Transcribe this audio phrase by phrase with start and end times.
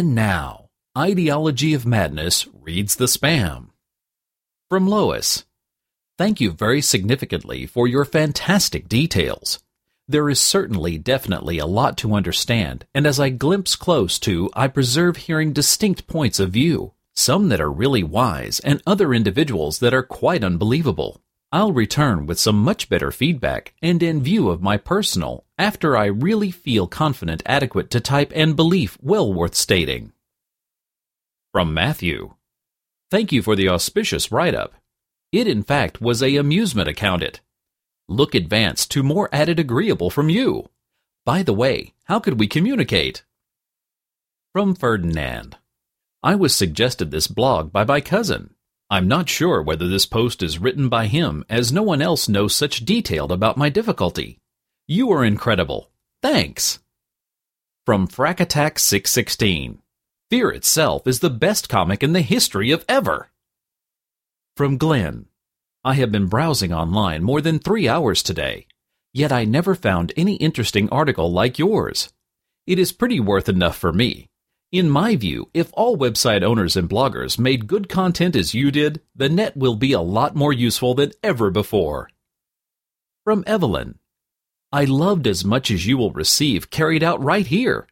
[0.00, 3.66] And now, Ideology of Madness reads the spam.
[4.70, 5.44] From Lois.
[6.16, 9.62] Thank you very significantly for your fantastic details.
[10.08, 14.68] There is certainly definitely a lot to understand, and as I glimpse close to, I
[14.68, 19.92] preserve hearing distinct points of view, some that are really wise, and other individuals that
[19.92, 21.20] are quite unbelievable.
[21.52, 26.04] I'll return with some much better feedback and in view of my personal, after I
[26.06, 30.12] really feel confident adequate to type and belief well worth stating.
[31.52, 32.34] From Matthew.
[33.10, 34.74] Thank you for the auspicious write-up.
[35.32, 37.40] It in fact was a amusement account it.
[38.08, 40.70] Look advanced to more added agreeable from you.
[41.26, 43.24] By the way, how could we communicate?
[44.52, 45.56] From Ferdinand.
[46.22, 48.54] I was suggested this blog by my cousin.
[48.92, 52.56] I'm not sure whether this post is written by him, as no one else knows
[52.56, 54.38] such detailed about my difficulty.
[54.88, 55.92] You are incredible.
[56.22, 56.80] Thanks.
[57.86, 59.78] From Frack Attack 616.
[60.28, 63.30] Fear itself is the best comic in the history of ever.
[64.56, 65.26] From Glenn.
[65.84, 68.66] I have been browsing online more than three hours today,
[69.14, 72.12] yet I never found any interesting article like yours.
[72.66, 74.29] It is pretty worth enough for me.
[74.72, 79.00] In my view, if all website owners and bloggers made good content as you did,
[79.16, 82.08] the net will be a lot more useful than ever before.
[83.24, 83.98] From Evelyn.
[84.70, 87.88] I loved as much as you will receive carried out right here.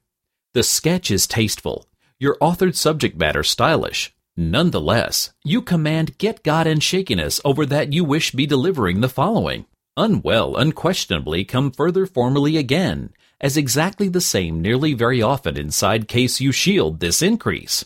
[0.55, 1.89] The sketch is tasteful,
[2.21, 4.15] your authored subject matter stylish.
[4.37, 9.67] Nonetheless, you command get God and shakiness over that you wish be delivering the following.
[9.97, 16.41] Unwell unquestionably come further formally again, as exactly the same nearly very often inside case
[16.41, 17.85] you shield this increase.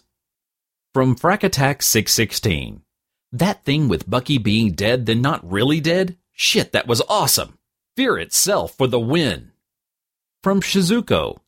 [0.94, 2.82] From Frack Attack 616.
[3.32, 6.16] That thing with Bucky being dead then not really dead?
[6.32, 7.58] Shit, that was awesome!
[7.96, 9.52] Fear itself for the win!
[10.42, 11.38] From Shizuko.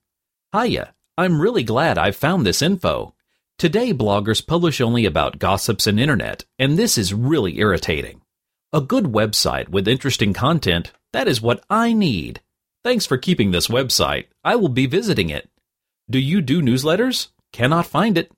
[0.53, 3.15] Hiya, I'm really glad I found this info.
[3.59, 8.21] Today bloggers publish only about gossips and internet, and this is really irritating.
[8.73, 12.41] A good website with interesting content, that is what I need.
[12.85, 14.27] Thanks for keeping this website.
[14.45, 15.49] I will be visiting it.
[16.11, 17.29] Do you do newsletters?
[17.51, 18.31] Cannot find it.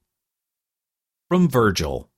[1.28, 2.08] From Virgil.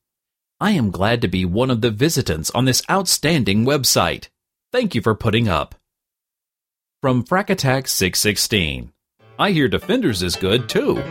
[0.60, 4.28] I am glad to be one of the visitants on this outstanding website.
[4.72, 5.74] Thank you for putting up.
[7.00, 8.92] From Frack Attack 616.
[9.38, 11.02] I hear Defenders is good too.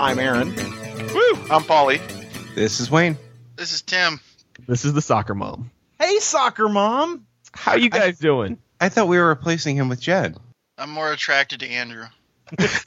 [0.00, 0.54] I'm Aaron.
[0.54, 1.46] Woo!
[1.50, 2.00] I'm Polly.
[2.54, 3.18] This is Wayne.
[3.56, 4.20] This is Tim.
[4.68, 5.72] This is the soccer mom.
[5.98, 7.26] Hey, soccer mom.
[7.52, 8.58] How you guys doing?
[8.80, 10.36] I thought we were replacing him with Jed.
[10.76, 12.04] I'm more attracted to Andrew.
[12.56, 12.84] That's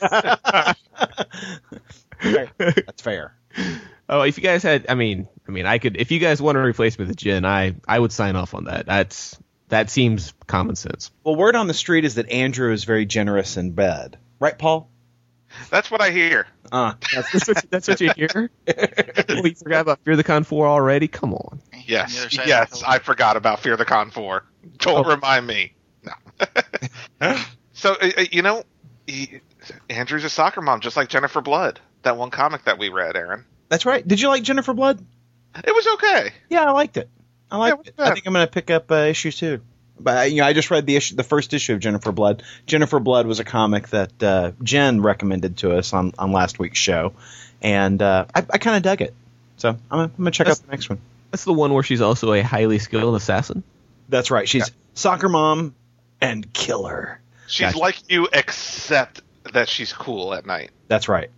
[3.02, 3.36] fair.
[4.08, 5.98] Oh, if you guys had, I mean, I mean, I could.
[5.98, 8.66] If you guys want to replace me with Jen, I I would sign off on
[8.66, 8.86] that.
[8.86, 11.12] That's that seems common sense.
[11.26, 14.18] Well, word on the street is that Andrew is very generous in bed.
[14.40, 14.90] Right, Paul?
[15.70, 16.48] That's what I hear.
[16.72, 18.50] Uh, That's, that's, what, that's what you hear.
[19.30, 21.08] you forgot about Fear the Con Four already?
[21.08, 21.40] Come on.
[21.52, 22.84] On the other Yes, side of the yes.
[22.88, 24.44] I forgot about Fear the Con 4.
[24.78, 25.10] Don't Oh.
[25.10, 25.74] remind me.
[26.04, 27.38] No.
[27.74, 28.64] so, uh, uh, you know,
[29.08, 29.42] he,
[29.90, 31.80] Andrew's a soccer mom, just like Jennifer Blood.
[32.04, 33.46] That one comic that we read, Aaron.
[33.70, 34.08] that's right.
[34.08, 35.04] Did you like Jennifer Blood?
[35.56, 36.32] It was okay.
[36.50, 37.10] Yeah, I liked it.
[37.52, 38.10] I liked Yeah, it.
[38.10, 39.62] I think I'm going to pick up uh, issue two.
[40.04, 42.44] But uh, you know, I just read the issue, the first issue of Jennifer Blood.
[42.66, 46.80] Jennifer Blood was a comic that uh, Jen recommended to us on, on last week's
[46.80, 47.14] show,
[47.62, 49.14] and uh, I, I kind of dug it.
[49.58, 51.00] So I'm gonna, I'm gonna check That's- out the next one.
[51.32, 53.64] That's the one where she's also a highly skilled assassin.
[54.10, 54.50] That's right.
[54.50, 55.76] She's soccer mom
[56.20, 57.22] and killer.
[57.48, 57.78] She's Gotcha.
[57.78, 59.22] like you, except
[59.54, 60.72] that she's cool at night.
[60.90, 61.30] That's right.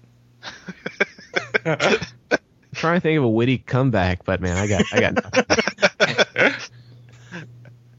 [1.63, 6.53] trying to think of a witty comeback, but man, I got I got nothing.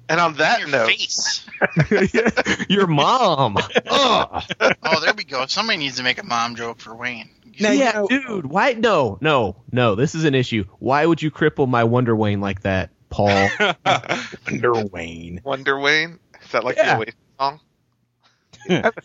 [0.09, 1.47] And on that Your note, face.
[2.69, 3.57] Your mom.
[3.87, 4.43] Ugh.
[4.87, 5.47] Oh, there we go.
[5.47, 7.31] Somebody needs to make a mom joke for Wayne.
[7.59, 8.47] Now, you yeah, know- dude.
[8.47, 8.73] Why?
[8.75, 9.95] No, no, no.
[9.95, 10.65] This is an issue.
[10.79, 13.49] Why would you cripple my Wonder Wayne like that, Paul?
[14.51, 15.41] Wonder Wayne.
[15.43, 16.19] Wonder Wayne.
[16.45, 16.97] Is that like Yeah.
[16.97, 17.61] the Oasis song?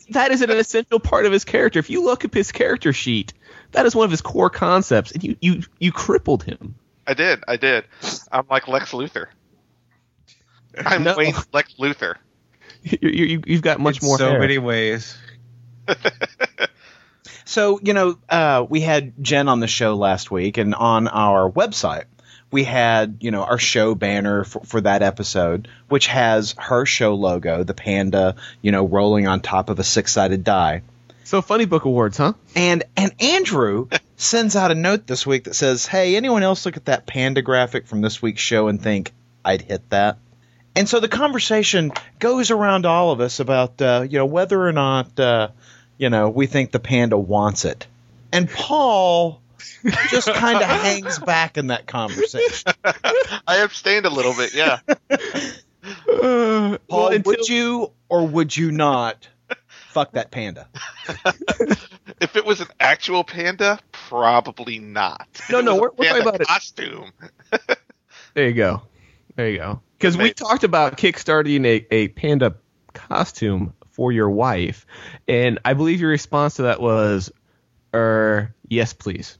[0.09, 1.79] that is an essential part of his character.
[1.79, 3.33] If you look at his character sheet,
[3.71, 6.75] that is one of his core concepts, and you you you crippled him.
[7.07, 7.43] I did.
[7.47, 7.85] I did.
[8.31, 9.27] I'm like Lex Luthor.
[10.77, 11.15] I'm No.
[11.15, 12.15] Wayne Lex Luthor.
[12.81, 14.39] You, you, you've got much In more so hair.
[14.39, 15.17] many ways.
[17.45, 21.49] So, you know, uh, we had Jen on the show last week, and on our
[21.49, 22.03] website,
[22.51, 27.15] we had, you know, our show banner for, for that episode, which has her show
[27.15, 30.83] logo, the panda, you know, rolling on top of a six sided die.
[31.23, 32.33] So funny book awards, huh?
[32.55, 33.87] And and Andrew
[34.17, 37.41] sends out a note this week that says, "Hey, anyone else look at that panda
[37.41, 39.11] graphic from this week's show and think
[39.43, 40.17] I'd hit that?"
[40.79, 44.71] And so the conversation goes around all of us about uh, you know whether or
[44.71, 45.49] not uh,
[45.97, 47.85] you know we think the panda wants it.
[48.31, 49.41] And Paul
[50.09, 52.71] just kind of hangs back in that conversation.
[53.45, 54.53] I abstained a little bit.
[54.53, 54.79] Yeah.
[55.11, 55.17] Uh,
[56.07, 59.27] Paul, well, until- would you or would you not
[59.89, 60.67] fuck that panda?
[62.21, 65.27] if it was an actual panda, probably not.
[65.49, 66.47] No, no, we're- we're talking panda about it.
[66.47, 67.11] costume.
[68.33, 68.83] There you go.
[69.35, 69.81] There you go.
[69.99, 72.55] Because we talked about kickstarting a, a panda
[72.93, 74.85] costume for your wife,
[75.27, 77.31] and I believe your response to that was,
[77.93, 79.37] er, yes, please.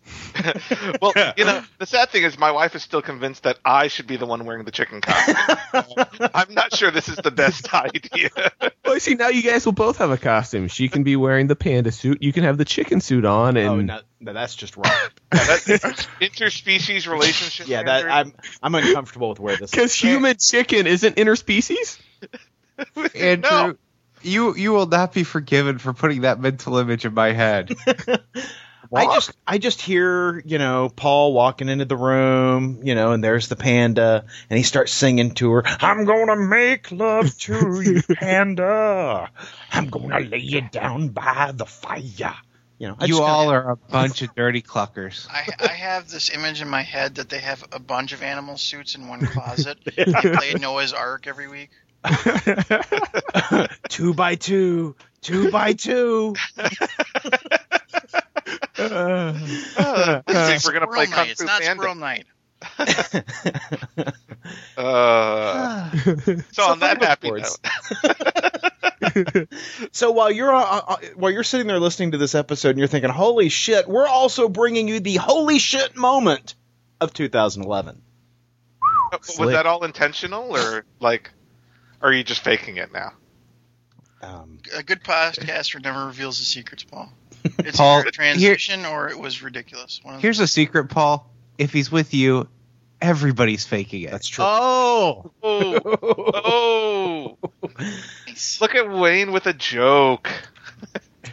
[1.01, 4.07] well, you know, the sad thing is my wife is still convinced that I should
[4.07, 6.06] be the one wearing the chicken costume.
[6.34, 8.30] I'm not sure this is the best idea.
[8.86, 10.68] Well, see, now you guys will both have a costume.
[10.68, 12.22] She can be wearing the panda suit.
[12.22, 14.86] You can have the chicken suit on, and oh, no, no, that's just wrong.
[15.31, 17.68] That interspecies relationship.
[17.68, 19.69] yeah, that I'm I'm uncomfortable with where this.
[19.69, 19.72] is.
[19.72, 22.00] because human chicken isn't interspecies.
[23.16, 23.78] Andrew, No.
[24.21, 27.71] You you will not be forgiven for putting that mental image in my head.
[28.92, 33.24] I just I just hear you know Paul walking into the room, you know, and
[33.24, 35.63] there's the panda, and he starts singing to her.
[35.66, 39.30] I'm gonna make love to you, panda.
[39.71, 42.36] I'm gonna lay you down by the fire.
[42.80, 45.27] You know, I you just kinda- all are a bunch of dirty cluckers.
[45.30, 48.57] I, I have this image in my head that they have a bunch of animal
[48.57, 49.77] suits in one closet.
[49.86, 51.69] they play Noah's Ark every week.
[53.90, 56.34] two by two, two by two.
[58.78, 59.34] Uh,
[60.25, 61.31] this week we're gonna play Squirrel Kung night.
[61.31, 61.81] It's not Panda.
[61.81, 62.25] Squirrel Night.
[64.78, 65.90] Uh,
[66.51, 67.57] so on that funny happy note,
[69.92, 72.88] So while you're uh, uh, while you're sitting there listening to this episode and you're
[72.88, 76.56] thinking, "Holy shit!" We're also bringing you the holy shit moment
[77.02, 78.02] of 2011.
[79.12, 79.52] was Slick.
[79.52, 81.31] that all intentional or like,
[82.01, 83.13] are you just faking it now?
[84.22, 87.12] Um, A good podcaster never reveals his secrets, Paul.
[87.60, 90.01] It's Paul, either a transition or it was ridiculous.
[90.04, 91.30] One of Here's a secret, Paul.
[91.57, 92.48] If he's with you,
[93.01, 94.12] everybody's faking it.
[94.12, 94.44] that's true.
[94.46, 95.80] Oh, Oh,
[97.42, 97.50] oh!
[98.28, 98.60] Nice.
[98.60, 100.30] Look at Wayne with a joke.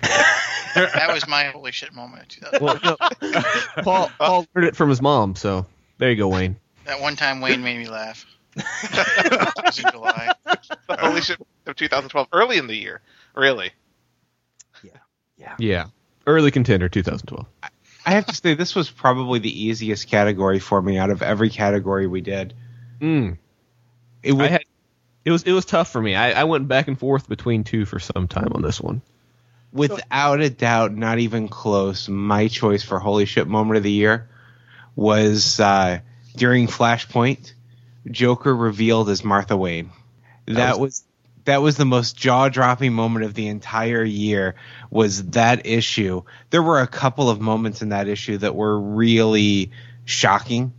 [0.01, 2.97] That was my holy shit moment well, no.
[3.83, 5.35] Paul Paul learned it from his mom.
[5.35, 5.67] So
[5.99, 6.57] there you go, Wayne.
[6.85, 8.27] That one time Wayne made me laugh.
[8.57, 10.33] It was in July.
[10.45, 13.01] The holy shit of 2012, early in the year,
[13.35, 13.71] really.
[14.83, 14.91] Yeah,
[15.37, 15.87] yeah, yeah.
[16.27, 17.47] early contender, 2012.
[18.07, 21.51] I have to say, this was probably the easiest category for me out of every
[21.51, 22.55] category we did.
[23.01, 23.39] Mm.
[24.23, 24.63] It was, I had,
[25.25, 26.15] it was it was tough for me.
[26.15, 29.03] I, I went back and forth between two for some time on this one.
[29.73, 32.09] without a doubt, not even close.
[32.09, 34.29] My choice for holy shit moment of the year
[34.95, 35.99] was uh,
[36.37, 37.53] during Flashpoint.
[38.11, 39.91] Joker revealed as Martha Wayne.
[40.47, 41.05] That, was,
[41.45, 44.55] that was the most jaw dropping moment of the entire year.
[44.91, 46.23] Was that issue?
[46.51, 49.73] There were a couple of moments in that issue that were really
[50.05, 50.73] shocking,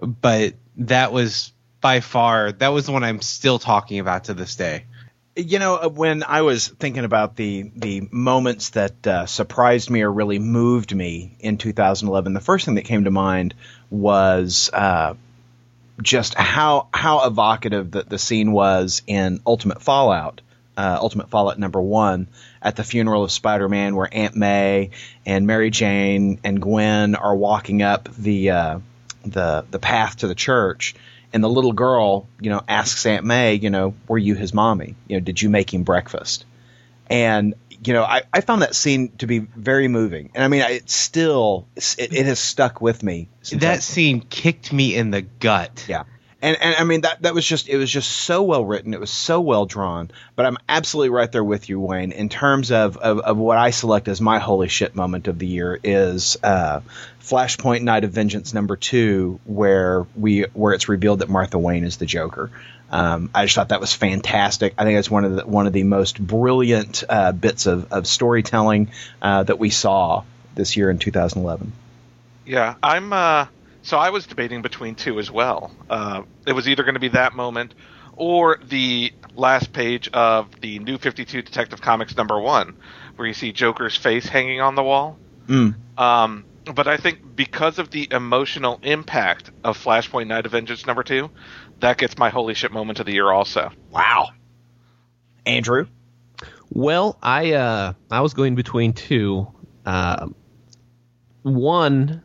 [0.00, 4.56] but that was by far that was the one I'm still talking about to this
[4.56, 4.86] day.
[5.36, 10.02] You know, uh, when I was thinking about the the moments that uh, surprised me
[10.02, 13.54] or really moved me in 2011, the first thing that came to mind
[13.90, 15.14] was uh,
[16.00, 20.40] just how how evocative the, the scene was in Ultimate Fallout,
[20.76, 22.28] uh, Ultimate Fallout number one,
[22.60, 24.90] at the funeral of Spider-Man, where Aunt May
[25.24, 28.78] and Mary Jane and Gwen are walking up the uh,
[29.24, 30.94] the the path to the church,
[31.32, 34.94] and the little girl, you know, asks Aunt May, you know, were you his mommy?
[35.08, 36.44] You know, did you make him breakfast?
[37.08, 37.54] And
[37.86, 40.90] you know, I, I found that scene to be very moving, and I mean, it
[40.90, 43.28] still it, it has stuck with me.
[43.42, 45.84] since I- That scene kicked me in the gut.
[45.88, 46.04] yeah.
[46.42, 49.00] And, and I mean that that was just it was just so well written it
[49.00, 52.98] was so well drawn but I'm absolutely right there with you Wayne in terms of,
[52.98, 56.80] of, of what I select as my holy shit moment of the year is uh,
[57.26, 61.96] Flashpoint Night of Vengeance number two where we where it's revealed that Martha Wayne is
[61.96, 62.50] the Joker
[62.90, 65.72] um, I just thought that was fantastic I think it's one of the one of
[65.72, 68.90] the most brilliant uh, bits of, of storytelling
[69.20, 70.22] uh, that we saw
[70.54, 71.72] this year in 2011
[72.44, 73.12] Yeah, I'm.
[73.12, 73.46] uh
[73.82, 75.70] So I was debating between two as well.
[75.88, 77.74] Uh, it was either going to be that moment
[78.16, 82.76] or the last page of the New 52 Detective Comics number one,
[83.16, 85.18] where you see Joker's face hanging on the wall.
[85.46, 85.74] Mm.
[85.98, 91.02] Um, but I think because of the emotional impact of Flashpoint Night of Vengeance number
[91.02, 91.30] two,
[91.80, 93.70] that gets my holy shit moment of the year also.
[93.90, 94.28] Wow.
[95.44, 95.86] Andrew?
[96.70, 99.46] Well, I uh, I was going between two.
[99.84, 100.28] Uh,
[101.42, 102.22] one,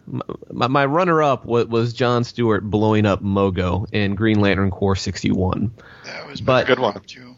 [0.49, 5.71] my, my runner-up was, was John Stewart blowing up Mogo in Green Lantern Corps 61.
[6.05, 6.99] That was But- my Good one.
[7.01, 7.35] Too.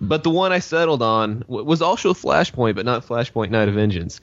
[0.00, 4.20] But the one I settled on was also Flashpoint, but not Flashpoint Night of Vengeance.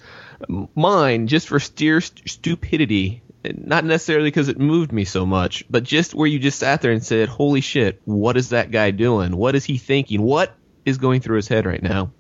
[0.76, 5.84] Mine, just for steer st- stupidity, not necessarily because it moved me so much, but
[5.84, 9.36] just where you just sat there and said, "Holy shit, what is that guy doing?
[9.36, 10.22] What is he thinking?
[10.22, 12.12] What is going through his head right now?"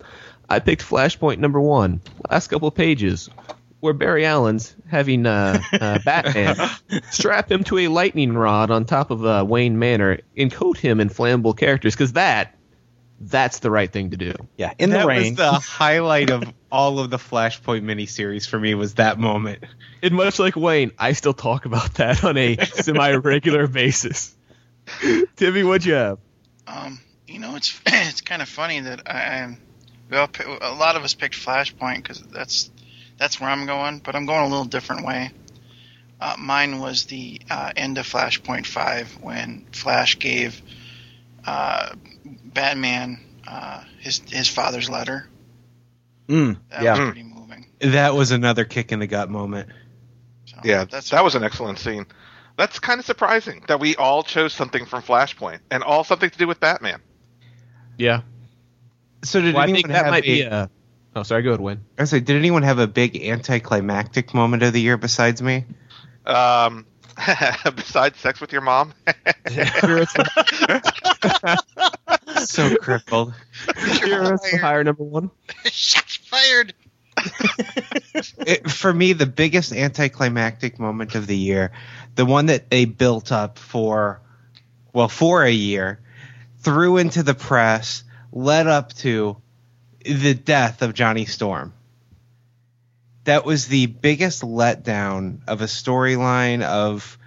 [0.50, 3.29] I picked Flashpoint number one, last couple of pages,
[3.79, 6.55] where Barry Allen's having uh, uh, Batman
[7.12, 11.00] strap him to a lightning rod on top of uh, Wayne Manor and coat him
[11.00, 12.55] in flammable characters, because that
[13.29, 14.33] that's the right thing to do.
[14.57, 15.35] Yeah, in that the rain.
[15.35, 19.63] was the highlight of all of the Flashpoint miniseries for me was that moment.
[20.01, 24.35] And much like Wayne, I still talk about that on a semi-regular basis.
[25.35, 26.19] Timmy, what'd you have?
[26.67, 29.57] Um, you know, it's it's kind of funny that I, I'm.
[30.09, 30.29] We all,
[30.61, 32.69] a lot of us picked Flashpoint because that's
[33.17, 35.31] that's where I'm going, but I'm going a little different way.
[36.19, 40.61] Uh, mine was the uh, end of Flashpoint Five when Flash gave
[41.45, 41.93] uh,
[42.53, 45.27] Batman uh, his his father's letter.
[46.27, 46.91] Mm, That yeah.
[47.00, 47.67] was pretty moving.
[47.79, 49.69] That was another kick in the gut moment.
[50.45, 52.05] So Yeah, that's that was an excellent scene.
[52.57, 56.38] That's kind of surprising that we all chose something from Flashpoint and all something to
[56.38, 57.01] do with Batman.
[57.98, 58.22] Yeah,
[59.24, 60.69] So did well, I anyone think that have might a, be a.
[61.15, 61.43] Oh, sorry.
[61.43, 61.81] Go ahead, Wayne.
[61.98, 65.65] I was like, did anyone have a big anticlimactic moment of the year besides me?
[66.25, 66.86] Um,
[67.75, 68.93] besides sex with your mom,
[72.53, 73.33] So crippled.
[74.01, 75.31] Heroes for hire number one.
[75.65, 76.73] shots fired.
[78.39, 81.71] it, for me, the biggest anticlimactic moment of the year,
[82.15, 84.21] the one that they built up for,
[84.93, 86.00] well, for a year,
[86.59, 89.38] threw into the press, led up to
[90.03, 91.73] the death of Johnny Storm.
[93.25, 97.17] That was the biggest letdown of a storyline of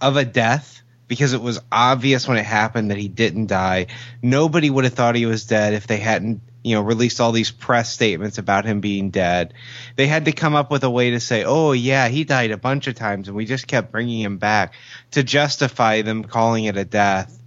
[0.00, 3.86] of a death because it was obvious when it happened that he didn't die.
[4.22, 7.50] Nobody would have thought he was dead if they hadn't, you know, released all these
[7.50, 9.54] press statements about him being dead.
[9.94, 12.56] They had to come up with a way to say, "Oh yeah, he died a
[12.56, 14.74] bunch of times and we just kept bringing him back"
[15.12, 17.38] to justify them calling it a death.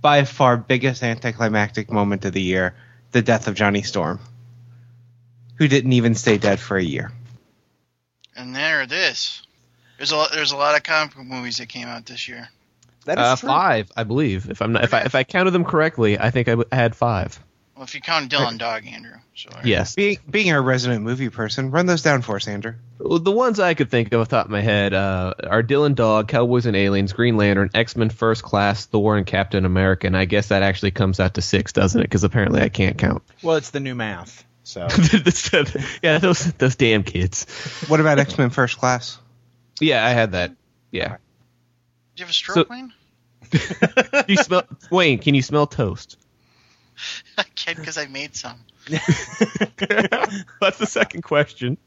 [0.00, 2.76] By far biggest anticlimactic moment of the year,
[3.10, 4.20] the death of Johnny Storm,
[5.56, 7.10] who didn't even stay dead for a year.
[8.36, 9.42] And there it is.
[9.98, 12.48] There's a lot, there's a lot of comic book movies that came out this year.
[13.04, 13.48] That is Uh, true.
[13.48, 14.48] five, I believe.
[14.50, 16.94] If I'm not, if I if I counted them correctly, I think I w- had
[16.96, 17.38] five.
[17.74, 19.12] Well, if you count Dylan Dog, Andrew.
[19.36, 19.94] So Yes.
[19.94, 22.74] Being being a resident movie person, run those down for us, Andrew.
[22.98, 25.62] Well, The ones I could think of off the top of my head uh, are
[25.62, 30.06] Dylan Dog, Cowboys and Aliens, Green Lantern, X Men First Class, Thor, and Captain America.
[30.08, 32.04] And I guess that actually comes out to six, doesn't it?
[32.04, 33.22] Because apparently I can't count.
[33.42, 34.44] Well, it's the new math.
[34.64, 34.86] So
[36.02, 37.46] yeah, those those damn kids.
[37.88, 39.18] What about X Men First Class?
[39.80, 40.52] Yeah, I had that.
[40.90, 41.08] Yeah.
[41.08, 41.14] Do
[42.16, 42.92] you have a stroke, So- Wayne?
[44.28, 45.18] you smell Wayne?
[45.18, 46.18] Can you smell toast?
[47.38, 48.56] I can't because I made some.
[48.88, 51.78] That's the second question.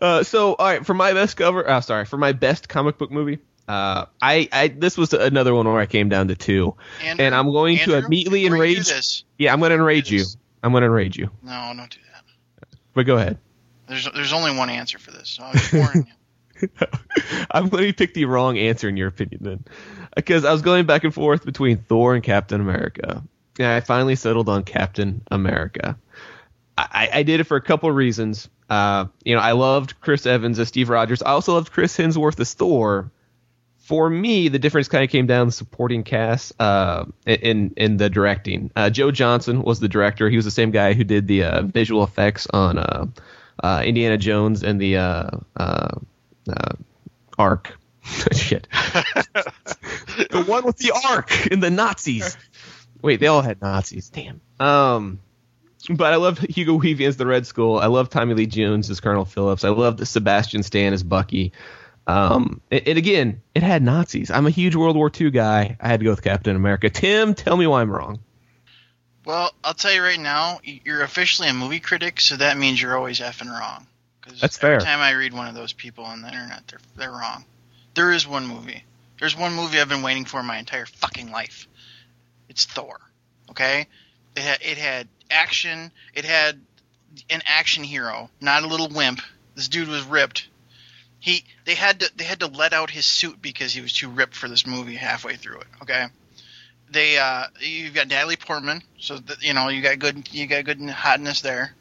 [0.00, 3.10] uh, so, all right, for my best cover, uh, sorry, for my best comic book
[3.10, 3.38] movie,
[3.68, 7.34] uh, I, I this was another one where I came down to two, Andrew, and
[7.34, 8.88] I'm going to immediately enrage.
[8.88, 10.24] this, Yeah, I'm going to enrage you.
[10.62, 11.30] I'm going to enrage you.
[11.42, 12.68] no, don't do that.
[12.94, 13.38] But go ahead.
[13.86, 15.28] There's there's only one answer for this.
[15.30, 16.68] So I'm warning you.
[17.50, 19.64] I'm going to pick the wrong answer in your opinion then,
[20.14, 23.22] because I was going back and forth between Thor and Captain America,
[23.58, 25.98] and I finally settled on Captain America.
[26.78, 28.48] I, I did it for a couple of reasons.
[28.68, 31.22] Uh, you know, I loved Chris Evans as Steve Rogers.
[31.22, 33.10] I also loved Chris Hemsworth as Thor.
[33.78, 38.10] For me, the difference kind of came down the supporting cast uh, in in the
[38.10, 38.72] directing.
[38.74, 40.28] Uh, Joe Johnston was the director.
[40.28, 42.78] He was the same guy who did the uh, visual effects on
[43.62, 45.98] uh, Indiana Jones and the uh, uh,
[46.48, 46.72] uh,
[47.38, 47.76] Ark.
[48.32, 48.68] Shit.
[48.72, 52.36] the one with the Ark and the Nazis.
[53.02, 54.08] Wait, they all had Nazis.
[54.10, 54.40] Damn.
[54.60, 55.20] Um,
[55.90, 57.78] but I love Hugo Weaving as the Red Skull.
[57.78, 59.64] I love Tommy Lee Jones as Colonel Phillips.
[59.64, 61.52] I love Sebastian Stan as Bucky.
[62.06, 64.30] Um, and, and again, it had Nazis.
[64.30, 65.76] I'm a huge World War II guy.
[65.80, 66.90] I had to go with Captain America.
[66.90, 68.20] Tim, tell me why I'm wrong.
[69.26, 72.96] Well, I'll tell you right now, you're officially a movie critic, so that means you're
[72.96, 73.88] always effing wrong.
[74.20, 74.80] 'Cause That's every fair.
[74.80, 77.44] time I read one of those people on the internet, they're they're wrong.
[77.94, 78.84] There is one movie.
[79.18, 81.66] There's one movie I've been waiting for my entire fucking life.
[82.48, 83.00] It's Thor.
[83.50, 83.88] Okay,
[84.36, 85.90] it had, it had action.
[86.14, 86.64] It had
[87.28, 89.22] an action hero, not a little wimp.
[89.56, 90.46] This dude was ripped.
[91.18, 94.08] He they had to they had to let out his suit because he was too
[94.08, 95.66] ripped for this movie halfway through it.
[95.82, 96.06] Okay,
[96.90, 100.64] they uh you've got Natalie Portman, so that, you know you got good you got
[100.64, 101.74] good hotness there,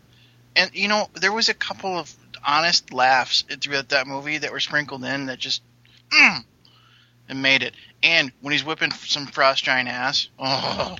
[0.56, 2.14] and you know there was a couple of
[2.46, 5.62] honest laughs throughout that movie that were sprinkled in that just
[6.10, 6.40] mm,
[7.30, 7.74] and made it.
[8.04, 10.96] And when he's whipping some frost giant ass, oh,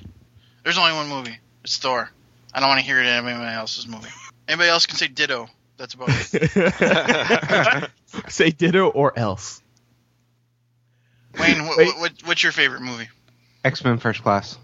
[0.64, 1.38] there's only one movie.
[1.64, 2.10] It's Thor.
[2.52, 4.08] I don't want to hear it in anybody else's movie.
[4.48, 5.48] Anybody else can say ditto.
[5.76, 7.90] That's about it.
[8.28, 9.62] Say ditto or else.
[11.38, 11.98] Wayne, what, Wait.
[11.98, 13.08] what, what's your favorite movie?
[13.66, 14.56] X Men First Class.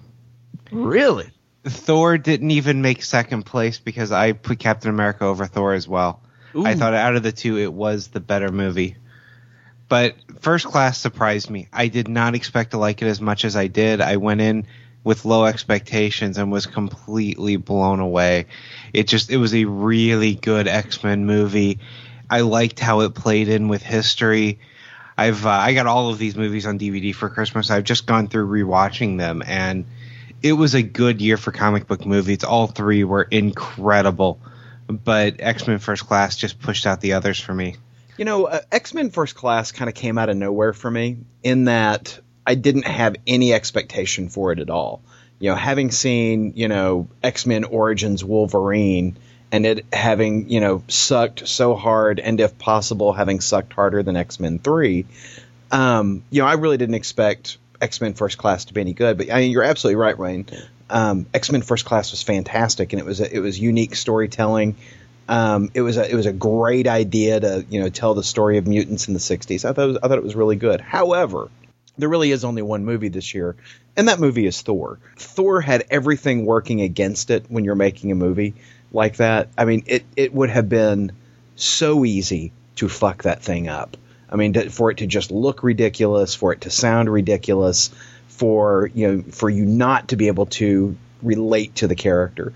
[0.70, 1.28] Really?
[1.64, 6.22] Thor didn't even make second place because I put Captain America over Thor as well.
[6.54, 8.96] I thought out of the two, it was the better movie.
[9.88, 11.68] But First Class surprised me.
[11.72, 14.00] I did not expect to like it as much as I did.
[14.00, 14.66] I went in
[15.02, 18.46] with low expectations and was completely blown away.
[18.92, 21.80] It just it was a really good X Men movie.
[22.30, 24.60] I liked how it played in with history.
[25.22, 27.70] I've uh, I got all of these movies on DVD for Christmas.
[27.70, 29.84] I've just gone through rewatching them, and
[30.42, 32.42] it was a good year for comic book movies.
[32.42, 34.40] All three were incredible,
[34.88, 37.76] but X Men First Class just pushed out the others for me.
[38.18, 41.18] You know, uh, X Men First Class kind of came out of nowhere for me
[41.44, 45.04] in that I didn't have any expectation for it at all.
[45.38, 49.18] You know, having seen, you know, X Men Origins Wolverine
[49.52, 54.16] and it having, you know, sucked so hard and if possible having sucked harder than
[54.16, 55.04] X Men 3,
[55.70, 59.18] um, you know, I really didn't expect X Men First Class to be any good.
[59.18, 60.46] But I mean, you're absolutely right, Wayne.
[60.88, 64.76] Um, X Men First Class was fantastic, and it was a, it was unique storytelling.
[65.28, 68.58] Um, it was a, it was a great idea to you know tell the story
[68.58, 69.68] of mutants in the '60s.
[69.68, 70.80] I thought was, I thought it was really good.
[70.80, 71.50] However,
[71.98, 73.56] there really is only one movie this year,
[73.96, 74.98] and that movie is Thor.
[75.16, 78.54] Thor had everything working against it when you're making a movie
[78.92, 79.48] like that.
[79.56, 81.12] I mean, it it would have been
[81.56, 83.96] so easy to fuck that thing up.
[84.28, 87.90] I mean, to, for it to just look ridiculous, for it to sound ridiculous,
[88.28, 92.52] for you know, for you not to be able to relate to the character.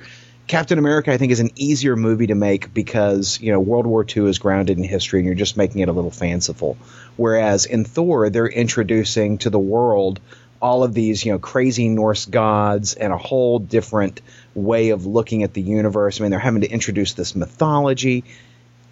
[0.47, 4.07] Captain America, I think, is an easier movie to make because you know World War
[4.09, 6.77] II is grounded in history, and you're just making it a little fanciful.
[7.17, 10.21] Whereas in Thor, they're introducing to the world
[10.61, 14.21] all of these you know crazy Norse gods and a whole different
[14.55, 16.21] way of looking at the universe.
[16.21, 18.25] I mean, they're having to introduce this mythology,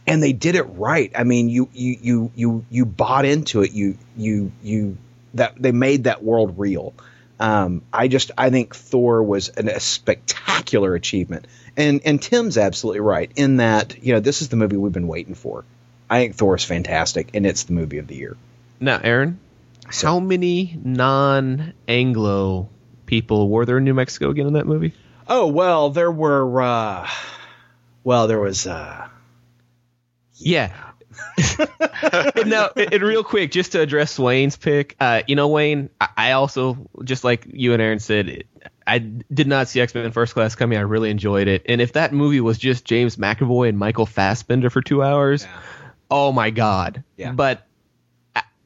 [0.07, 1.13] and they did it right.
[1.17, 3.73] I mean, you you you you you bought into it.
[3.73, 4.99] You you you
[5.35, 6.95] that they made that world real.
[7.41, 11.47] Um, I just I think Thor was an, a spectacular achievement,
[11.77, 15.09] and and Tim's absolutely right in that you know this is the movie we've been
[15.09, 15.65] waiting for.
[16.09, 18.37] I think Thor is fantastic, and it's the movie of the year.
[18.79, 19.41] Now, Aaron,
[19.91, 22.69] how many non-Anglo
[23.07, 24.95] people were there in New Mexico again in that movie?
[25.29, 27.09] Oh well, there were uh,
[28.03, 29.09] well there was uh,
[30.35, 30.73] Yeah.
[32.35, 36.09] and now, and real quick, just to address Wayne's pick, uh, you know, Wayne, I,
[36.17, 38.47] I also, just like you and Aaron said, it-
[38.87, 40.77] I did not see X Men First Class coming.
[40.77, 41.63] I really enjoyed it.
[41.71, 45.47] And if that movie was just James McAvoy and Michael Fassbender for two hours,
[46.11, 47.03] oh my God.
[47.17, 47.33] Yeah.
[47.33, 47.67] But,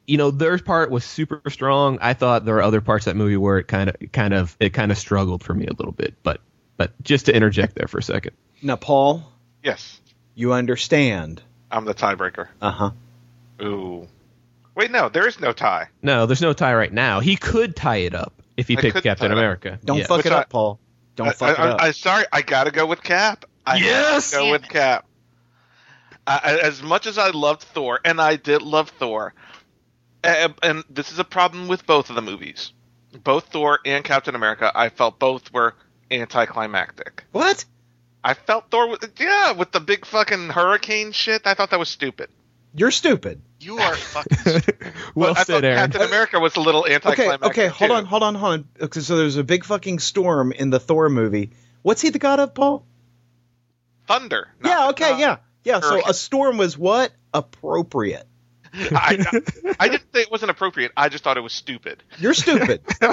[0.08, 1.98] you know, their part was super strong.
[2.00, 4.56] I thought there were other parts of that movie where it kind of, kind of,
[4.58, 6.14] it kind of struggled for me a little bit.
[6.22, 6.40] But,
[6.78, 8.32] but just to interject there for a second.
[8.62, 9.22] now Paul,
[9.62, 10.00] yes,
[10.34, 11.42] you understand?
[11.70, 12.48] I'm the tiebreaker.
[12.62, 12.90] Uh huh.
[13.62, 14.08] Ooh.
[14.74, 15.88] Wait, no, there is no tie.
[16.02, 17.20] No, there's no tie right now.
[17.20, 19.38] He could tie it up if he I picked Captain tie it up.
[19.38, 19.78] America.
[19.84, 20.06] Don't Yeah.
[20.06, 20.78] fuck Which it I- up, Paul.
[21.16, 21.80] Don't I, fuck I, it up.
[21.82, 23.44] I, am sorry, I gotta go with Cap.
[23.66, 24.32] I Yes!
[24.32, 25.04] go with Cap.
[26.26, 29.34] I, I- as much as I loved Thor, and I did love Thor,
[30.24, 32.72] and, and this is a problem with both of the movies.
[33.24, 35.74] Both Thor and Captain America, I felt both were
[36.10, 37.24] anticlimactic.
[37.32, 37.64] what?
[38.22, 41.46] I felt Thor, was, yeah, with the big fucking hurricane shit.
[41.46, 42.28] I thought that was stupid.
[42.74, 43.40] You're stupid.
[43.60, 44.62] You are fucking.
[45.14, 45.78] well But I said, Aaron.
[45.78, 47.50] Captain America was a little anticlimactic.
[47.50, 47.94] okay, hold too.
[47.96, 48.68] on, hold on, hold on.
[48.82, 51.52] Okay, so there's a big fucking storm in the Thor movie.
[51.82, 52.84] What's he the god of, Paul?
[54.06, 54.48] Thunder.
[54.62, 55.36] yeah, okay, not- yeah.
[55.64, 57.12] Yeah, so a storm was what?
[57.34, 58.26] Appropriate.
[58.92, 59.18] I,
[59.80, 60.92] I didn't say it wasn't appropriate.
[60.96, 62.02] I just thought it was stupid.
[62.18, 62.82] You're stupid.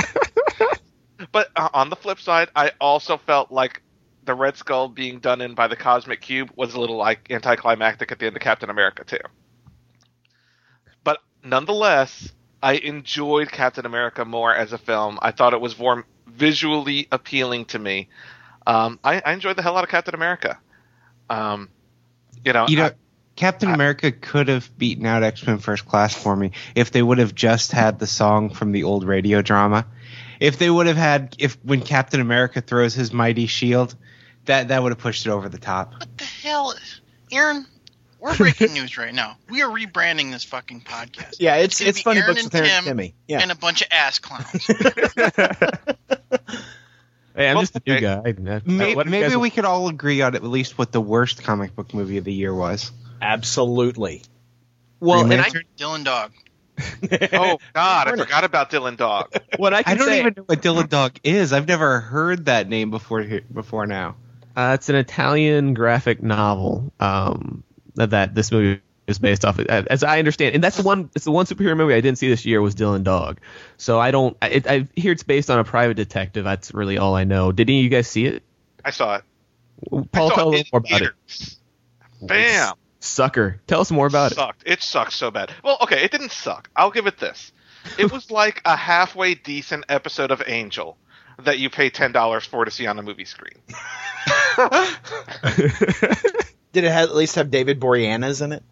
[1.31, 3.81] But uh, on the flip side, I also felt like
[4.25, 8.11] the Red Skull being done in by the Cosmic Cube was a little like anticlimactic
[8.11, 9.19] at the end of Captain America too.
[11.05, 15.17] But nonetheless, I enjoyed Captain America more as a film.
[15.21, 18.09] I thought it was more visually appealing to me.
[18.67, 20.59] Um, I, I enjoyed the hell out of Captain America.
[21.29, 21.69] Um,
[22.43, 22.93] you know, You know, I-
[23.35, 27.17] Captain America could have beaten out X Men First Class for me if they would
[27.17, 29.85] have just had the song from the old radio drama.
[30.39, 33.95] If they would have had, if when Captain America throws his mighty shield,
[34.45, 35.93] that that would have pushed it over the top.
[35.93, 36.73] What the hell,
[37.31, 37.65] Aaron?
[38.19, 39.37] We're breaking news right now.
[39.49, 41.35] We are rebranding this fucking podcast.
[41.39, 43.15] Yeah, it's gonna it's funny Aaron books and with Aaron Tim and Timmy.
[43.27, 44.67] Yeah, And a bunch of ass clowns.
[47.37, 48.21] Hey, I'm Well, just a new guy.
[48.25, 50.93] I- I- May- what if you maybe we could all agree on at least what
[50.93, 52.93] the worst comic book movie of the year was.
[53.25, 54.21] Absolutely.
[54.99, 55.63] Well, Green and I, Lantern?
[55.77, 56.31] Dylan Dog.
[57.33, 59.31] Oh God, I forgot about Dylan Dog.
[59.57, 61.53] what I I don't say, even know what Dylan Dog is.
[61.53, 64.15] I've never heard that name before he- before now.
[64.57, 67.63] Uh, it's an Italian graphic novel um,
[67.95, 69.59] that, that this movie is based off.
[69.59, 71.09] of, As I understand, and that's the one.
[71.15, 73.39] It's the one superhero movie I didn't see this year was Dylan Dog.
[73.77, 74.35] So I don't.
[74.41, 76.43] I, it, I hear it's based on a private detective.
[76.43, 77.51] That's really all I know.
[77.53, 78.43] Did any of you guys see it?
[78.83, 79.23] I saw it.
[80.11, 81.13] Paul, I saw tell it us in more about it.
[81.27, 81.59] theaters.
[82.21, 82.73] Bam.
[83.05, 83.59] Sucker.
[83.67, 84.35] Tell us more about it.
[84.35, 84.63] sucked.
[84.65, 85.51] It sucked so bad.
[85.63, 86.69] Well, okay, it didn't suck.
[86.75, 87.51] I'll give it this.
[87.97, 90.97] It was like a halfway decent episode of Angel
[91.43, 93.55] that you pay ten dollars for to see on a movie screen.
[96.71, 98.63] Did it have, at least have David Boreanaz in it?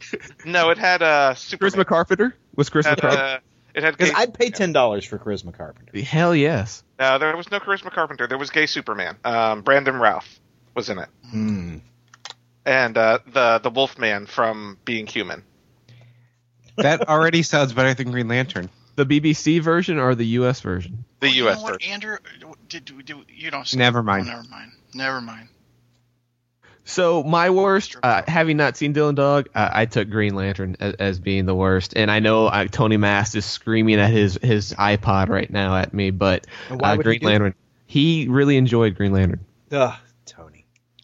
[0.46, 1.72] No, it had uh, Superman.
[1.72, 3.24] Charisma Carpenter was Charisma Had, Carpenter.
[3.24, 3.40] uh,
[3.76, 5.98] it had Because gay, I'd pay ten dollars for Charisma Carpenter.
[6.02, 6.84] Hell yes.
[7.00, 8.28] no, there was no Charisma Carpenter.
[8.28, 9.16] There was gay Superman.
[9.24, 10.40] Um, Brandon Routh
[10.76, 11.78] was in it, Hmm.
[12.66, 15.44] And uh, the the Wolfman from Being Human.
[16.78, 18.70] That already sounds better than Green Lantern.
[18.96, 21.06] The BBC version or the US version?
[21.20, 21.58] The You U.S.
[21.58, 21.92] know what, version.
[21.94, 22.18] Andrew?
[22.70, 23.76] Did, did, did- you don't.
[23.76, 24.28] Never mind.
[24.28, 24.72] Oh, never mind.
[24.94, 25.50] Never mind.
[26.86, 30.96] So my worst, uh, having not seen Dylan Dog, uh, I took Green Lantern as,
[30.96, 34.74] as being the worst, and I know uh, Tony Mast is screaming at his his
[34.74, 37.22] iPod right now at me, but uh, would he Green?
[37.22, 39.40] Lantern, he really enjoyed Green Lantern.
[39.72, 39.98] Ugh, Tony.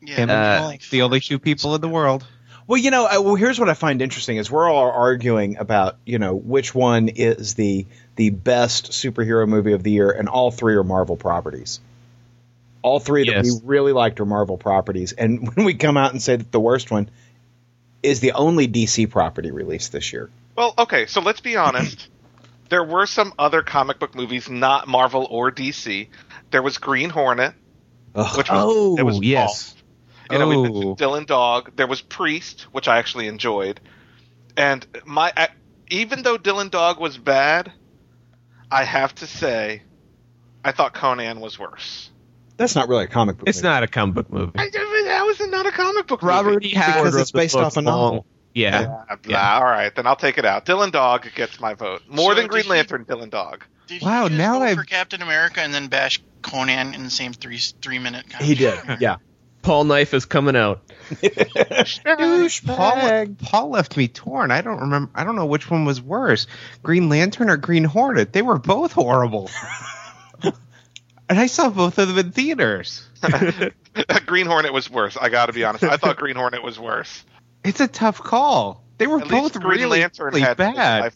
[0.01, 2.25] Yeah, and Uh, The only two people in the world.
[2.67, 5.97] Well, you know, uh, well, here's what I find interesting is we're all arguing about
[6.05, 7.85] you know which one is the
[8.15, 11.79] the best superhero movie of the year, and all three are Marvel properties.
[12.81, 13.45] All three that Yes.
[13.45, 16.59] we really liked are Marvel properties, and when we come out and say that the
[16.59, 17.09] worst one
[18.03, 22.07] is the only DC property released this year, Well, okay, so let's be honest.
[22.69, 26.07] there were some other comic book movies, not Marvel or DC.
[26.51, 27.53] There was Green Hornet,
[28.15, 28.37] Ugh.
[28.37, 29.71] which was Oh, it was yes.
[29.71, 29.78] awful.
[30.31, 30.63] You know, we Oh.
[30.63, 31.71] mentioned Dylan Dog.
[31.75, 33.79] There was Priest, which I actually enjoyed,
[34.55, 35.49] and my I,
[35.89, 37.71] even though Dylan Dog was bad,
[38.71, 39.81] I have to say,
[40.63, 42.09] I thought Conan was worse.
[42.57, 43.47] that's not really a comic book.
[43.49, 43.67] It's movie.
[43.73, 44.51] not a comic book movie.
[44.59, 46.21] I, that was not a comic book.
[46.21, 46.69] Robert movie.
[46.71, 46.75] E.
[46.75, 48.11] Howard Because it's based off a novel.
[48.11, 48.85] long- Yeah.
[48.85, 49.31] Blah, blah.
[49.31, 49.53] Yeah.
[49.55, 50.65] All right, then I'll take it out.
[50.65, 52.01] Dylan Dog gets my vote.
[52.09, 53.05] More So than did Green he- Lantern.
[53.05, 53.63] Dylan Dog.
[53.87, 57.09] Did Wow, he just now I've- for Captain America and then bash Conan in the
[57.09, 58.25] same three three minute.
[58.41, 59.15] He did, yeah.
[59.61, 60.81] Paul Knife is coming out.
[62.65, 64.51] Paul, Paul left me torn.
[64.51, 65.11] I don't remember.
[65.15, 66.47] I don't know which one was worse,
[66.83, 68.31] Green Lantern or Green Hornet.
[68.31, 69.49] They were both horrible.
[70.43, 73.07] and I saw both of them in theaters.
[74.25, 75.17] Green Hornet was worse.
[75.17, 75.83] I got to be honest.
[75.83, 77.23] I thought Green Hornet was worse.
[77.63, 78.83] It's a tough call.
[78.97, 81.13] They were At both Green really, Lantern really had bad.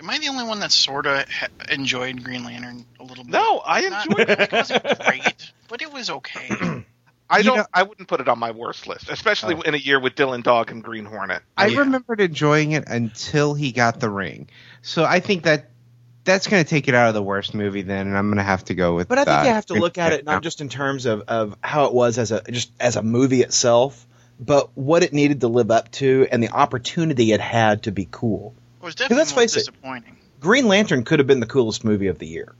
[0.00, 3.32] Am I the only one that sort of ha- enjoyed Green Lantern a little bit?
[3.32, 4.38] No, I enjoyed it.
[4.38, 6.84] Because it wasn't great, but it was okay.
[7.30, 7.56] I don't.
[7.58, 9.60] know- I wouldn't put it on my worst list, especially Oh.
[9.62, 11.42] in a year with Dylan Dog and Green Hornet.
[11.56, 11.80] I Yeah.
[11.80, 14.48] remembered enjoying it until he got the ring.
[14.82, 15.70] So I think that
[16.24, 18.42] that's going to take it out of the worst movie then, and I'm going to
[18.42, 19.08] have to go with.
[19.08, 21.22] But I think uh, you have to look at it not just in terms of,
[21.28, 24.06] of how it was as a just as a movie itself,
[24.38, 28.06] but what it needed to live up to and the opportunity it had to be
[28.10, 28.54] cool.
[28.82, 29.58] It was definitely let's more face it.
[29.60, 30.16] disappointing.
[30.40, 32.54] Green Lantern could have been the coolest movie of the year.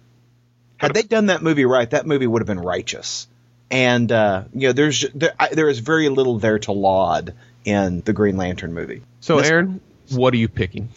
[0.78, 3.26] Had they done that movie right, that movie would have been righteous.
[3.70, 8.00] And uh, you know, there's there, I, there is very little there to laud in
[8.00, 9.02] the Green Lantern movie.
[9.20, 9.80] So, That's- Aaron,
[10.11, 10.88] what are you picking?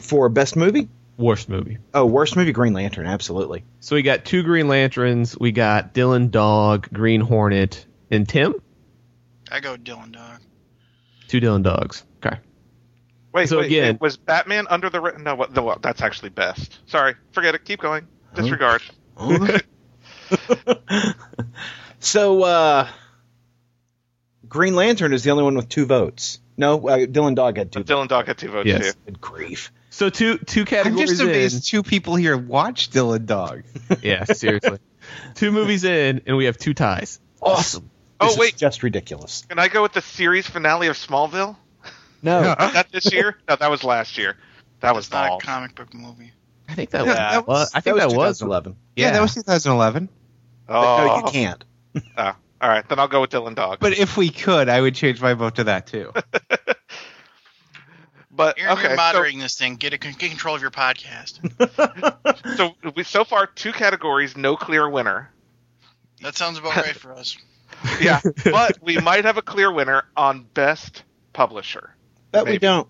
[0.00, 0.88] For best movie,
[1.18, 1.76] Worst movie.
[1.92, 3.62] oh, worst movie, Green Lantern, absolutely.
[3.80, 5.38] So we got two Green Lanterns.
[5.38, 8.54] We got Dylan Dog, Green Hornet, and Tim.
[9.50, 10.40] I go Dylan Dog.
[11.28, 12.04] Two Dylan Dogs.
[12.24, 12.38] Okay.
[13.32, 15.34] Wait, So wait, again- wait, was Batman under the ri- no?
[15.34, 15.54] What?
[15.54, 16.78] The, well, that's actually best.
[16.86, 17.64] Sorry, forget it.
[17.66, 18.06] Keep going.
[18.34, 18.82] Disregard.
[22.00, 22.88] so, uh,
[24.48, 26.38] Green Lantern is the only one with two votes.
[26.56, 27.80] No, uh, Dylan Dog had two.
[27.80, 28.92] But Dylan Dog had two votes Yes.
[28.94, 29.00] too.
[29.06, 29.72] Good grief.
[29.90, 31.60] So two two I'm categories just in.
[31.60, 33.62] two people here watch Dylan Dog.
[34.02, 34.78] Yeah, seriously.
[35.34, 37.20] two movies in, and we have two ties.
[37.40, 37.90] Awesome.
[38.20, 39.44] Oh This is wait, just ridiculous.
[39.48, 41.56] can I go with the series finale of Smallville?
[42.22, 43.36] No, Was that this year?
[43.48, 44.36] No, that was last year.
[44.80, 45.42] That was It's not balls.
[45.42, 46.32] a comic book movie.
[46.68, 47.16] I think that Yeah, was.
[47.16, 48.38] that was- I think that was.
[48.38, 48.76] 2011.
[48.96, 50.08] Yeah, that was 2011.
[50.72, 51.30] Oh, No, you oh.
[51.30, 51.64] can't.
[52.16, 53.78] oh, all right, then I'll go with Dylan Dog.
[53.80, 56.12] But if we could, I would change my vote to that too.
[58.34, 59.76] But Aaron, okay, you're moderating this thing.
[59.76, 61.38] Get, a, get control of your podcast.
[62.56, 65.30] so, so we so far two categories, no clear winner.
[66.22, 67.36] That sounds about right for us.
[68.00, 71.94] Yeah, but we might have a clear winner on best publisher.
[72.30, 72.88] Bet we don't.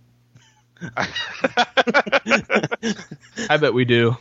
[3.49, 4.16] I bet we do.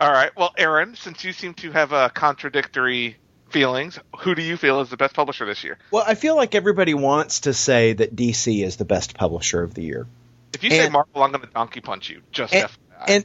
[0.00, 0.30] All right.
[0.36, 3.16] Well, Aaron, since you seem to have uh, contradictory
[3.50, 5.78] feelings, who do you feel is the best publisher this year?
[5.90, 9.74] Well, I feel like everybody wants to say that DC is the best publisher of
[9.74, 10.06] the year.
[10.54, 12.22] If you say Marvel, I'm going to donkey punch you.
[12.32, 12.70] Just And-
[13.06, 13.24] and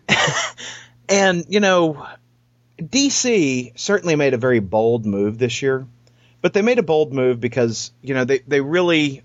[1.10, 2.06] and you know
[2.80, 5.88] DC certainly made a very bold move this year,
[6.42, 9.24] but they made a bold move because you know they they really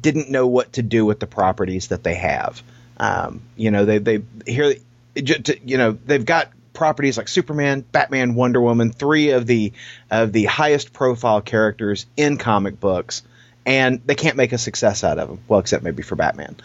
[0.00, 2.62] didn't know what to do with the properties that they have.
[2.96, 4.74] Um, you know they they here
[5.14, 9.72] to- you know they've got properties like Superman, Batman, Wonder Woman, three of the
[10.10, 13.22] of the highest profile characters in comic books,
[13.64, 15.40] and they can't make a success out of them.
[15.48, 16.56] Well, except maybe for Batman.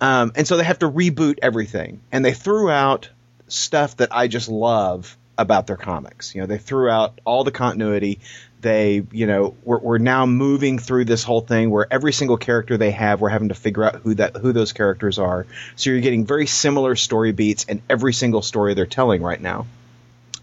[0.00, 2.00] Um, and so they have to reboot everything.
[2.12, 3.08] And they threw out
[3.48, 6.34] stuff that I just love about their comics.
[6.34, 8.20] You know, they threw out all the continuity.
[8.60, 12.76] They, you know, we're, we're now moving through this whole thing where every single character
[12.76, 15.46] they have, we're having to figure out who that who those characters are.
[15.76, 19.66] So you're getting very similar story beats in every single story they're telling right now.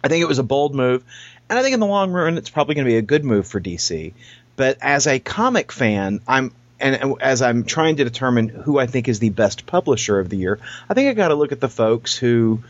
[0.03, 1.03] I think it was a bold move,
[1.49, 3.47] and I think in the long run it's probably going to be a good move
[3.47, 4.13] for DC.
[4.55, 9.07] But as a comic fan, I'm and, as I'm trying to determine who I think
[9.07, 11.69] is the best publisher of the year, I think I got to look at the
[11.69, 12.61] folks who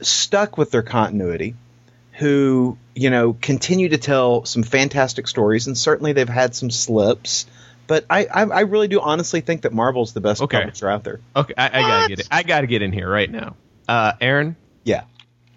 [0.00, 1.54] stuck with their continuity,
[2.18, 7.46] who you know continue to tell some fantastic stories, and certainly they've had some slips.
[7.86, 10.58] But I, I, I really do honestly think that Marvel's the best Okay.
[10.58, 11.20] publisher out there.
[11.36, 12.28] Okay, I, I gotta get it.
[12.30, 13.56] I gotta get in here right now.
[13.86, 15.02] Uh, Aaron, Yeah.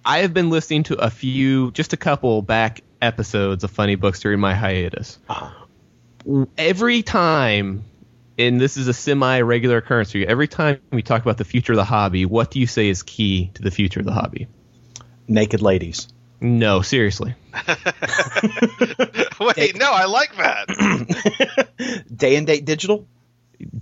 [0.04, 4.20] I have been listening to a few, just a couple back episodes of Funny Books
[4.20, 5.20] during my hiatus.
[6.58, 7.84] Every time,
[8.38, 10.26] and this is a semi-regular occurrence for you.
[10.26, 13.04] Every time we talk about the future of the hobby, what do you say is
[13.04, 14.48] key to the future of the hobby?
[15.28, 16.08] Naked ladies.
[16.40, 17.34] No, seriously.
[19.40, 22.04] Wait, no, I like that.
[22.16, 23.08] Day and date digital.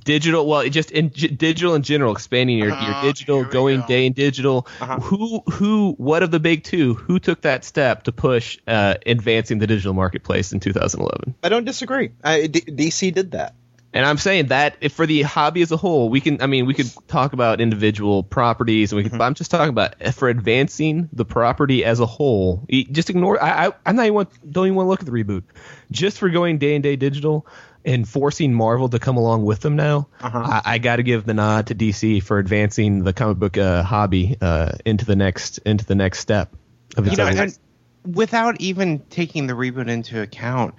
[0.06, 3.82] digital well just in g- digital in general expanding your, your Oh, digital here going
[3.82, 3.88] go.
[3.88, 5.00] day and digital Uh-huh.
[5.02, 9.60] who who what of the big two who took that step to push uh, advancing
[9.60, 12.12] the digital marketplace in 2011 I don't disagree.
[12.24, 13.54] I, D- DC did that.
[13.96, 16.68] And i'm saying that if for the hobby as a whole we can i mean
[16.68, 19.20] we could talk about individual properties and we could Mm-hmm.
[19.20, 23.68] but i'm just talking about for advancing the property as a whole just ignore i,
[23.68, 25.44] I i'm not even want, don't even want to look at the reboot
[25.92, 27.48] just for going day and day digital
[27.86, 30.40] and forcing marvel to come along with them now Uh-huh.
[30.40, 33.84] I, I got to give the nod to DC for advancing the comic book uh,
[33.84, 36.54] hobby uh, into the next into the next step
[36.98, 37.50] of its You know, own.
[38.12, 40.74] without even taking the reboot into account,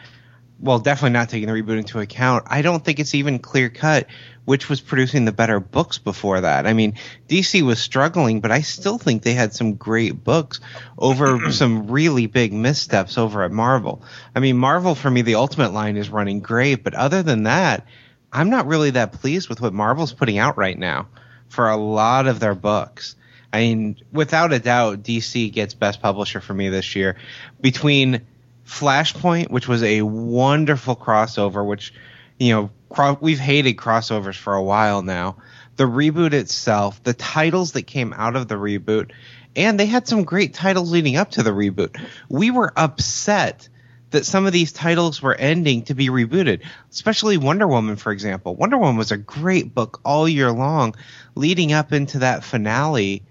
[0.59, 4.07] well, definitely not taking the reboot into account, I don't think it's even clear cut
[4.47, 6.67] which was producing the better books before that.
[6.67, 6.95] I mean,
[7.29, 10.61] DC was struggling, but I still think they had some great books
[10.97, 14.03] over some really big missteps over at Marvel.
[14.35, 17.87] I mean, Marvel for me, the Ultimate line is running great, but other than that,
[18.33, 21.09] I'm not really that pleased with what Marvel's putting out right now
[21.49, 23.17] for a lot of their books.
[23.53, 27.17] I mean, without a doubt, DC gets Best Publisher for me this year.
[27.61, 28.27] Between
[28.67, 31.95] Flashpoint, which was a wonderful crossover, which,
[32.39, 35.37] you know, cro- we've hated crossovers for a while now.
[35.77, 39.13] The reboot itself, the titles that came out of the reboot,
[39.55, 41.99] and they had some great titles leading up to the reboot.
[42.29, 43.69] We were upset
[44.11, 48.55] that some of these titles were ending to be rebooted, especially Wonder Woman, for example.
[48.55, 50.95] Wonder Woman was a great book all year long,
[51.35, 53.23] leading up into that finale.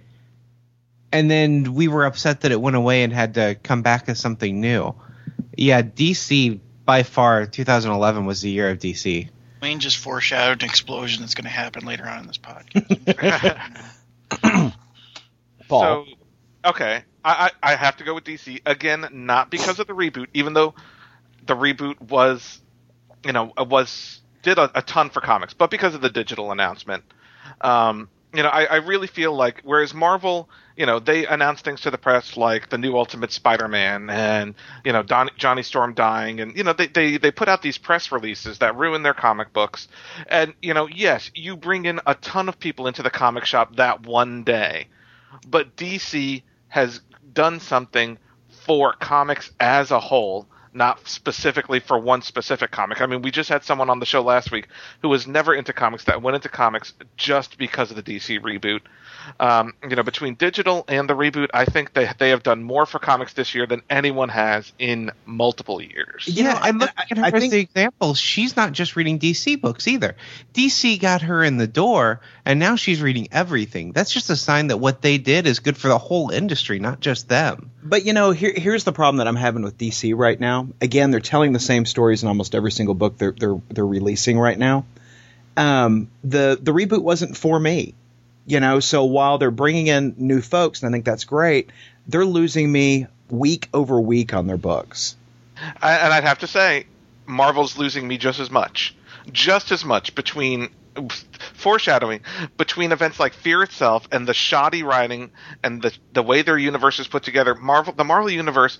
[1.11, 4.19] And then we were upset that it went away and had to come back as
[4.19, 4.93] something new.
[5.57, 9.29] Yeah, DC by far 2011 was the year of DC.
[9.61, 13.93] Wayne just foreshadowed an explosion that's going to happen later on in this podcast.
[15.67, 15.81] Paul.
[15.81, 16.05] So,
[16.69, 20.27] okay, I, I I have to go with DC again, not because of the reboot,
[20.33, 20.75] even though
[21.45, 22.61] the reboot was,
[23.23, 27.03] you know, was did a, a ton for comics, but because of the digital announcement.
[27.61, 31.81] Um, you know, I, I really feel like whereas Marvel, you know, they announce things
[31.81, 36.41] to the press like the new Ultimate Spider-Man and you know Don, Johnny Storm dying,
[36.41, 39.53] and you know they, they they put out these press releases that ruin their comic
[39.53, 39.87] books,
[40.27, 43.77] and you know yes, you bring in a ton of people into the comic shop
[43.77, 44.87] that one day,
[45.47, 47.01] but DC has
[47.33, 48.17] done something
[48.49, 53.01] for comics as a whole not specifically for one specific comic.
[53.01, 54.67] I mean, we just had someone on the show last week
[55.01, 58.81] who was never into comics that went into comics just because of the DC reboot.
[59.39, 62.85] Um, you know, between digital and the reboot, I think they they have done more
[62.85, 66.25] for comics this year than anyone has in multiple years.
[66.27, 68.13] Yeah, know, and I- look at her I as think- the example.
[68.13, 70.15] She's not just reading DC books either.
[70.53, 73.91] DC got her in the door, and now she's reading everything.
[73.91, 76.99] That's just a sign that what they did is good for the whole industry, not
[76.99, 77.71] just them.
[77.83, 80.67] But you know, here, here's the problem that I'm having with DC right now.
[80.79, 84.37] Again, they're telling the same stories in almost every single book they're they're they're releasing
[84.37, 84.85] right now.
[85.57, 87.95] Um, the the reboot wasn't for me,
[88.45, 88.79] you know.
[88.79, 91.71] So while they're bringing in new folks, and I think that's great,
[92.07, 95.15] they're losing me week over week on their books.
[95.81, 96.85] I, and I'd have to say,
[97.25, 98.95] Marvel's losing me just as much,
[99.31, 100.69] just as much between
[101.53, 102.21] foreshadowing
[102.57, 105.31] between events like Fear itself and the shoddy writing
[105.63, 107.55] and the the way their universe is put together.
[107.55, 108.77] Marvel, the Marvel universe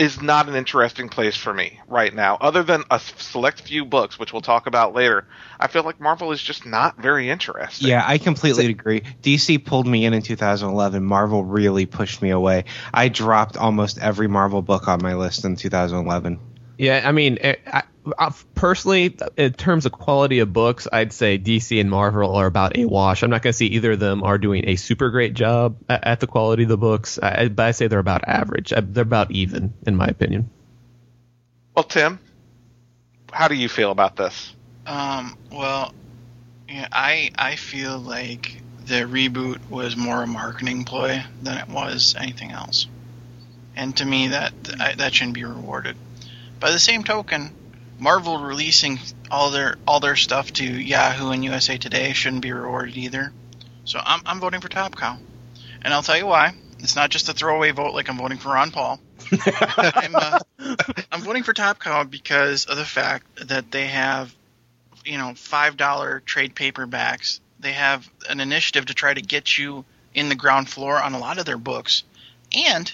[0.00, 2.38] is not an interesting place for me right now.
[2.40, 5.26] Other than a select few books, which we'll talk about later,
[5.58, 7.88] I feel like Marvel is just not very interesting.
[7.88, 9.02] Yeah, I completely agree.
[9.22, 11.04] DC pulled me in in 2011.
[11.04, 12.64] Marvel really pushed me away.
[12.94, 16.40] I dropped almost every Marvel book on my list in 2011.
[16.78, 17.82] Yeah, I mean, eh, I, I,
[18.54, 22.84] personally, in terms of quality of books, I'd say DC and Marvel are about a
[22.84, 23.22] wash.
[23.22, 26.06] I'm not going to say either of them are doing a super great job at,
[26.06, 28.72] at the quality of the books, I, but I say they're about average.
[28.72, 30.50] I, they're about even, in my opinion.
[31.74, 32.18] Well, Tim,
[33.32, 34.54] how do you feel about this?
[34.86, 35.92] Um, well,
[36.68, 42.16] yeah, I I feel like the reboot was more a marketing ploy than it was
[42.18, 42.88] anything else,
[43.76, 45.96] and to me that that shouldn't be rewarded.
[46.58, 47.52] By the same token,
[48.00, 48.98] Marvel releasing
[49.30, 53.32] all their all their stuff to Yahoo and USA Today shouldn't be rewarded either.
[53.84, 55.18] So I'm I'm voting for Top Cow,
[55.82, 56.54] and I'll tell you why.
[56.78, 59.00] It's not just a throwaway vote like I'm voting for Ron Paul.
[59.32, 60.38] I'm, uh,
[61.12, 64.34] I'm voting for Top Cow because of the fact that they have,
[65.04, 67.40] you know, five dollar trade paperbacks.
[67.60, 69.84] They have an initiative to try to get you
[70.14, 72.02] in the ground floor on a lot of their books,
[72.56, 72.90] and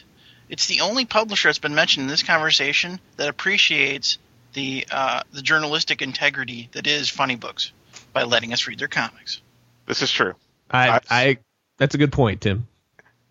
[0.48, 4.18] it's the only publisher that's been mentioned in this conversation that appreciates
[4.56, 7.72] the uh, the journalistic integrity that is Funny Books
[8.12, 9.40] by letting us read their comics.
[9.86, 10.32] This is true.
[10.70, 11.38] I, I- I,
[11.76, 12.66] that's a good point, Tim.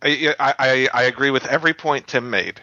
[0.02, 2.62] I, I, I- I agree with every point Tim made.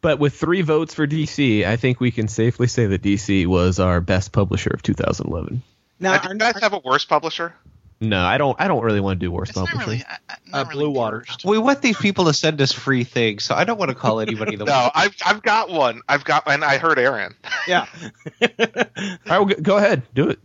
[0.00, 3.78] But with three votes for DC, I think we can safely say that DC was
[3.80, 5.62] our best publisher of 2011.
[6.00, 7.52] Now, do you guys have a worse publisher?
[8.00, 8.58] No, I don't.
[8.60, 10.84] I don't really want to do worst It's not really, I- I- not Uh, really
[10.84, 11.36] Blue Waters.
[11.44, 14.20] We want these people to send us free things, so I don't want to call
[14.20, 16.02] anybody the No, I've I've got one.
[16.08, 17.34] I've got, and I heard Aaron.
[17.66, 17.86] yeah.
[18.40, 20.38] All right, well, go- go ahead, do it.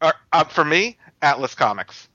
[0.00, 2.08] Uh, uh, for me, Atlas Comics.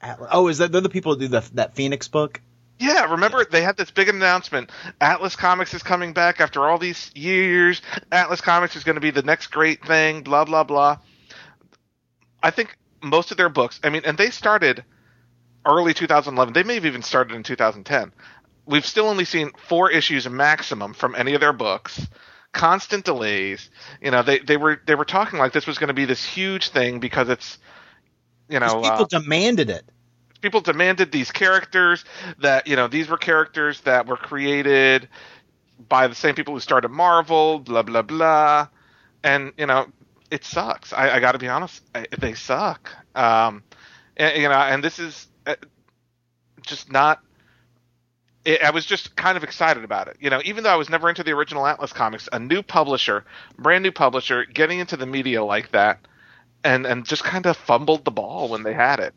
[0.00, 2.40] Atlas- oh, is that they're the people who do the, that Phoenix book?
[2.78, 4.70] Yeah, remember they had this big announcement.
[5.00, 7.82] Atlas Comics is coming back after all these years.
[8.10, 10.22] Atlas Comics is going to be the next great thing.
[10.22, 10.98] Blah blah blah.
[12.42, 13.80] I think most of their books.
[13.82, 14.84] I mean, and they started
[15.66, 16.54] early 2011.
[16.54, 18.12] They may have even started in 2010.
[18.66, 22.06] We've still only seen four issues maximum from any of their books.
[22.52, 23.70] Constant delays.
[24.00, 26.24] You know, they they were they were talking like this was going to be this
[26.24, 27.58] huge thing because it's
[28.48, 29.84] you know people uh, demanded it.
[30.40, 32.04] people demanded these characters
[32.40, 35.08] that you know these were characters that were created
[35.88, 38.68] by the same people who started Marvel, blah blah blah,
[39.22, 39.86] and you know
[40.30, 40.92] it sucks.
[40.92, 42.90] I, I got to be honest, I, they suck.
[43.14, 43.62] Um,
[44.16, 45.56] and, you know, and this is uh,
[46.62, 47.20] just not.
[48.44, 50.40] It, I was just kind of excited about it, you know.
[50.44, 53.24] Even though I was never into the original Atlas comics, a new publisher,
[53.58, 56.06] brand new publisher, getting into the media like that,
[56.64, 59.14] and and just kind of fumbled the ball when they had it.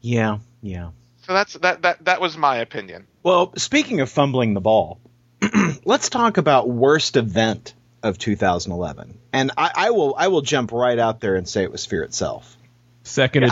[0.00, 0.90] Yeah, yeah.
[1.26, 3.06] So that's that that that was my opinion.
[3.22, 5.00] Well, speaking of fumbling the ball,
[5.84, 7.72] let's talk about worst event
[8.04, 9.18] of 2011.
[9.32, 12.04] And I, I will I will jump right out there and say it was Fear
[12.04, 12.56] itself.
[13.02, 13.50] Seconded.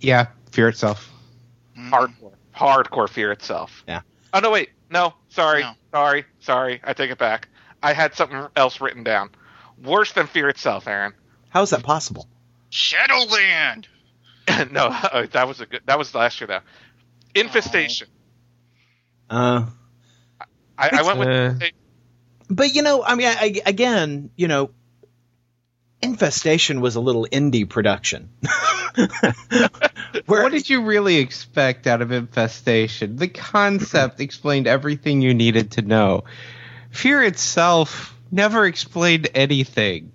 [0.00, 1.10] Yeah, Fear itself.
[1.78, 1.90] Mm.
[1.90, 3.84] Hardcore, hardcore fear itself.
[3.88, 4.00] Yeah.
[4.34, 5.72] Oh no, wait, no, sorry, No.
[5.92, 6.80] sorry, sorry.
[6.84, 7.48] I take it back.
[7.82, 9.30] I had something else written down.
[9.82, 11.12] Worse than fear itself, Aaron.
[11.50, 12.26] How is that possible?
[12.70, 13.88] Shadowland.
[14.70, 15.82] no, uh, that was a good.
[15.86, 16.60] That was last year though.
[17.40, 18.08] Infestation.
[19.28, 19.66] Uh,
[20.78, 21.28] I, I went with.
[21.28, 21.76] Uh, Infestation.
[22.48, 24.70] But you know, I mean, I, again, you know,
[26.02, 28.28] Infestation was a little indie production.
[30.26, 33.16] Where, What did you really expect out of Infestation?
[33.16, 36.24] The concept explained everything you needed to know.
[36.90, 40.12] Fear itself never explained anything.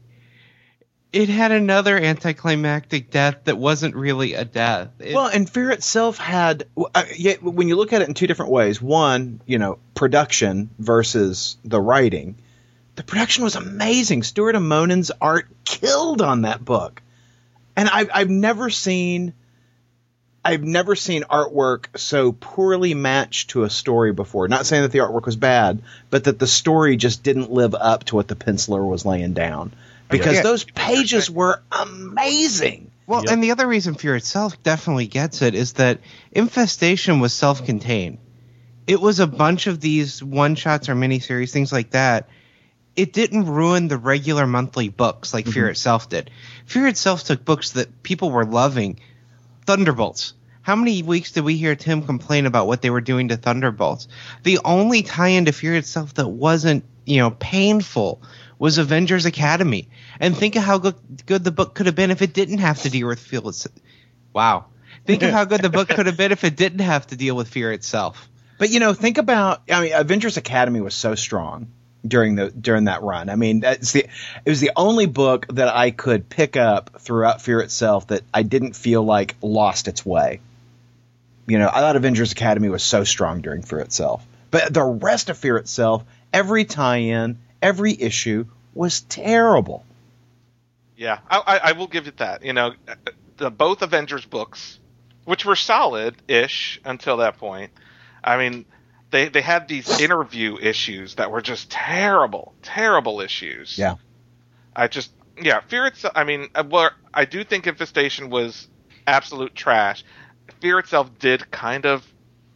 [1.14, 4.90] It had another anticlimactic death that wasn't really a death.
[5.00, 8.28] It- Well, and Fear itself had, uh, yeah, when you look at it in two
[8.28, 8.82] different ways.
[8.82, 12.36] One, you know, production versus the writing.
[12.96, 14.24] The production was amazing.
[14.24, 17.02] Stuart Immonen's art killed on that book,
[17.76, 19.34] and I've I've never seen.
[20.44, 24.48] I've never seen artwork so poorly matched to a story before.
[24.48, 28.06] Not saying that the artwork was bad, but that the story just didn't live up
[28.06, 29.72] to what the penciler was laying down.
[30.12, 30.42] Because Yeah.
[30.44, 32.92] those pages were amazing.
[33.08, 33.34] Well, Yep.
[33.34, 36.00] and the other reason Fear itself definitely gets it is that
[36.32, 38.20] Infestation was self contained.
[38.88, 42.30] It was a bunch of these one shots or miniseries, things like that.
[42.96, 45.72] It didn't ruin the regular monthly books like Fear mm-hmm.
[45.72, 46.30] itself did.
[46.66, 49.00] Fear itself took books that people were loving.
[49.66, 50.34] Thunderbolts.
[50.62, 54.08] How many weeks did we hear Tim complain about what they were doing to Thunderbolts?
[54.44, 58.22] The only tie in to Fear itself that wasn't, you know, painful
[58.62, 59.90] was Avengers Academy.
[60.20, 60.96] And think of how good,
[61.26, 63.42] good the book could have been if it didn't have to deal with Fear.
[64.34, 64.66] Wow.
[65.04, 67.36] Think of how good the book could have been if it didn't have to deal
[67.36, 68.30] with Fear itself.
[68.60, 71.70] But you know, think about I mean, Avengers Academy was so strong
[72.06, 73.30] during the during that run.
[73.30, 74.06] I mean, that's the
[74.46, 78.44] it was the only book that I could pick up throughout Fear itself that I
[78.44, 80.40] didn't feel like lost its way.
[81.48, 84.24] You know, I thought Avengers Academy was so strong during Fear itself.
[84.52, 89.86] But the rest of Fear itself, every tie-in, every issue was terrible.
[90.96, 92.46] Yeah, I, I, will give it that.
[92.46, 92.74] You know,
[93.38, 94.80] the both Avengers books,
[95.26, 97.72] which were solid-ish until that point.
[98.24, 98.66] I mean,
[99.10, 103.78] they they had these interview issues that were just terrible, terrible issues.
[103.78, 103.96] Yeah.
[104.76, 106.14] I just yeah, Fear itself.
[106.16, 108.68] I mean, uh, well, I do think Infestation was
[109.08, 110.04] absolute trash.
[110.60, 112.06] Fear itself did kind of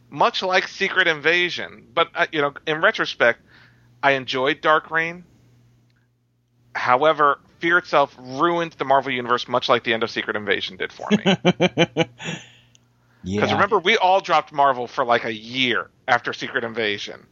[0.08, 3.40] much like Secret Invasion, but uh, you know, in retrospect,
[4.06, 5.24] I enjoyed Dark Reign.
[6.76, 10.92] However, Fear itself ruined the Marvel universe much like the end of Secret Invasion did
[10.92, 11.24] for me.
[11.24, 12.06] Because
[13.24, 13.52] Yeah.
[13.52, 17.26] remember, we all dropped Marvel for like a year after Secret Invasion,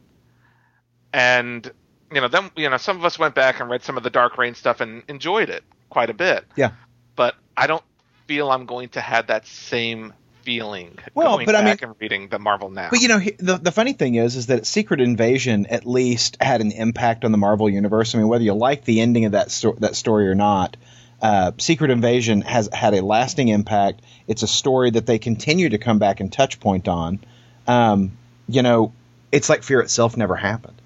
[1.13, 1.71] and
[2.11, 4.09] you know, then you know, some of us went back and read some of the
[4.09, 6.43] Dark Reign stuff and enjoyed it quite a bit.
[6.57, 6.71] Yeah.
[7.15, 7.83] But I don't
[8.27, 10.11] feel I'm going to have that same
[10.45, 12.89] feeling Well, going but I back and reading the Marvel now.
[12.91, 16.37] But you know, he- the the funny thing is, is that Secret Invasion at least
[16.39, 18.13] had an impact on the Marvel universe.
[18.13, 20.77] I mean, whether you like the ending of that sto- that story or not,
[21.21, 24.01] uh, Secret Invasion has had a lasting impact.
[24.27, 27.19] It's a story that they continue to come back and touch point on.
[27.67, 28.17] Um,
[28.47, 28.93] you know,
[29.31, 30.79] it's like Fear itself never happened.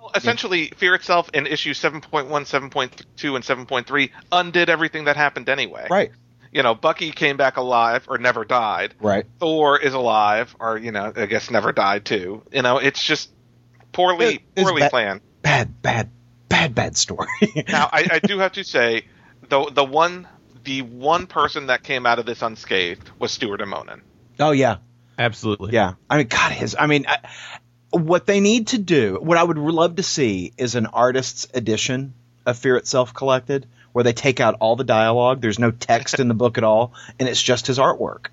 [0.00, 5.86] Well, essentially, Fear itself in issue 7.1, 7.2, and 7.3 undid everything that happened anyway.
[5.90, 6.12] Right.
[6.52, 8.94] You know, Bucky came back alive or never died.
[9.00, 9.24] Right.
[9.40, 12.42] Thor is alive, or you know, I guess never died too.
[12.52, 13.30] You know, it's just
[13.92, 15.20] poorly, It- it's poorly ba- planned.
[15.42, 16.10] Bad, bad,
[16.48, 17.28] bad, bad story.
[17.68, 19.06] Now, I, I do have to say,
[19.48, 20.28] the the one
[20.64, 24.00] the one person that came out of this unscathed was Stuart Immonen.
[24.38, 24.76] oh yeah,
[25.18, 25.72] Absolutely.
[25.72, 26.76] Yeah, I mean, God, his.
[26.78, 27.18] I mean, I,
[27.90, 32.14] what they need to do, what I would love to see, is an artist's edition
[32.46, 35.40] of Fear Itself collected, where they take out all the dialogue.
[35.40, 38.26] There's no text in the book at all, and it's just his artwork.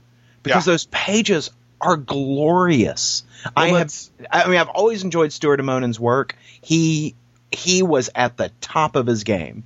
[0.44, 0.74] Because Yeah.
[0.74, 1.52] those pages
[1.82, 1.98] are
[2.44, 3.24] glorious.
[3.56, 3.94] I have.
[4.32, 6.36] I mean, I've always enjoyed Stuart Immonen's work.
[6.62, 7.16] He
[7.52, 9.64] he was at the top of his game.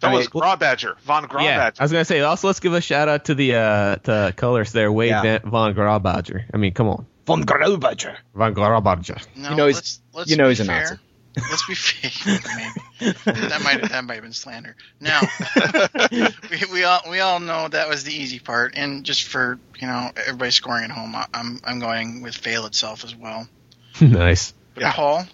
[0.00, 1.42] That I was mean- Grawbadger, Von Grawbadger.
[1.44, 2.20] Yeah, I was gonna say.
[2.20, 5.22] Also, let's give a shout out to the uh, to colors there, Wade Yeah.
[5.22, 6.44] Van, Von Grawbadger.
[6.52, 8.16] I mean, come on, Von Graubacher.
[8.34, 9.24] Von Grawbadger.
[9.36, 10.80] No, You know he's- let's, let's you know he's a fair.
[10.82, 10.94] Nazi.
[11.36, 12.38] Let's be fair.
[13.00, 13.12] Maybe.
[13.24, 14.76] that might that might have been slander.
[15.00, 15.20] Now,
[16.50, 19.86] we, we all we all know that was the easy part, and just for you
[19.86, 23.48] know everybody scoring at home, I- I'm I'm going with fail itself as well.
[24.00, 24.52] nice.
[24.74, 24.92] But Yeah.
[24.92, 25.24] Paul,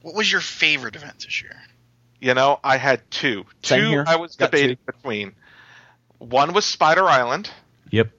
[0.00, 1.56] what was your favorite event this year?
[2.20, 3.44] You know, I had two.
[3.62, 4.04] Same two here.
[4.06, 5.32] I was Got debating between.
[6.18, 7.50] One was Spider Island.
[7.90, 8.10] Yep.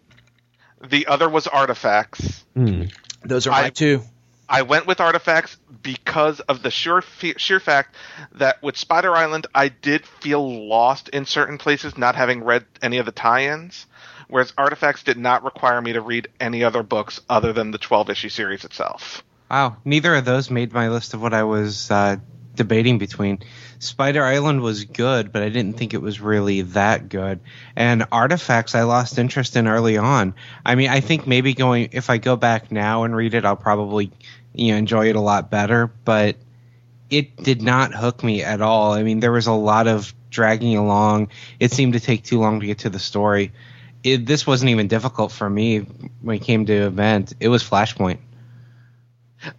[0.86, 2.44] The other was Artifacts.
[2.54, 2.84] Hmm.
[3.24, 4.04] Those are my I- two.
[4.48, 7.96] I went with Artifacts because of the sheer fe- sheer fact
[8.34, 12.98] that with Spider Island, I did feel lost in certain places, not having read any
[12.98, 13.86] of the tie-ins.
[14.28, 18.10] Whereas Artifacts did not require me to read any other books other than the twelve
[18.10, 19.24] issue series itself.
[19.50, 22.18] Wow, neither of those made my list of what I was uh,
[22.56, 23.39] debating between.
[23.80, 27.39] Spider Island was good, but I didn't think it was really that good.
[27.76, 30.36] And Artifacts, I lost interest in early on.
[30.66, 33.56] I mean, I think maybe going if I go back now and read it, I'll
[33.56, 34.12] probably
[34.54, 35.88] you know enjoy it a lot better.
[36.06, 36.38] But
[37.10, 38.93] it did not hook me at all.
[38.93, 41.30] I mean, there was a lot of dragging along.
[41.60, 43.51] It seemed to take too long to get to the story.
[44.04, 45.80] It, this wasn't even difficult for me
[46.22, 47.34] when it came to event.
[47.39, 48.18] It was Flashpoint.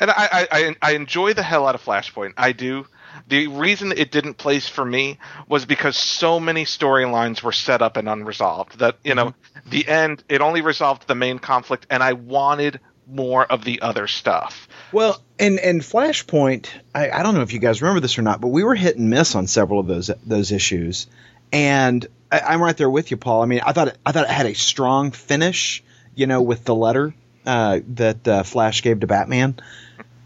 [0.00, 2.34] And I, I, I, enjoy the hell out of Flashpoint.
[2.36, 2.86] I do.
[3.28, 5.18] The reason it didn't place for me
[5.48, 9.70] was because so many storylines were set up and unresolved that, you know, mm-hmm.
[9.70, 14.06] the end, it only resolved the main conflict, and I wanted more of the other
[14.06, 14.68] stuff.
[14.92, 18.40] Well, and and Flashpoint, I, I don't know if you guys remember this or not,
[18.40, 21.06] but we were hit and miss on several of those those issues,
[21.52, 23.42] and I, I'm right there with you, Paul.
[23.42, 25.82] I mean, I thought it, I thought it had a strong finish,
[26.14, 27.14] you know, with the letter
[27.46, 29.56] uh, that uh, Flash gave to Batman,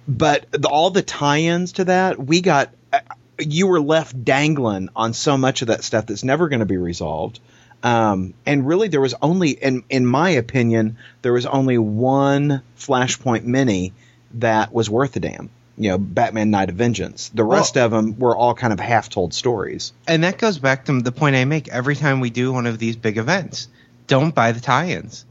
[0.07, 2.71] but the, all the tie-ins to that, we got.
[2.93, 3.01] uh,
[3.41, 6.77] You were left dangling on so much of that stuff that's never going to be
[6.77, 7.39] resolved.
[7.85, 13.45] Um, and really, there was only, in in my opinion, there was only one Flashpoint
[13.45, 13.93] mini
[14.35, 15.51] that was worth a damn.
[15.77, 17.29] You know, Batman: Night of Vengeance.
[17.33, 19.93] The rest of them were all kind of half-told stories.
[20.09, 22.79] And that goes back to the point I make every time we do one of
[22.81, 23.69] these big events.
[24.09, 25.25] Don't buy the tie-ins.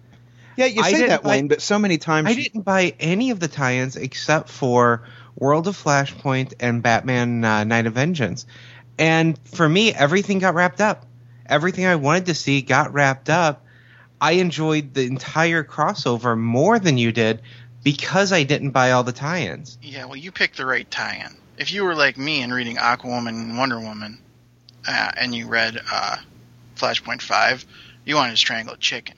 [0.58, 3.30] Yeah, you I say that, buy- Wayne, but so many times I didn't buy any
[3.30, 5.04] of the tie-ins except for
[5.36, 8.46] World of Flashpoint and Batman uh, Night of Vengeance.
[8.98, 11.06] And for me, everything got wrapped up.
[11.46, 13.64] Everything I wanted to see got wrapped up.
[14.20, 17.42] I enjoyed the entire crossover more than you did
[17.84, 19.78] because I didn't buy all the tie-ins.
[19.82, 21.36] Yeah, well, you picked the right tie-in.
[21.58, 24.18] If you were like me and reading Aquawoman and Wonder Woman,
[24.88, 26.18] uh, and you read uh,
[26.76, 27.64] Flashpoint Five,
[28.06, 29.16] you wanted to strangle a chicken.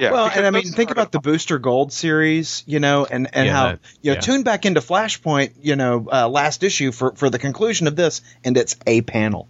[0.00, 3.46] Yeah, well, and I mean, think about the Booster Gold series, you know, and, and
[3.46, 4.20] Yeah, how that- you know yeah.
[4.20, 8.22] tune back into Flashpoint, you know, uh, last issue for for the conclusion of this,
[8.44, 9.48] and it's a panel.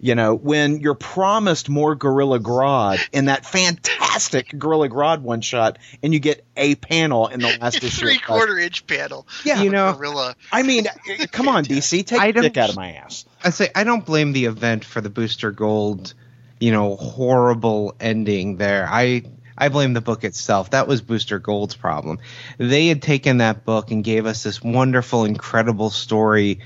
[0.00, 5.78] You know, when you're promised more Gorilla Grodd in that fantastic Gorilla Grodd one shot,
[6.04, 7.86] and you get a panel in the last issue.
[7.88, 9.26] of Three Flash- quarter inch panel.
[9.44, 10.36] Yeah, You know- gorilla.
[10.52, 10.86] I mean,
[11.32, 13.24] come on, DC, take I the dick out of my ass.
[13.42, 16.14] I say I don't blame the event for the Booster Gold,
[16.60, 18.86] you know, horrible ending there.
[18.88, 19.24] I
[19.58, 20.70] I blame the book itself.
[20.70, 22.20] That was Booster Gold's problem.
[22.56, 26.60] They had taken that book and gave us this wonderful, incredible story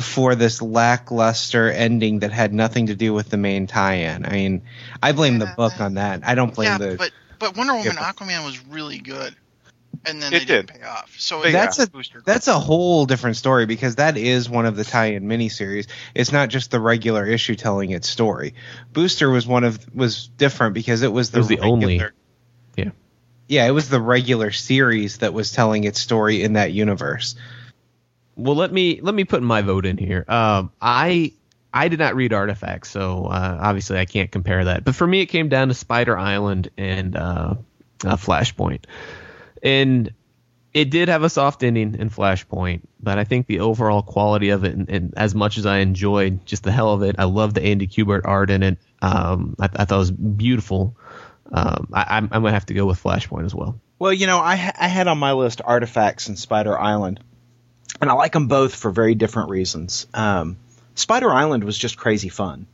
[0.00, 4.24] for this lackluster ending that had nothing to do with the main tie-in.
[4.26, 4.62] I mean,
[5.02, 6.26] I blame the book on that.
[6.26, 6.96] I don't blame yeah, the.
[6.96, 8.12] but but Wonder Woman, Yeah.
[8.12, 9.34] Aquaman was really good,
[10.08, 11.14] and then It they didn't pay off.
[11.18, 12.22] So But That's yeah, a- booster.
[12.24, 15.86] That's a whole different story because that is one of the tie-in miniseries.
[16.14, 18.54] It's not just the regular issue telling its story.
[18.92, 22.14] Booster was one of was different because it was the, It was the only- regular-
[22.76, 22.90] yeah.
[23.48, 27.34] yeah, it was the regular series that was telling its story in that universe.
[28.36, 30.24] Well, let me let me put my vote in here.
[30.28, 31.32] Um, I
[31.74, 34.84] I did not read Artifacts, so uh, obviously I can't compare that.
[34.84, 37.54] But for me, it came down to Spider Island and uh,
[38.04, 38.84] uh, Flashpoint,
[39.62, 40.12] and
[40.74, 42.82] it did have a soft ending in Flashpoint.
[43.00, 46.44] But I think the overall quality of it, and, and as much as I enjoyed
[46.46, 48.78] just the hell of it, I love the Andy Kubert art in it.
[49.00, 50.96] Um, I, I thought it was beautiful.
[51.50, 53.80] Um, I, I'm, I'm gonna have to go with Flashpoint as well.
[53.98, 57.20] Well, you know, I, I had on my list Artifacts and Spider Island,
[58.00, 60.06] and I like them both for very different reasons.
[60.14, 60.58] Um,
[60.94, 62.66] Spider Island was just crazy fun.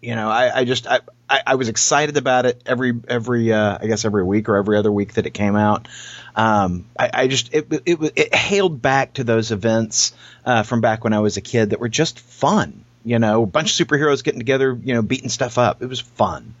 [0.00, 3.86] You know, I, I just I, I was excited about it every every uh, I
[3.86, 5.88] guess every week or every other week that it came out.
[6.36, 10.14] Um, I, I just it, it it hailed back to those events
[10.44, 12.84] uh, from back when I was a kid that were just fun.
[13.04, 15.82] You know, a bunch of superheroes getting together, you know, beating stuff up.
[15.82, 16.54] It was fun.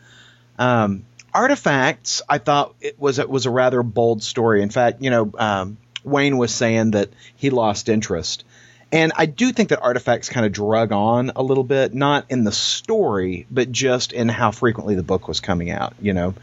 [0.58, 4.62] Um, Artifacts, I thought it was it was a rather bold story.
[4.62, 8.44] In fact, you know, um, Wayne was saying that he lost interest,
[8.92, 12.44] and I do think that Artifacts kind of drug on a little bit, not in
[12.44, 15.94] the story, but just in how frequently the book was coming out.
[16.00, 16.34] You know,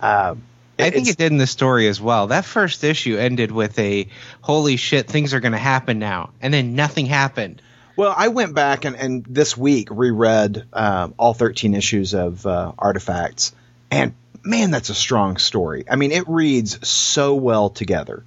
[0.00, 0.34] uh,
[0.78, 2.28] I think it did in the story as well.
[2.28, 4.08] That first issue ended with a
[4.40, 7.62] "Holy shit, things are going to happen now," and then nothing happened.
[7.96, 12.72] Well, I went back and, and this week reread um, all 13 issues of uh,
[12.76, 13.54] Artifacts,
[13.90, 15.84] and man, that's a strong story.
[15.88, 18.24] I mean, it reads so well together.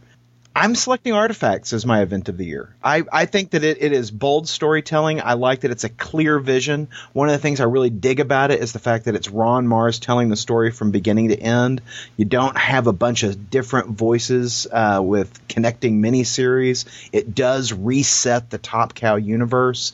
[0.58, 2.76] I'm selecting Artifacts as my event of the year.
[2.84, 5.22] I, I think that it, it is bold storytelling.
[5.22, 6.88] I like that it's a clear vision.
[7.14, 9.68] One of the things I really dig about it is the fact that it's Ron
[9.68, 11.82] Marz telling the story from beginning to end.
[12.16, 16.86] You don't have a bunch of different voices uh, with connecting miniseries.
[17.12, 19.94] It does reset the Top Cow universe.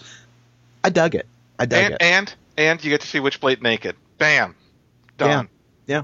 [0.81, 1.27] I dug it.
[1.59, 2.01] I dug and, it.
[2.01, 3.97] and and you get to see Witchblade naked.
[4.17, 4.55] Bam,
[5.17, 5.49] done.
[5.87, 6.03] Yeah.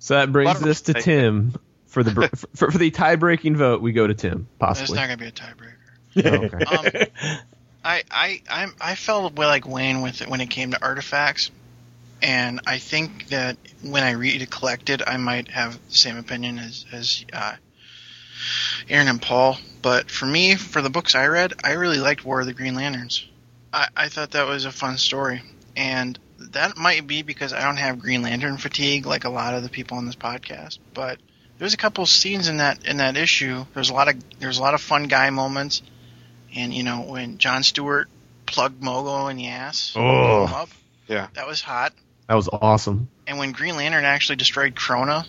[0.00, 0.70] So that brings Butterfly.
[0.70, 1.54] us to Tim
[1.96, 3.80] for the for, for the tie breaking vote.
[3.80, 4.96] We go to Tim, There's possibly.
[4.96, 5.72] not going to be a tiebreaker.
[6.18, 7.10] Oh, okay.
[7.22, 7.38] Um,
[7.82, 11.50] I I I'm, I felt well like Wayne with it when it came to artifacts,
[12.20, 16.58] and I think that when I read it collected, I might have the same opinion
[16.58, 17.56] as as uh,
[18.90, 19.56] Aaron and Paul.
[19.80, 22.74] But for me, for the books I read, I really liked War of the Green
[22.74, 23.26] Lanterns.
[23.72, 25.40] I, I thought that was a fun story,
[25.74, 29.62] and that might be because I don't have Green Lantern fatigue like a lot of
[29.62, 30.78] the people on this podcast.
[30.92, 31.20] But
[31.58, 33.64] there's a couple scenes in that in that issue.
[33.74, 35.82] There's a lot of there's a lot of fun guy moments,
[36.54, 38.08] and you know when John Stewart
[38.46, 39.92] plugged Mogo in the ass.
[39.96, 40.44] Oh.
[40.44, 40.68] up.
[41.08, 41.28] Yeah.
[41.34, 41.92] That was hot.
[42.28, 43.08] That was awesome.
[43.26, 45.26] And when Green Lantern actually destroyed Krona,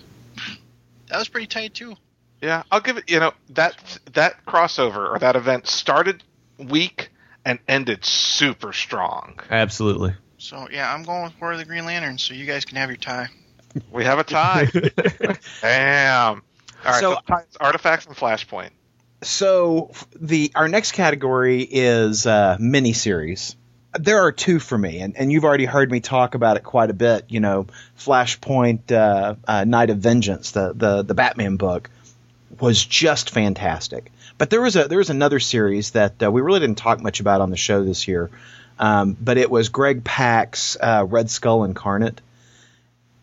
[1.08, 1.96] that was pretty tight too.
[2.42, 3.10] Yeah, I'll give it.
[3.10, 6.24] You know that that crossover or that event started
[6.58, 7.10] weak
[7.46, 9.40] and ended super strong.
[9.50, 10.14] Absolutely.
[10.38, 12.90] So yeah, I'm going with War of the Green Lantern, so you guys can have
[12.90, 13.28] your tie.
[13.92, 14.66] We have a tie.
[15.62, 16.42] Damn.
[16.86, 17.00] All right.
[17.00, 18.70] So- So, ties, artifacts and Flashpoint.
[19.24, 23.56] So the our next category is uh, miniseries.
[23.98, 26.92] There are two for me, and, and you've already heard me talk about it quite
[26.92, 27.26] a bit.
[27.30, 27.66] You know,
[27.98, 31.90] Flashpoint, uh, uh, Night of Vengeance, the, the the Batman book,
[32.60, 34.12] was just fantastic.
[34.38, 37.20] But there was a there was another series that uh, we really didn't talk much
[37.20, 38.30] about on the show this year,
[38.78, 42.22] um, but it was Greg Pak's uh, Red Skull Incarnate.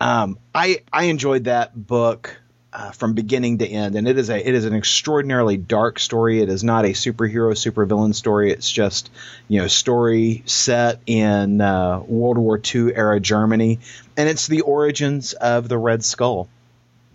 [0.01, 2.37] Um, I I enjoyed that book
[2.75, 6.41] uh, from beginning to end, and it is a it is an extraordinarily dark story.
[6.41, 8.51] It is not a superhero supervillain story.
[8.51, 9.11] It's just
[9.47, 13.79] you know story set in uh, World War II era Germany,
[14.17, 16.49] and it's the origins of the Red Skull.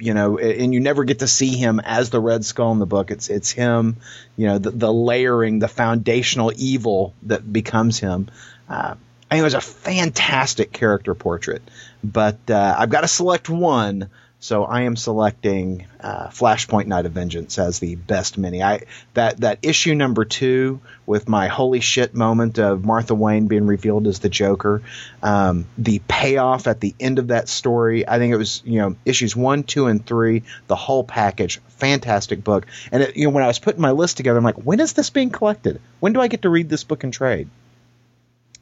[0.01, 2.85] You know, and you never get to see him as the Red Skull in the
[2.85, 3.11] book.
[3.11, 3.97] It's it's him,
[4.37, 8.29] you know, the, the layering, the foundational evil that becomes him.
[8.69, 8.95] Uh,
[9.29, 11.61] I think it was a fantastic character portrait,
[12.03, 14.09] but uh, I've got to select one.
[14.41, 18.63] So I am selecting uh, Flashpoint Night of Vengeance as the best mini.
[18.63, 23.67] I that that issue number two with my holy shit moment of Martha Wayne being
[23.67, 24.81] revealed as the Joker,
[25.21, 28.07] um, the payoff at the end of that story.
[28.07, 31.59] I think it was you know issues one, two, and three, the whole package.
[31.77, 32.65] Fantastic book.
[32.93, 34.93] And it, you know when I was putting my list together, I'm like, when is
[34.93, 35.81] this being collected?
[35.99, 37.49] When do I get to read this book in trade?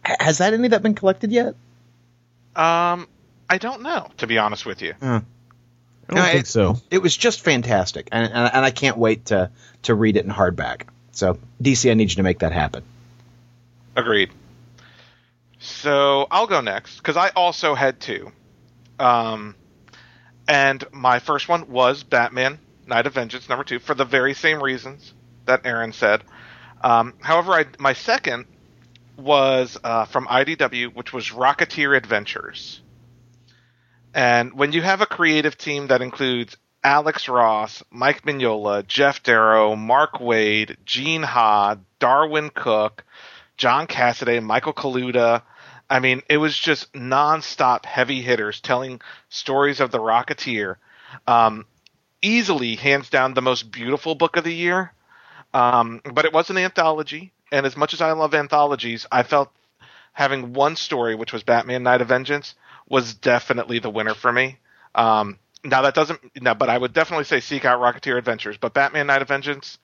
[0.07, 1.55] H- Has that any of that been collected yet?
[2.55, 3.07] Um,
[3.49, 4.93] I don't know to be honest with you.
[5.01, 5.25] I don't
[6.11, 6.77] No, think it- so.
[6.89, 9.51] it was just fantastic, and, and, and I can't wait to
[9.83, 10.83] to read it in hardback.
[11.11, 12.83] So DC, I need you to make that happen.
[13.95, 14.31] Agreed.
[15.59, 18.31] So I'll go next because I also had two.
[18.99, 19.55] Um,
[20.47, 24.61] and my first one was Batman Night of Vengeance number two for the very same
[24.61, 25.13] reasons
[25.45, 26.21] that Aaron said.
[26.81, 28.45] Um, however, I, my second
[29.17, 32.81] was uh, from IDW, which was Rocketeer Adventures.
[34.13, 39.75] And when you have a creative team that includes Alex Ross, Mike Mignola, Geof Darrow,
[39.75, 43.03] Mark Waid, Gene Ha, Darwyn Cooke,
[43.57, 45.41] John Cassaday, Michael Kaluta.
[45.89, 50.75] I mean, it was just nonstop heavy hitters telling stories of the Rocketeer.
[51.25, 51.65] Um,
[52.21, 54.93] easily, hands down, the most beautiful book of the year.
[55.53, 59.51] Um, but it was an anthology, and as much as I love anthologies, I felt
[60.13, 62.55] having one story, which was Batman: Night of Vengeance,
[62.87, 64.57] was definitely the winner for me.
[64.95, 68.57] Um, now that doesn't, but I would definitely say seek out Rocketeer Adventures.
[68.57, 69.77] But Batman: Night of Vengeance,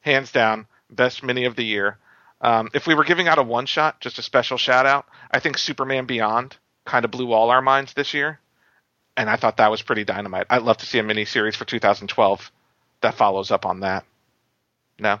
[0.00, 1.98] hands down, best mini of the year.
[2.40, 5.38] Um, if we were giving out a one shot, just a special shout out, I
[5.38, 8.40] think Superman Beyond kind of blew all our minds this year,
[9.16, 10.46] and I thought that was pretty dynamite.
[10.50, 12.50] I'd love to see a mini series for 2012
[13.00, 14.04] that follows up on that.
[14.98, 15.20] No,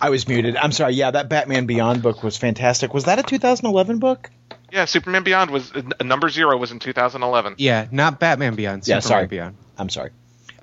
[0.00, 0.56] I was muted.
[0.56, 0.94] I'm sorry.
[0.94, 2.94] Yeah, that Batman Beyond book was fantastic.
[2.94, 4.30] Was that a 2011 book?
[4.72, 7.54] yeah, Superman Beyond was uh, number zero was in 2011.
[7.58, 8.86] Yeah, not Batman Beyond.
[8.86, 9.26] Yeah, sorry.
[9.26, 9.56] Beyond.
[9.76, 10.10] I'm sorry,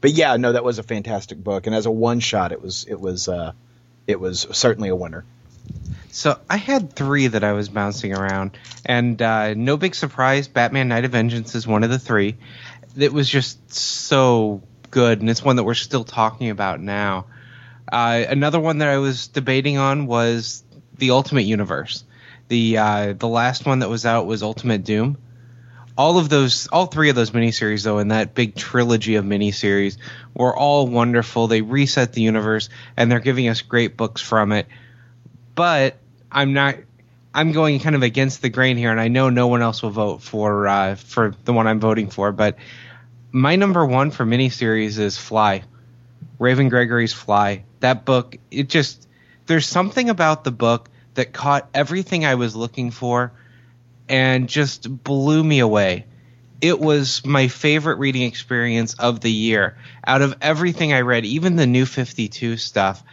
[0.01, 2.85] but yeah, no, that was a fantastic book, and as a one shot, it was
[2.87, 3.53] it was uh,
[4.07, 5.25] it was certainly a winner.
[6.11, 10.47] So I had three that I was bouncing around, and uh, no big surprise.
[10.47, 12.37] Batman: Night of Vengeance is one of the three.
[12.95, 14.61] It was just so
[14.91, 17.25] good, and it's one that we're still talking about now.
[17.91, 20.63] Uh, another one that I was debating on was
[20.97, 22.03] the Ultimate Universe.
[22.47, 25.17] The uh, the last one that was out was Ultimate Doom.
[25.97, 29.97] All of those, all three of those miniseries, though, in that big trilogy of miniseries,
[30.33, 31.47] were all wonderful.
[31.47, 34.67] They reset the universe, and they're giving us great books from it
[35.55, 35.97] but
[36.31, 36.75] I'm not.
[37.33, 39.89] I'm going kind of against the grain here, and I know no one else will
[39.89, 42.31] vote for uh, for the one I'm voting for.
[42.31, 42.57] But
[43.31, 45.63] my number one for miniseries is Fly,
[46.37, 47.63] Raven Gregory's Fly.
[47.85, 49.07] That book, it just
[49.45, 53.31] there's something about the book that caught everything I was looking for,
[54.09, 56.07] and just blew me away.
[56.61, 59.77] It was my favorite reading experience of the year.
[60.03, 63.03] Out of everything I read, even the new 52 stuff,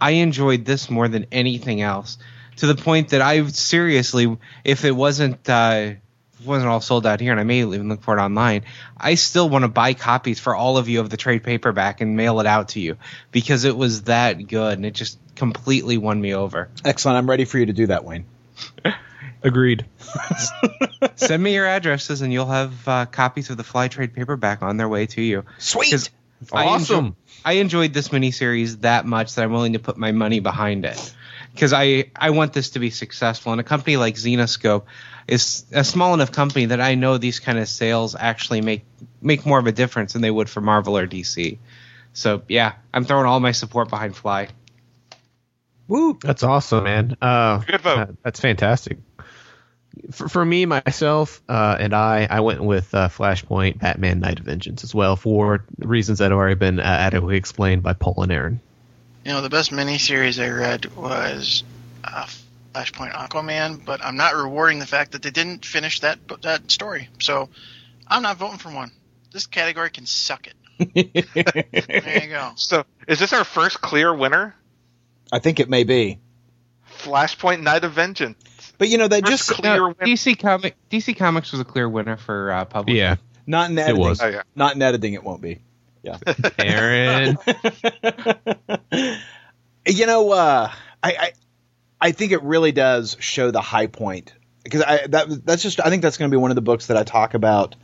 [0.00, 2.18] I enjoyed this more than anything else.
[2.56, 5.92] To the point that I seriously, if it wasn't uh,
[6.44, 8.64] wasn't all sold out here, and I may even look for it online,
[8.96, 12.16] I still want to buy copies for all of you of the trade paperback and
[12.16, 12.96] mail it out to you
[13.32, 16.68] because it was that good and it just completely won me over.
[16.84, 17.18] Excellent.
[17.18, 18.24] I'm ready for you to do that, Wayne.
[19.42, 19.86] Agreed.
[21.16, 24.76] Send me your addresses and you'll have uh, copies of the Fly Trade paperback on
[24.76, 25.44] their way to you.
[25.58, 25.90] Sweet.
[25.92, 26.10] 'Cause
[26.52, 26.96] I Awesome.
[27.06, 27.14] enjoy-
[27.44, 31.14] I enjoyed this miniseries that much that I'm willing to put my money behind it.
[31.58, 33.50] Because I I want this to be successful.
[33.50, 34.84] And a company like Zenescope
[35.26, 38.84] is a small enough company that I know these kind of sales actually make
[39.20, 41.58] make more of a difference than they would for Marvel or DC.
[42.12, 44.50] So yeah, I'm throwing all my support behind Fly.
[45.88, 46.16] Woo!
[46.22, 47.16] That's awesome, man.
[47.20, 48.16] Uh, Good vote.
[48.22, 48.98] that's fantastic.
[50.12, 54.44] For, for me, myself, uh, and I, I went with uh, Flashpoint, Batman: Night of
[54.44, 58.30] Vengeance as well for reasons that have already been uh, adequately explained by Paul and
[58.30, 58.60] Aaron.
[59.28, 61.62] You know, the best miniseries I read was
[62.02, 62.26] uh,
[62.74, 67.10] Flashpoint Aquaman, but I'm not rewarding the fact that they didn't finish that that story.
[67.20, 67.50] So
[68.06, 68.90] I'm not voting for one.
[69.30, 70.54] This category can suck it.
[70.94, 72.52] There you go.
[72.56, 74.56] So, is this our first clear winner?
[75.30, 76.20] I think it may be.
[77.00, 78.42] Flashpoint Night of Vengeance.
[78.78, 79.92] But you know, they First just clear No.
[79.92, 82.96] DC comic DC Comics was a clear winner for uh, publishing.
[82.96, 83.16] Yeah,
[83.46, 84.02] not in editing.
[84.02, 84.22] It was.
[84.22, 84.42] Oh, yeah.
[84.56, 85.60] Not in editing, it won't be.
[86.58, 87.38] Aaron.
[89.86, 90.72] you know, uh,
[91.02, 91.32] I, I
[92.00, 94.32] I think it really does show the high point
[94.62, 96.86] because I that that's just I think that's going to be one of the books
[96.86, 97.74] that I talk about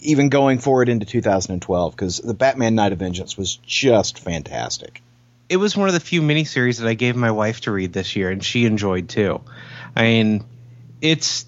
[0.00, 5.02] even going forward into 2012 because the Batman Night of Vengeance was just fantastic.
[5.48, 8.16] it was one of the few miniseries that I gave my wife to read this
[8.16, 9.40] year, and she enjoyed too.
[9.94, 10.44] I mean,
[11.00, 11.46] it's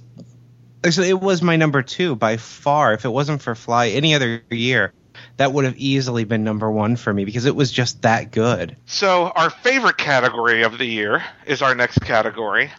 [0.85, 2.93] it was my number two by far.
[2.93, 4.93] If it wasn't for Fly, any other year,
[5.37, 8.77] that would have easily been number one for me because it was just that good.
[8.87, 12.71] So, our favorite category of the year is our next category.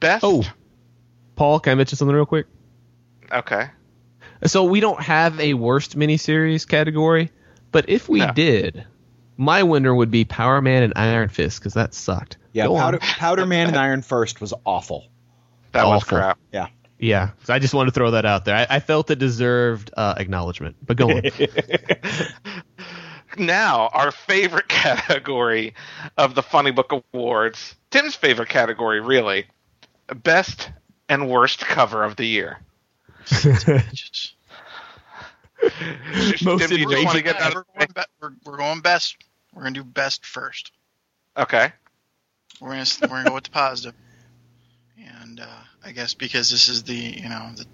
[0.00, 0.24] Best.
[0.24, 0.44] Oh.
[1.36, 2.46] Paul, can I mention something real quick?
[3.30, 3.68] Okay.
[4.44, 7.30] So we don't have a worst miniseries category,
[7.72, 8.32] but if we No.
[8.32, 8.84] did,
[9.36, 12.36] my winner would be Power Man and Iron Fist because that sucked.
[12.52, 12.76] Yeah, Go.
[12.76, 15.06] Powder, Powder Man and Iron First was awful.
[15.72, 16.38] That was crap.
[16.52, 16.68] Yeah.
[16.98, 18.56] Yeah, so I just wanted to throw that out there.
[18.56, 21.22] I, I felt it deserved uh, acknowledgement, but go on.
[23.38, 25.74] Now, our favorite category
[26.16, 27.76] of the Funny Book Awards.
[27.90, 29.46] Tim's favorite category, really.
[30.22, 30.70] Best
[31.08, 32.60] and worst cover of the year.
[36.42, 37.54] Most Tim, do you just want to get that?
[37.54, 39.16] we're, going be- we're, we're going best.
[39.52, 40.72] We're gonna do best first.
[41.36, 41.72] Okay.
[42.60, 43.94] We're gonna we're gonna go with the positive.
[44.96, 47.66] And uh, I guess because this is the you know the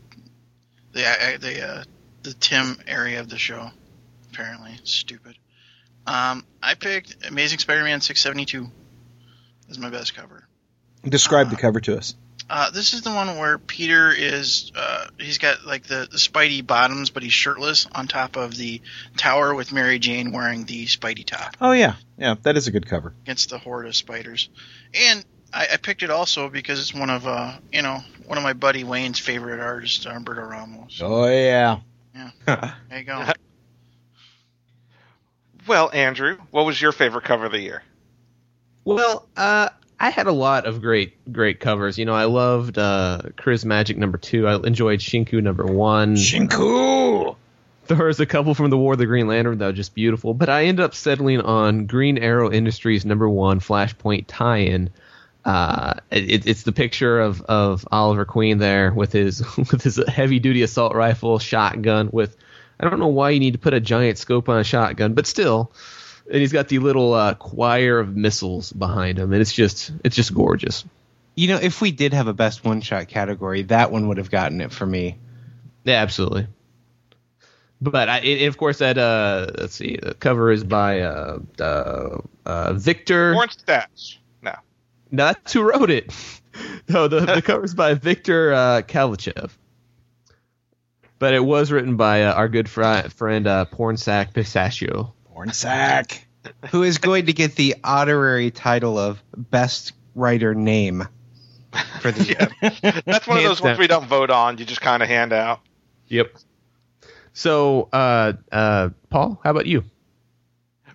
[0.92, 1.84] the uh, the uh,
[2.22, 3.70] the Tim area of the show,
[4.30, 5.36] apparently stupid.
[6.06, 8.70] Um, I picked Amazing Spider-Man 672
[9.70, 10.46] as my best cover.
[11.04, 12.14] Describe the cover to us.
[12.50, 16.66] Uh, this is the one where Peter is uh, he's got like the, the Spidey
[16.66, 18.82] bottoms, but he's shirtless on top of the
[19.16, 22.86] tower with Mary Jane wearing the Spidey top Oh yeah, yeah, that is a good
[22.86, 23.14] cover.
[23.22, 24.50] against the horde of spiders.
[24.92, 28.44] And I, I picked it also because it's one of uh you know one of
[28.44, 31.00] my buddy Wayne's favorite artists, Humberto Ramos.
[31.02, 31.80] Oh yeah.
[32.14, 32.30] Yeah.
[32.88, 33.24] There you go.
[35.66, 37.84] Well, Andrew, what was your favorite cover of the year?
[38.84, 41.98] Well, uh, I had a lot of great, great covers.
[41.98, 44.48] You know, I loved uh, Chris Magic number two.
[44.48, 46.16] I enjoyed Shinku number one.
[46.16, 47.36] Shinku.
[47.86, 50.34] There was a couple from the War of the Green Lantern that were just beautiful,
[50.34, 54.90] but I ended up settling on Green Arrow Industries number one Flashpoint tie-in.
[55.44, 60.38] Uh, it, it's the picture of, of Oliver Queen there with his with his heavy
[60.38, 62.10] duty assault rifle, shotgun.
[62.12, 62.36] With
[62.78, 65.26] I don't know why you need to put a giant scope on a shotgun, but
[65.26, 65.72] still,
[66.30, 70.16] and he's got the little uh, choir of missiles behind him, and it's just it's
[70.16, 70.84] just gorgeous.
[71.34, 74.30] You know, if we did have a best one shot category, that one would have
[74.30, 75.18] gotten it for me.
[75.84, 76.46] Yeah, absolutely.
[77.80, 82.18] But I, it, of course, that uh, let's see, the cover is by uh, uh,
[82.46, 83.34] uh, Victor.
[83.34, 84.20] Orange Stash.
[85.12, 85.26] No.
[85.26, 86.12] No, that's who wrote it.
[86.88, 89.50] no, the the cover's by Victor uh, Kalvachev.
[91.18, 95.14] But it was written by uh, our good fri- friend uh, Pornsak Pistachio.
[95.32, 96.26] Porn sack.
[96.70, 101.06] Who is going to get the honorary title of best writer name
[102.00, 102.24] for the
[102.60, 103.02] year?
[103.04, 104.58] That's one of those ones we don't vote on.
[104.58, 105.60] You just kind of hand out.
[106.08, 106.32] Yep.
[107.34, 109.84] So, uh, uh, Paul, how about you?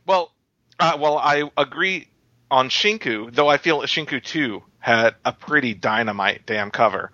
[0.06, 0.34] Well,
[0.80, 2.10] uh, well, I agree
[2.50, 7.12] on Shinku, though I feel Shinku 2 had a pretty dynamite damn cover.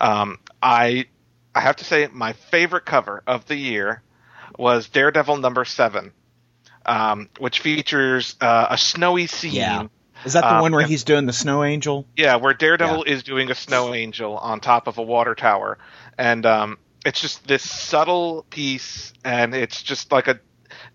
[0.00, 1.06] Um, I
[1.54, 4.02] I have to say my favorite cover of the year
[4.58, 6.12] was Daredevil number 7,
[6.84, 9.54] um, which features uh, a snowy scene.
[9.54, 9.86] Yeah.
[10.24, 10.86] Is that the Uh, one where yeah.
[10.88, 12.06] he's doing the snow angel?
[12.16, 15.78] Yeah, where Daredevil is doing a snow angel on top of a water tower,
[16.18, 20.40] and um, it's just this subtle piece, and it's just like a,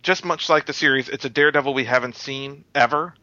[0.04, 3.14] just much like the series, it's a Daredevil we haven't seen ever,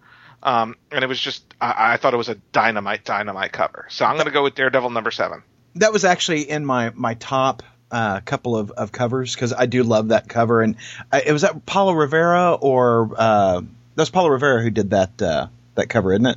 [0.43, 3.87] um, and it was just I, I thought it was a dynamite, dynamite cover.
[3.91, 5.43] So I'm going to go with Daredevil number seven.
[5.77, 9.83] That was actually in my my top uh, couple of, of covers because I do
[9.83, 10.77] love that cover, and
[11.13, 15.21] I, it was that Paulo Rivera or uh, that was Paulo Rivera who did that
[15.21, 16.37] uh, that cover, isn't it?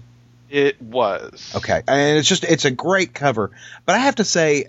[0.49, 1.53] It was.
[1.55, 3.51] Okay, and it's just it's a great cover.
[3.85, 4.67] But I have to say,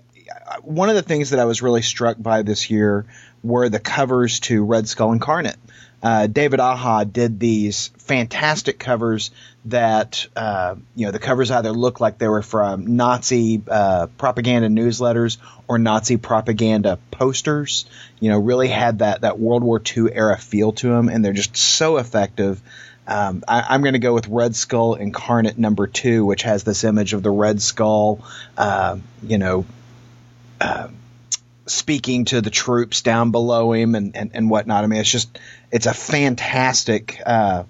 [0.61, 3.05] one of the things that I was really struck by this year
[3.43, 5.57] were the covers to Red Skull Incarnate.
[6.03, 9.31] Uh, David Aja did these fantastic covers
[9.65, 14.67] that uh, you know the covers either look like they were from Nazi uh, propaganda
[14.67, 17.85] newsletters or Nazi propaganda posters.
[18.19, 21.31] You know, really had that that World War II era feel to them, and they're
[21.31, 22.61] just so effective.
[23.07, 26.83] Um, I, am going to go with Red Skull Incarnate number two, which has this
[26.83, 28.23] image of the Red Skull,
[28.57, 29.65] uh, you know,
[30.61, 30.87] uh,
[31.65, 34.83] speaking to the troops down below him and, and, and whatnot.
[34.83, 35.37] I mean, it's just
[35.71, 37.63] it's a fantastic uh,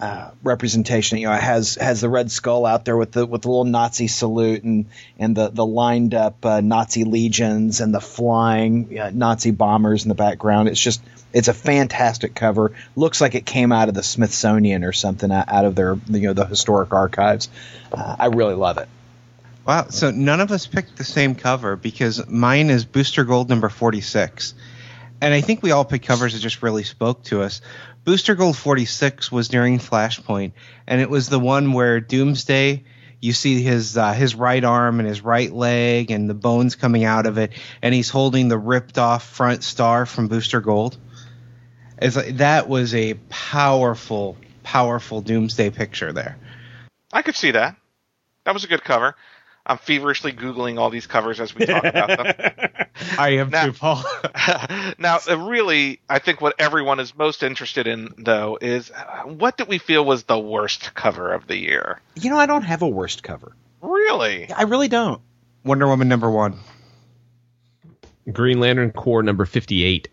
[0.00, 1.18] uh, representation.
[1.18, 3.64] You know, it has has the Red Skull out there with the with the little
[3.64, 4.86] Nazi salute and
[5.18, 10.08] and the the lined up uh, Nazi legions and the flying uh, Nazi bombers in
[10.08, 10.68] the background.
[10.68, 12.72] It's just it's a fantastic cover.
[12.96, 16.32] Looks like it came out of the Smithsonian or something out of their you know
[16.32, 17.48] the historic archives.
[17.92, 18.88] Uh, I really love it.
[19.66, 19.86] Wow.
[19.90, 24.54] So none of us picked the same cover because mine is Booster Gold number 46.
[25.20, 27.60] And I think we all picked covers that just really spoke to us.
[28.04, 30.52] Booster Gold 46 was during Flashpoint,
[30.88, 32.82] and it was the one where Doomsday,
[33.20, 37.04] you see his uh, his right arm and his right leg and the bones coming
[37.04, 40.96] out of it, and he's holding the ripped off front star from Booster Gold.
[41.98, 46.36] It's like, that was a powerful, powerful Doomsday picture there.
[47.12, 47.76] I could see that.
[48.42, 49.14] That was a good cover.
[49.64, 52.86] I'm feverishly googling all these covers as we talk about them.
[53.18, 54.02] I am now, too, Paul.
[54.98, 59.56] now, uh, really, I think what everyone is most interested in, though, is uh, what
[59.56, 62.00] did we feel was the worst cover of the year?
[62.16, 63.52] You know, I don't have a worst cover.
[63.80, 64.50] Really?
[64.50, 65.20] I really don't.
[65.64, 66.58] Wonder Woman number one.
[68.30, 70.08] Green Lantern Corps number 58.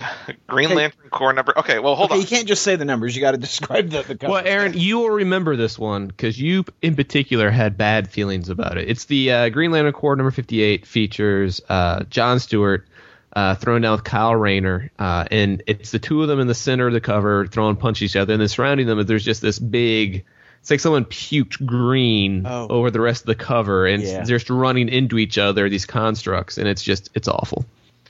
[0.46, 0.74] Green okay.
[0.74, 1.58] Lantern Corps number.
[1.58, 2.20] Okay, well, hold okay, on.
[2.20, 3.14] You can't just say the numbers.
[3.14, 4.32] You got to describe the, the cover.
[4.32, 8.78] Well, Aaron, you will remember this one because you, in particular, had bad feelings about
[8.78, 8.88] it.
[8.88, 12.86] It's the uh, Green Lantern Corps number 58 features uh, John Stewart
[13.34, 16.54] uh, thrown down with Kyle Rayner, uh, and it's the two of them in the
[16.54, 19.58] center of the cover throwing punch each other, and then surrounding them, there's just this
[19.58, 20.24] big.
[20.60, 22.68] It's like someone puked green oh.
[22.68, 24.22] over the rest of the cover, and yeah.
[24.22, 25.68] they're just running into each other.
[25.68, 27.64] These constructs, and it's just it's awful.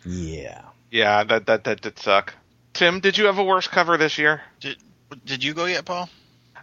[0.04, 0.62] Yeah.
[0.92, 2.34] Yeah, that that that did suck.
[2.74, 4.42] Tim, did you have a worse cover this year?
[4.60, 4.76] Did
[5.24, 6.08] Did you go yet, Paul?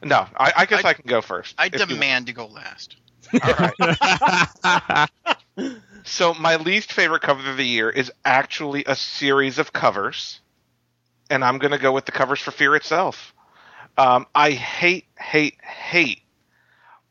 [0.04, 1.56] No, I, I guess I, I, can go first.
[1.58, 2.96] I demand to go last.
[3.44, 5.10] All right.
[6.06, 10.40] so my least favorite cover of the year is actually a series of covers,
[11.30, 13.34] and I'm going to go with the covers for Fear itself.
[13.98, 16.22] Um, I hate, hate, hate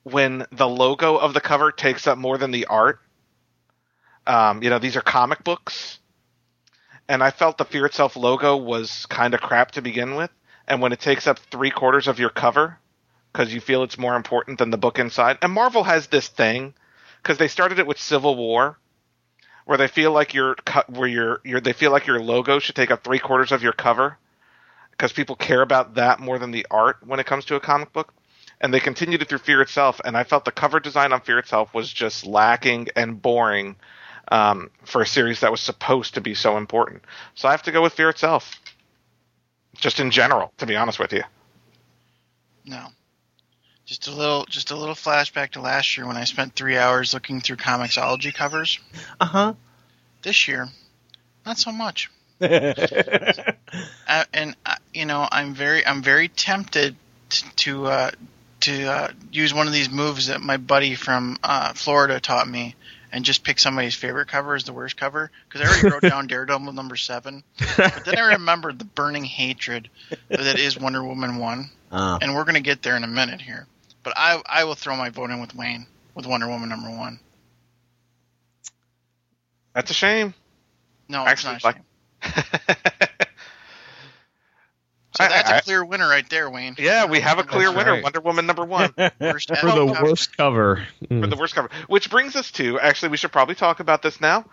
[0.05, 3.01] when the logo of the cover takes up more than the art.
[4.27, 5.99] Um, you know, these are comic books
[7.09, 10.31] and I felt the Fear Itself logo was kind of crap to begin with.
[10.67, 12.79] And when it takes up three quarters of your cover,
[13.33, 16.75] because you feel it's more important than the book inside, and Marvel has this thing
[17.23, 18.79] because they started it with Civil War,
[19.65, 20.57] where they feel like your
[20.89, 23.73] where your your they feel like your logo should take up three quarters of your
[23.73, 24.19] cover
[24.91, 27.93] because people care about that more than the art when it comes to a comic
[27.93, 28.13] book.
[28.61, 31.39] And they continued it through Fear Itself, and I felt the cover design on Fear
[31.39, 33.77] Itself was just lacking and boring
[34.31, 37.03] um, for a series that was supposed to be so important.
[37.35, 38.53] So I have to go with Fear itself,
[39.77, 40.53] just in general.
[40.59, 41.23] To be honest with you.
[42.65, 42.89] No.
[43.87, 47.15] Just a little, just a little flashback to last year when I spent three hours
[47.15, 48.79] looking through Comixology covers.
[49.19, 49.55] Uh huh.
[50.23, 50.69] This year,
[51.47, 52.11] not so much.
[52.41, 56.97] uh, and uh, you know, I'm very, I'm very tempted
[57.31, 58.11] to to, uh,
[58.61, 62.75] to uh, use one of these moves that my buddy from uh, Florida taught me,
[63.13, 66.27] and just pick somebody's favorite cover as the worst cover because I already wrote down
[66.29, 67.43] Daredevil number seven,
[67.77, 69.89] but then I remembered the burning hatred
[70.29, 72.19] that is Wonder Woman one, uh.
[72.21, 73.67] and we're gonna get there in a minute here.
[74.03, 77.21] But I I will throw my vote in with Wayne with Wonder Woman number one.
[79.75, 80.35] That's a shame.
[81.09, 81.77] No, Actually, it's not
[82.23, 83.19] a shame.
[85.19, 86.77] So that's a clear winner right there, Wayne.
[86.79, 87.95] Yeah, we have a clear winner.
[87.95, 88.05] Right.
[88.05, 88.95] Wonder Woman number one.
[89.21, 90.05] Worst for the cover.
[90.05, 90.87] worst cover.
[91.09, 91.71] For the worst cover.
[91.89, 94.45] Which brings us to actually, we should probably talk about this now.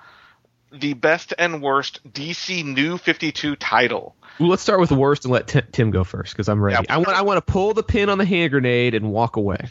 [0.72, 4.16] The best and worst DC New Fifty Two title.
[4.40, 6.84] Well, let's start with the worst and let Tim, Tim go first because I'm ready.
[6.84, 9.36] Yeah, I want I want to pull the pin on the hand grenade and walk
[9.36, 9.68] away.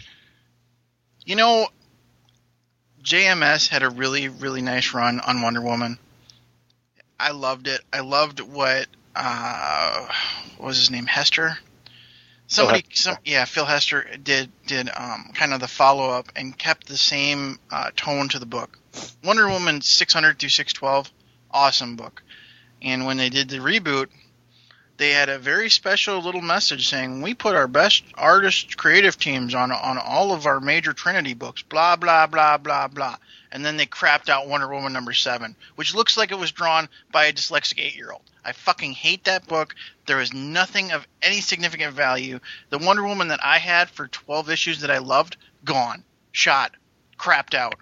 [1.27, 1.67] You know,
[3.03, 5.99] JMS had a really really nice run on Wonder Woman.
[7.19, 7.81] I loved it.
[7.93, 10.07] I loved what uh,
[10.59, 11.59] what was his name Hester.
[12.47, 16.87] Somebody, some yeah, Phil Hester did did um, kind of the follow up and kept
[16.87, 18.79] the same uh, tone to the book.
[19.25, 21.11] Wonder Woman 600 through 612,
[21.51, 22.23] awesome book.
[22.83, 24.09] And when they did the reboot,
[24.99, 29.55] they had a very special little message saying we put our best artist creative teams
[29.55, 31.63] on on all of our major Trinity books.
[31.63, 33.17] Blah blah blah blah blah.
[33.51, 36.89] And then they crapped out Wonder Woman number seven, which looks like it was drawn
[37.11, 38.23] by a dyslexic eight year old.
[38.45, 39.75] I fucking hate that book.
[40.07, 42.41] There is nothing of any significant value.
[42.71, 46.05] The Wonder Woman that I had for 12 issues that I loved, gone.
[46.33, 46.73] Shot.
[47.19, 47.77] Crapped out.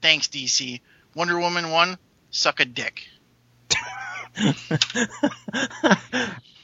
[0.00, 0.80] Thanks, DC.
[1.14, 1.98] Wonder Woman 1,
[2.30, 3.06] suck a dick.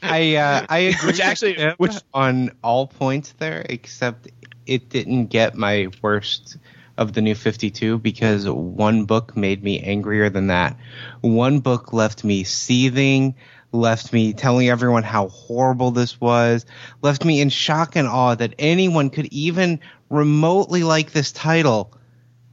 [0.01, 4.29] I uh, I agree Which actually- which- on all points there, except
[4.65, 6.57] it didn't get my worst
[6.97, 10.77] of the new 52 because one book made me angrier than that.
[11.21, 13.35] One book left me seething,
[13.71, 16.65] left me telling everyone how horrible this was,
[17.01, 19.79] left me in shock and awe that anyone could even
[20.09, 21.93] remotely like this title,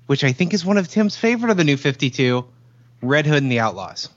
[0.06, 2.44] which I think is one of Tim's favorite of the new 52,
[3.02, 4.08] Red Hood and the Outlaws.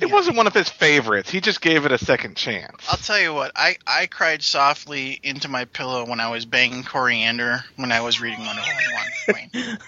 [0.00, 1.30] It wasn't one of his favorites.
[1.30, 2.86] He just gave it a second chance.
[2.88, 6.84] I'll tell you what, I, I cried softly into my pillow when I was banging
[6.84, 9.34] coriander when I was reading Wonder Woman 1.
[9.34, 9.78] Wayne.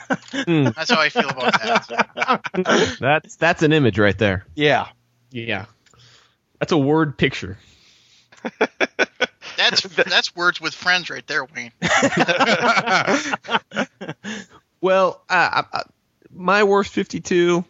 [0.44, 0.64] Hmm.
[0.76, 2.98] That's how I feel about that.
[3.00, 4.46] That's that's an image right there.
[4.54, 4.88] Yeah.
[5.30, 5.66] Yeah.
[6.58, 7.58] That's a word picture.
[9.56, 11.72] That's that's words with friends right there, Wayne.
[14.82, 15.82] Well, uh, I, I,
[16.34, 17.64] my worst 52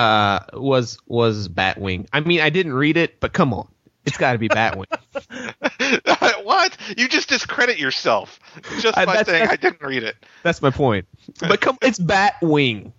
[0.00, 2.06] uh, was was Batwing.
[2.12, 3.68] I mean, I didn't read it, but come on.
[4.06, 4.86] It's got to be Batwing.
[6.44, 6.76] what?
[6.96, 8.40] You just discredit yourself
[8.80, 10.16] just by that's- saying that's- I didn't read it.
[10.42, 11.06] That's my point.
[11.40, 12.92] But come it's Batwing.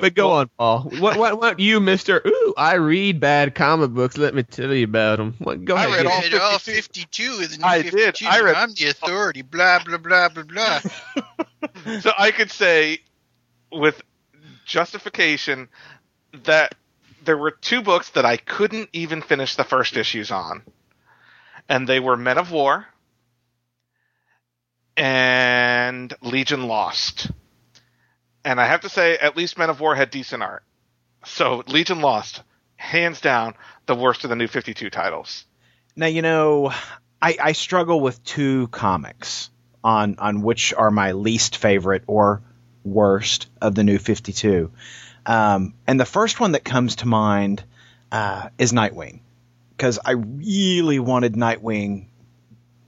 [0.00, 0.82] But go on, Paul.
[1.00, 2.22] What what what you, Mister?
[2.26, 4.16] Ooh, I read bad comic books.
[4.16, 5.34] Let me tell you about them.
[5.38, 6.04] What, go I ahead.
[6.04, 6.32] read all it.
[6.32, 7.22] Read all 52.
[7.22, 8.16] 52 is the new I did.
[8.24, 9.42] I read- I'm the authority.
[9.42, 10.80] Blah blah blah blah blah.
[12.00, 13.00] So I could say
[13.72, 14.00] with
[14.64, 15.68] justification
[16.44, 16.74] that
[17.24, 20.62] there were two books that I couldn't even finish the first issues on.
[21.68, 22.86] And they were Men of War
[24.96, 27.30] and Legion Lost.
[28.44, 30.62] And I have to say, at least Men of War had decent art.
[31.24, 32.42] So Legion Lost,
[32.76, 33.54] hands down,
[33.86, 35.46] the worst of the new 52 titles.
[35.96, 36.72] Now you know,
[37.22, 39.50] I, I struggle with two comics
[39.82, 42.42] on on which are my least favorite or
[42.84, 44.70] worst of the new Fifty Two,
[45.26, 47.64] um, and the first one that comes to mind
[48.12, 49.20] uh, is Nightwing,
[49.76, 52.06] because I really wanted Nightwing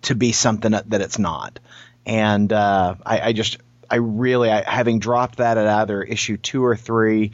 [0.02, 1.58] to be something that that it's not,
[2.04, 3.58] and uh, I, I just
[3.90, 7.32] I really I, having dropped that at either issue two or three,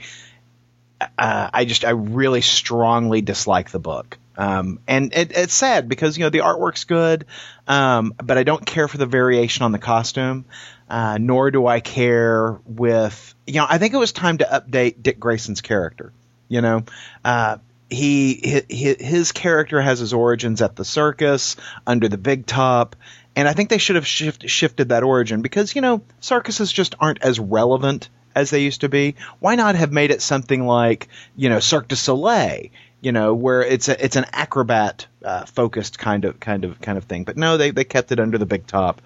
[1.00, 4.18] uh, I just I really strongly dislike the book.
[4.36, 7.26] Um, and it, it's sad because you know the artwork's good,
[7.68, 10.44] um, but I don't care for the variation on the costume.
[10.88, 13.66] Uh, nor do I care with you know.
[13.68, 16.12] I think it was time to update Dick Grayson's character.
[16.48, 16.84] You know,
[17.24, 17.58] uh,
[17.88, 21.56] he his, his character has his origins at the circus
[21.86, 22.96] under the big top.
[23.34, 26.94] And I think they should have shift, shifted that origin because, you know, circuses just
[27.00, 29.16] aren't as relevant as they used to be.
[29.40, 32.68] Why not have made it something like, you know, Cirque du Soleil,
[33.02, 36.96] you know, where it's a, it's an acrobat uh, focused kind of kind of kind
[36.96, 37.24] of thing.
[37.24, 39.02] But no, they they kept it under the big top.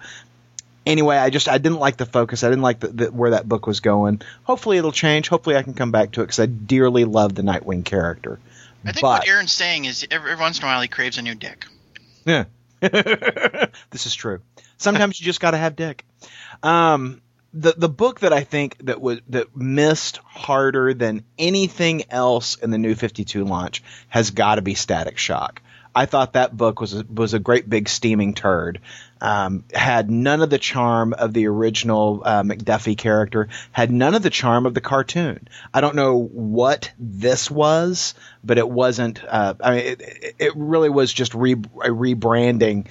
[0.85, 2.43] Anyway, I just I didn't like the focus.
[2.43, 4.21] I didn't like the, the, where that book was going.
[4.43, 5.27] Hopefully, it'll change.
[5.27, 8.39] Hopefully, I can come back to it because I dearly love the Nightwing character.
[8.85, 11.17] I think But- what Aaron's saying is every, every once in a while he craves
[11.17, 11.65] a new dick.
[12.23, 12.45] Yeah.
[12.79, 14.41] this is true.
[14.77, 16.05] Sometimes you just got to have dick.
[16.61, 17.21] Um,
[17.53, 22.71] the the book that I think that was that missed harder than anything else in
[22.71, 25.61] the new 52 launch has got to be Static Shock.
[25.95, 28.81] I thought that book was a, was a great big steaming turd.
[29.19, 33.47] Um, had none of the charm of the original uh, McDuffie character.
[33.71, 35.47] Had none of the charm of the cartoon.
[35.73, 39.23] I don't know what this was, but it wasn't.
[39.27, 41.55] Uh, I mean, it, it- it really was just re, a
[41.89, 42.85] rebranding.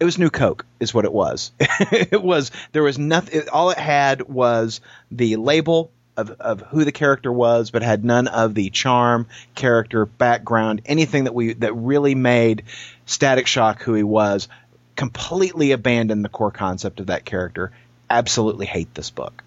[0.00, 1.50] It was New Coke, is what it was.
[1.60, 3.48] it was there was nothing.
[3.52, 4.80] All it had was
[5.10, 10.04] the label of, of who the character was, but had none of the charm, character,
[10.04, 12.64] background, anything that we that really made
[13.06, 14.48] Static Shock who he was.
[14.96, 17.70] Completely abandoned the core concept of that character.
[18.10, 19.44] Absolutely hate this book.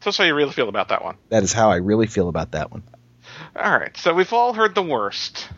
[0.00, 1.16] So that's how you really feel about that one.
[1.28, 2.82] That is how I really feel about that one.
[3.54, 5.48] All right, so we've all heard the worst,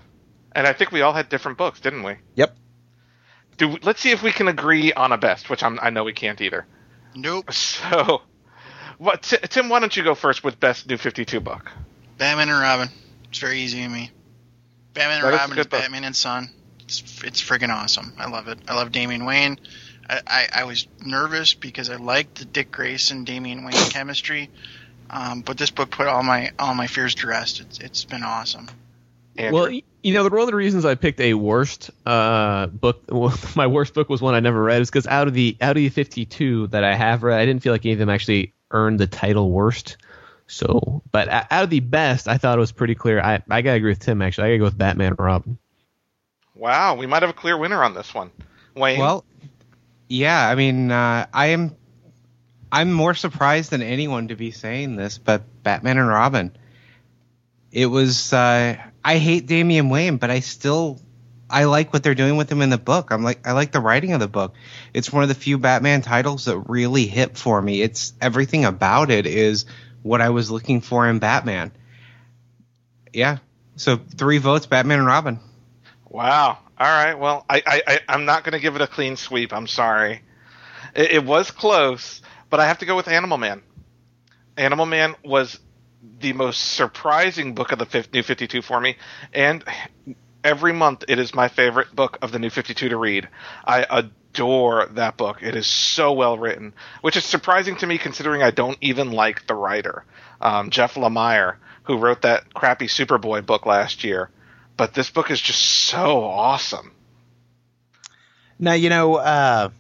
[0.53, 2.17] and I think we all had different books, didn't we?
[2.35, 2.57] Yep.
[3.61, 6.15] Do let's see if we can agree on a best, which I'm, I know we
[6.15, 6.65] can't either.
[7.15, 7.53] Nope.
[7.53, 8.23] So,
[8.97, 9.69] what Ti- Tim?
[9.69, 11.71] Why don't you go first with best new Fifty Two book?
[12.17, 12.89] Batman and Robin.
[13.29, 14.11] It's very easy to me.
[14.95, 15.67] Batman and is a Robin good is.
[15.67, 16.49] Batman and Son.
[16.85, 18.15] It's, it's friggin' awesome.
[18.19, 18.59] I love it.
[18.67, 19.61] I love Damian Wayne.
[20.09, 24.51] I, I, I was nervous because I liked the Dick Grayson Damian Wayne chemistry,
[25.11, 27.61] Um, but this book put all my all my fears to rest.
[27.61, 28.69] It's it's been awesome.
[29.41, 29.61] Andrew.
[29.61, 33.35] Well, you know, the, one of the reasons I picked a worst uh, book, well,
[33.55, 35.77] my worst book was one I never read, is because out of the out of
[35.77, 39.01] the 52 that I have read, I didn't feel like any of them actually earned
[39.01, 39.97] the title worst.
[40.47, 43.21] So, but out of the best, I thought it was pretty clear.
[43.21, 44.21] I I gotta agree with Tim.
[44.21, 45.59] Actually, I gotta go with Batman and Robin.
[46.55, 48.31] wow, we might have a clear winner on this one.
[48.75, 48.99] Wayne.
[48.99, 49.25] Well,
[50.09, 51.77] yeah, I mean, uh, I am.
[52.73, 56.53] I'm more surprised than anyone to be saying this, but Batman and Robin.
[57.71, 58.33] It was.
[58.33, 61.01] Uh, I hate Damian Wayne, but I still.
[61.53, 63.11] I like what they're doing with him in the book.
[63.11, 64.55] I'm like, I like the writing of the book.
[64.95, 67.83] It's one of the few Batman titles that really hit for me.
[67.83, 69.67] It's everything about it is
[70.03, 71.73] what I was looking for in Batman.
[73.13, 73.39] Yeah.
[73.75, 75.41] So three votes, Batman and Robin.
[76.09, 76.59] Wow.
[76.79, 77.15] All right.
[77.15, 79.53] Well, I, I, I I'm not going to give it a clean sweep.
[79.53, 80.23] I'm sorry.
[80.95, 83.63] It, it was close, but I have to go with Animal Man.
[84.57, 85.59] Animal Man was
[86.19, 88.97] the most surprising book of the New 52 for me,
[89.33, 89.65] and
[90.43, 93.29] every month it is my favorite book of the New 52 to read.
[93.65, 95.43] I adore that book.
[95.43, 96.73] It is so well written,
[97.03, 100.05] which is surprising to me considering I don't even like the writer,
[100.41, 104.31] um, Jeff Lemire, who wrote that crappy Superboy book last year.
[104.77, 106.93] But this book is just so awesome.
[108.59, 109.71] Now, you know, uh,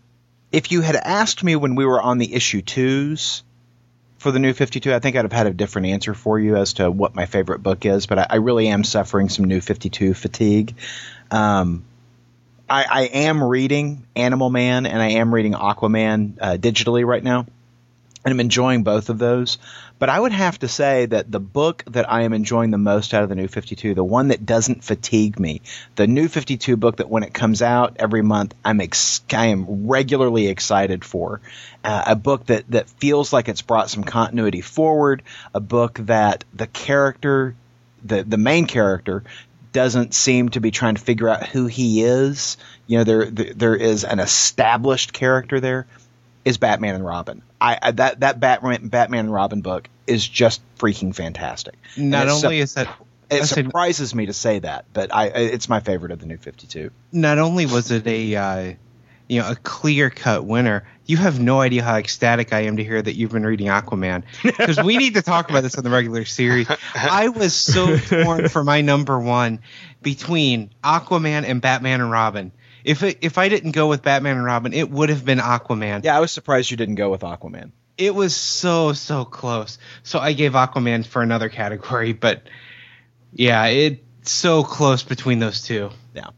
[0.53, 3.43] if you had asked me when we were on the issue twos
[4.21, 6.75] for the new 52, I think I'd have had a different answer for you as
[6.75, 10.13] to what my favorite book is, but I, I really am suffering some new 52
[10.13, 10.75] fatigue.
[11.31, 11.85] Um,
[12.69, 17.47] I, I am reading Animal Man and I am reading Aquaman uh, digitally right now,
[18.25, 19.59] and I'm enjoying both of those.
[19.99, 23.13] But I would have to say that the book that I am enjoying the most
[23.13, 25.61] out of the New 52, the one that doesn't fatigue me,
[25.97, 29.89] the New 52 book that when it comes out every month, I'm ex- I am
[29.89, 31.41] regularly excited for,
[31.85, 35.23] uh, a book that that feels like it's brought some continuity forward,
[35.55, 37.55] a book that the character,
[38.03, 39.23] the the main character,
[39.73, 42.57] doesn't seem to be trying to figure out who he is.
[42.87, 45.87] You know, there there, there is an established character there
[46.45, 47.43] is Batman and Robin.
[47.61, 51.75] I, I that that Batman Batman and Robin book is just freaking fantastic.
[51.97, 52.89] Not only su- is that
[53.31, 56.67] it surprises me to say that, but I it's my favorite of the new Fifty
[56.67, 56.91] Two.
[57.13, 58.75] not only was it a uh,
[59.29, 62.85] you know a clear cut winner, you have no idea how ecstatic I am to
[62.85, 65.91] hear that you've been reading Aquaman because we need to talk about this on the
[65.91, 66.69] regular series.
[66.95, 69.61] I was so torn for my number one
[70.03, 72.53] between Aquaman and Batman and Robin.
[72.85, 76.05] If it, if I didn't go with Batman and Robin, it would have been Aquaman.
[76.05, 77.73] Yeah, I was surprised you didn't go with Aquaman.
[77.99, 79.79] It was so so close.
[80.03, 82.43] So I gave Aquaman for another category, but
[83.33, 85.91] yeah, it's so close between those two.
[86.15, 86.29] Yeah,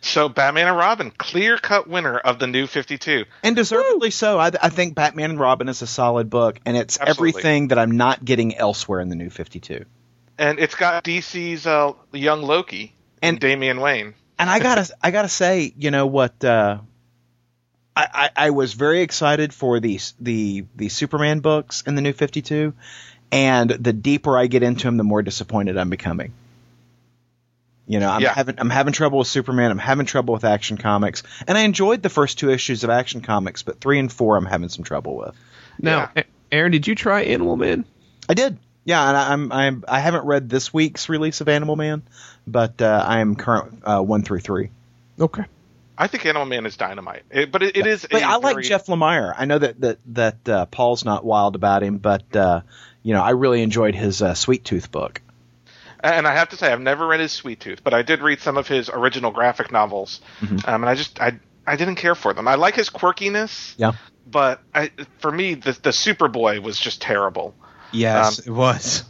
[0.00, 3.24] So Batman and Robin, clear cut winner of the new 52.
[3.42, 4.38] and deservedly so.
[4.38, 7.28] I, I think Batman and Robin is a solid book, and it's Absolutely.
[7.30, 9.84] everything that I'm not getting elsewhere in the new Fifty Two.
[10.38, 14.14] And it's got DC's uh, young Loki and And- Damian Wayne.
[14.38, 16.44] And I gotta I gotta say, you know what?
[16.44, 16.78] Uh,
[17.96, 18.06] I,
[18.36, 22.42] I I was very excited for the the the Superman books in the New Fifty
[22.42, 22.74] Two,
[23.30, 26.32] and the deeper I get into them, the more disappointed I'm becoming.
[27.86, 28.32] You know, I'm Yeah.
[28.34, 29.70] having I'm having trouble with Superman.
[29.70, 33.20] I'm having trouble with Action Comics, and I enjoyed the first two issues of Action
[33.20, 35.34] Comics, but three and four I'm having some trouble with.
[35.78, 37.84] Now, A- Aaron, did you try Animal Man?
[38.28, 41.76] I did, yeah, and I, I'm I'm I haven't read this week's release of Animal
[41.76, 42.02] Man,
[42.46, 44.70] but uh, I am current uh, one through three.
[45.18, 45.44] Okay.
[45.96, 48.06] I think Animal Man is dynamite, it, but it, it is.
[48.10, 49.32] But a I like very- Jeff Lemire.
[49.36, 52.62] I know that that that uh, Paul's not wild about him, but uh,
[53.02, 55.20] you know I really enjoyed his uh, Sweet Tooth book.
[56.02, 58.38] And I have to say, I've never read his Sweet Tooth, but I did read
[58.40, 62.34] some of his original graphic novels, um, and I just I I didn't care for
[62.34, 62.46] them.
[62.46, 63.92] I like his quirkiness, Yeah,
[64.26, 67.54] but I, for me, the the Superboy was just terrible.
[67.94, 69.04] Yes, Um, it was.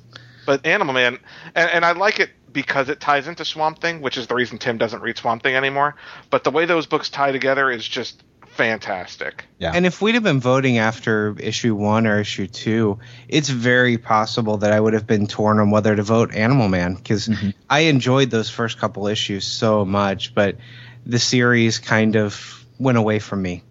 [0.46, 1.18] But Animal Man,
[1.54, 4.58] and, and I like it because it ties into Swamp Thing, which is the reason
[4.58, 5.96] Tim doesn't read Swamp Thing anymore.
[6.30, 9.46] But the way those books tie together is just fantastic.
[9.58, 9.72] yeah.
[9.74, 14.58] And if we'd have been voting after issue one or issue two, it's very possible
[14.58, 17.28] that I would have been torn on whether to vote Animal Man because
[17.68, 20.56] I enjoyed those first couple issues so much, but
[21.04, 23.62] the series kind of went away from me.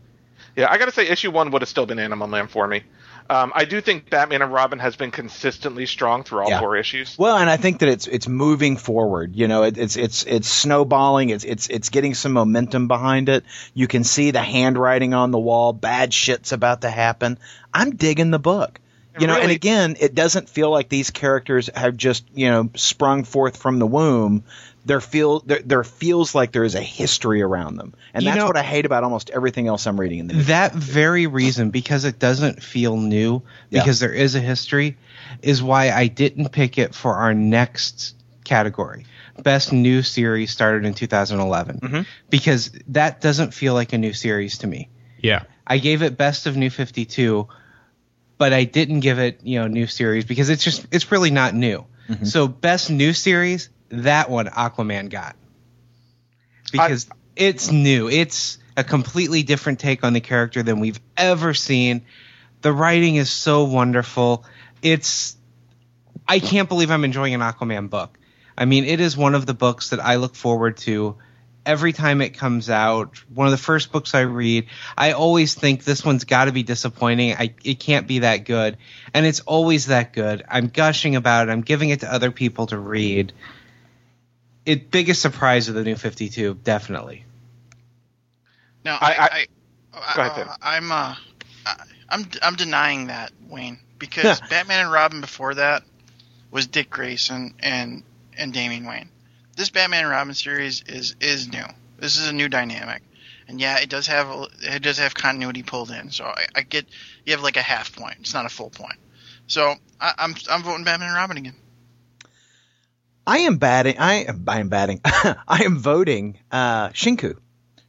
[0.55, 2.83] Yeah, I got to say, issue one would have still been Animal Man for me.
[3.29, 6.59] Um, I do think Batman and Robin has been consistently strong through all Yeah.
[6.59, 7.15] four issues.
[7.17, 9.35] well, and I think that it's it's moving forward.
[9.35, 11.29] You know, it, it's it's it's snowballing.
[11.29, 13.43] It's it's it's getting some momentum behind it.
[13.73, 15.73] You can see the handwriting on the wall.
[15.73, 17.37] Bad shit's about to happen.
[17.73, 18.79] I'm digging the book.
[19.19, 23.25] You know, and again, it doesn't feel like these characters have just you know sprung
[23.25, 24.43] forth from the womb.
[24.85, 28.39] There feel there, there feels like there is a history around them, and You that's
[28.39, 30.33] know- what I hate about almost everything else I'm reading in the.
[30.43, 33.79] that very reason because it doesn't feel new Yeah.
[33.81, 34.97] because there is a history
[35.41, 39.05] is why I didn't pick it for our next category
[39.41, 42.05] best new series started in 2011 Mhm.
[42.29, 44.89] because that doesn't feel like a new series to me
[45.21, 45.43] Yeah.
[45.65, 47.47] I gave it best of new 52
[48.37, 51.55] but I didn't give it you know new series because it's just it's really not
[51.55, 51.85] new
[52.23, 53.69] so best new series
[54.01, 55.35] that one Aquaman got
[56.71, 58.09] because it's new.
[58.09, 62.05] It's a completely different take on the character than we've ever seen.
[62.61, 64.45] The writing is so wonderful.
[64.81, 65.37] It's
[66.27, 68.17] I can't believe I'm enjoying an Aquaman book.
[68.57, 71.17] I mean, it is one of the books that I look forward to
[71.65, 73.17] every time it comes out.
[73.33, 74.67] One of the first books I read.
[74.97, 77.33] I always think this one's got to be disappointing.
[77.33, 78.77] I it can't be that good,
[79.13, 80.43] and it's always that good.
[80.49, 81.51] I'm gushing about it.
[81.51, 83.33] I'm giving it to other people to read.
[84.65, 87.25] It biggest surprise of the new 52, definitely.
[88.85, 89.47] No, I- I,
[89.93, 90.47] I, Go ahead, Tim.
[90.61, 91.15] I, am uh,
[91.65, 95.83] I- I'm I'm denying that Wayne because Batman and Robin before that
[96.51, 98.03] was Dick Grayson and
[98.37, 99.09] and Damian Wayne.
[99.55, 101.63] This Batman and Robin series is is new.
[101.97, 103.03] This is a new dynamic,
[103.47, 106.11] and yeah, it does have it does have continuity pulled in.
[106.11, 106.85] So I, I get
[107.25, 108.17] you have like a half point.
[108.21, 108.97] It's not a full point.
[109.47, 111.55] So I, I'm I'm voting Batman and Robin again.
[113.25, 113.97] I am batting.
[113.99, 114.43] I am.
[114.47, 114.99] I am batting.
[115.03, 116.39] I am voting.
[116.51, 117.37] Uh, Shinku.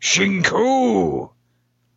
[0.00, 1.30] Shinku.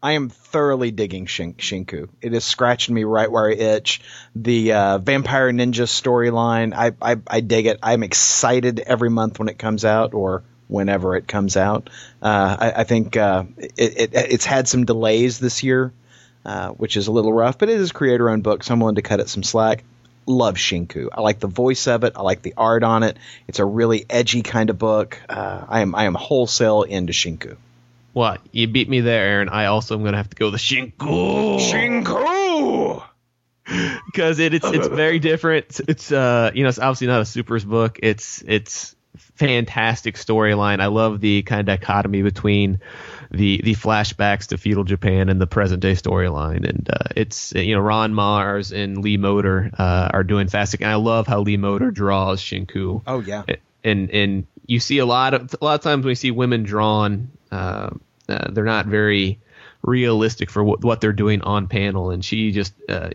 [0.02, 2.10] I am thoroughly digging Shin- Shinku.
[2.22, 4.02] It is scratching me right where I itch.
[4.36, 6.74] The uh, Vampire Ninja storyline.
[6.76, 7.80] I, I I dig it.
[7.84, 11.90] I'm excited every month when it comes out or whenever it comes out.
[12.22, 15.94] Uh, I, I think uh, it, it it's had some delays this year,
[16.46, 17.58] uh, which is a little rough.
[17.58, 19.84] But it is creator-owned book, so I'm willing to cut it some slack
[20.28, 21.10] love Shinku.
[21.12, 22.14] I like the voice of it.
[22.16, 23.18] I like the art on it.
[23.48, 25.20] It's a really edgy kind of book.
[25.28, 27.58] Uh, I am I am wholesale into Shinku.
[28.14, 29.50] Well, you beat me there, Aaron.
[29.50, 31.60] I also am gonna have to go the Shinku.
[31.60, 33.04] Shinku.
[34.06, 35.80] because it, it's it's very different.
[35.88, 38.00] It's uh you know it's obviously not a supers book.
[38.02, 38.96] It's it's
[39.36, 40.80] fantastic storyline.
[40.80, 42.80] I love the kind of dichotomy between
[43.32, 46.68] the the flashbacks to feudal Japan and the present day storyline.
[46.68, 50.82] And uh, it's you know Ron Marz and Lee Moder uh, are doing fantastic.
[50.82, 53.44] And I love how Lee Moder draws Shinku Oh yeah.
[53.84, 56.64] and and you see a lot of a lot of times when you see women
[56.64, 57.90] drawn, uh,
[58.30, 59.40] uh, they're not very
[59.82, 63.10] realistic for what, what they're doing on panel, and she just uh,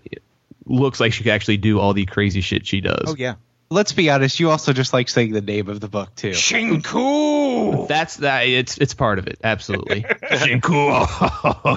[0.65, 3.05] looks like she could actually do all the crazy shit she does.
[3.07, 3.35] Oh yeah.
[3.73, 6.33] Let's be honest, you also just like saying the name of the book too.
[6.33, 7.89] Shinku.
[7.89, 8.43] That's that.
[8.43, 9.39] It's it's part of it.
[9.43, 10.03] Absolutely.
[10.03, 11.07] Shinku.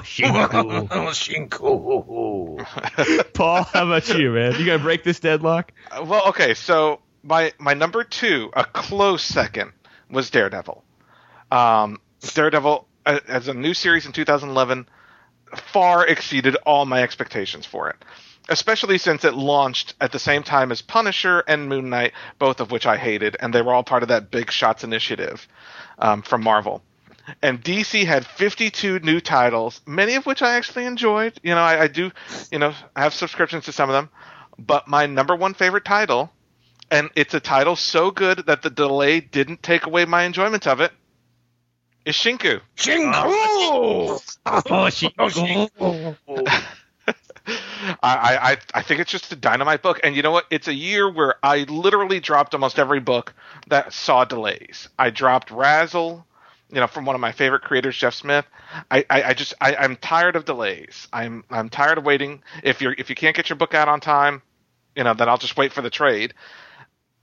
[0.04, 0.88] Shinku.
[1.48, 3.32] Shinku.
[3.32, 4.52] Paul, how about you, man?
[4.58, 5.72] You gonna break this deadlock?
[5.90, 9.72] Uh, Well, okay, so my my number two, a close second,
[10.10, 10.84] was Daredevil.
[11.50, 14.86] Um, Daredevil, uh, as a new series in 2011,
[15.72, 17.96] far exceeded all my expectations for it.
[18.48, 22.70] Especially since it launched at the same time as Punisher and Moon Knight, both of
[22.70, 25.48] which I hated, and they were all part of that Big Shots initiative
[25.98, 26.82] um, from Marvel.
[27.42, 31.40] And DC had 52 new titles, many of which I actually enjoyed.
[31.42, 32.12] You know, I, I do,
[32.52, 34.10] you know, I have subscriptions to some of them.
[34.58, 36.30] But my number one favorite title,
[36.90, 40.80] and it's a title so good that the delay didn't take away my enjoyment of
[40.80, 40.92] it,
[42.04, 42.60] is Shinku.
[42.76, 44.20] Shinku.
[48.02, 50.46] I, I I think it's just a dynamite book, and you know what?
[50.50, 53.34] It's a year where I literally dropped almost every book
[53.68, 54.88] that saw delays.
[54.98, 56.24] I dropped RASL,
[56.70, 58.44] you know, from one of my favorite creators, Jeff Smith.
[58.90, 61.08] I, I, I just I, I'm tired of delays.
[61.12, 62.42] I'm I'm tired of waiting.
[62.62, 64.42] If you're if you can't get your book out on time,
[64.94, 66.34] you know, then I'll just wait for the trade.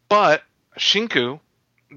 [0.09, 0.43] But
[0.77, 1.39] Shinku,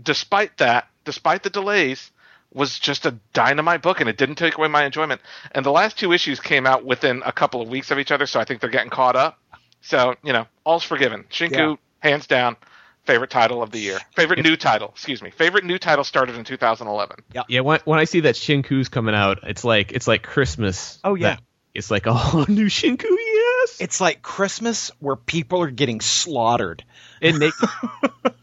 [0.02, 2.10] despite that, despite the delays,
[2.56, 5.20] was just a dynamite book, and it didn't take away my enjoyment.
[5.52, 8.26] And the last two issues came out within a couple of weeks of each other,
[8.26, 9.38] so I think they're getting caught up.
[9.82, 11.24] So you know, all's forgiven.
[11.30, 11.74] Shinku, Yeah.
[12.00, 12.56] hands down,
[13.04, 13.98] favorite title of the year.
[14.16, 15.30] Favorite new title, excuse me.
[15.30, 17.16] Favorite new title started in 2011.
[17.48, 17.60] Yeah.
[17.60, 20.98] When when I see that Shinku's coming out, it's like it's like Christmas.
[21.04, 21.34] Oh, yeah.
[21.36, 21.42] That-
[21.74, 23.76] It's like oh new Shinku, yes.
[23.80, 26.82] It's like Christmas where people are getting slaughtered.
[27.20, 27.50] And they,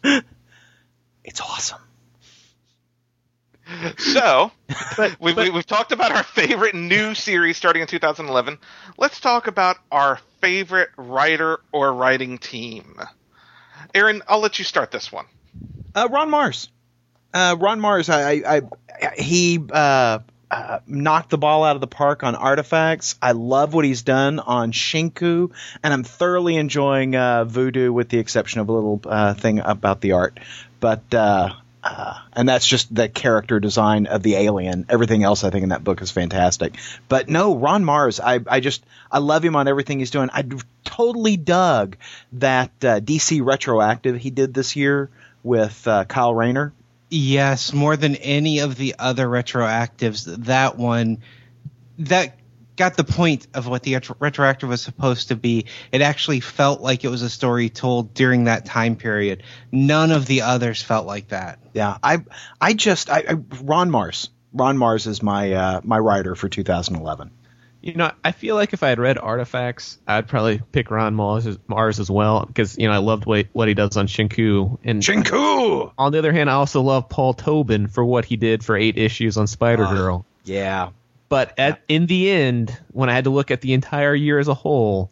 [1.24, 1.80] It's awesome.
[3.98, 4.52] So,
[5.20, 8.58] we, we, we've talked about our favorite new series starting in 2011.
[8.98, 13.00] Let's talk about our favorite writer or writing team.
[13.94, 15.26] Aaron, I'll let you start this one.
[15.96, 16.70] Uh, Ron Marz.
[17.34, 18.10] Uh, Ron Marz.
[18.10, 18.62] I, I,
[19.02, 19.60] I he.
[19.72, 20.20] Uh,
[20.52, 23.16] uh, knocked the ball out of the park on artifacts.
[23.20, 25.52] I love what he's done on Shinku,
[25.82, 30.00] and I'm thoroughly enjoying uh, Voodoo, with the exception of a little uh, thing about
[30.02, 30.40] the art.
[30.80, 31.12] But
[31.84, 34.86] uh, and that's just the character design of the alien.
[34.88, 36.76] Everything else, I think, in that book is fantastic.
[37.10, 40.30] But no, Ron Marz, I, I just I love him on everything he's doing.
[40.34, 40.46] I
[40.86, 41.98] totally dug
[42.34, 45.10] that uh, DC retroactive he did this year
[45.44, 46.74] with uh, Kyle Rayner.
[47.10, 51.20] Yes, more than any of the other retroactives, that one
[52.00, 52.38] that
[52.76, 55.66] got the point of what the retroactive was supposed to be.
[55.92, 59.44] It actually felt like it was a story told during that time period.
[59.72, 61.60] None of the others felt like that.
[61.74, 62.24] Yeah, I
[62.60, 64.30] I just I, I Ron Marz.
[64.54, 67.32] Ron Marz is my uh, my writer for 2011.
[67.82, 71.46] You know, I feel like if I had read Artifacts, I'd probably pick Ron Marz
[71.46, 74.78] as, Marz as well because you know I loved what, what he does on Shinku.
[74.86, 75.92] And Shinku.
[75.98, 78.98] On the other hand, I also love Paul Tobin for what he did for eight
[78.98, 80.26] issues on Spider Girl.
[80.26, 80.90] Uh, yeah,
[81.34, 84.48] but at in the end, when I had to look at the entire year as
[84.48, 85.10] a whole,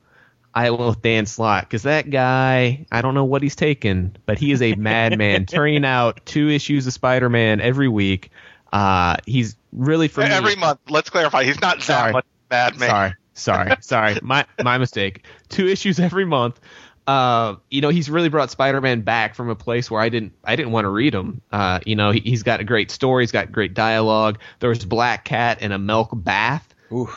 [0.53, 4.37] I went with Dan Slott because that guy, I don't know what he's taken, but
[4.37, 8.29] he is a madman, turning out two issues of Spider-Man every week.
[8.71, 10.79] Uh, he's really for every me, month.
[10.89, 12.89] Let's clarify, he's not sorry, that much madman.
[12.89, 14.19] Sorry, sorry, sorry.
[14.21, 15.25] My my mistake.
[15.49, 16.59] Two issues every month.
[17.07, 20.55] Uh, you know, he's really brought Spider-Man back from a place where I didn't, I
[20.55, 21.41] didn't want to read him.
[21.51, 24.39] Uh, you know, he, has got a great story, he's got great dialogue.
[24.59, 26.73] There's Black Cat in a milk bath.
[26.91, 27.09] Ooh.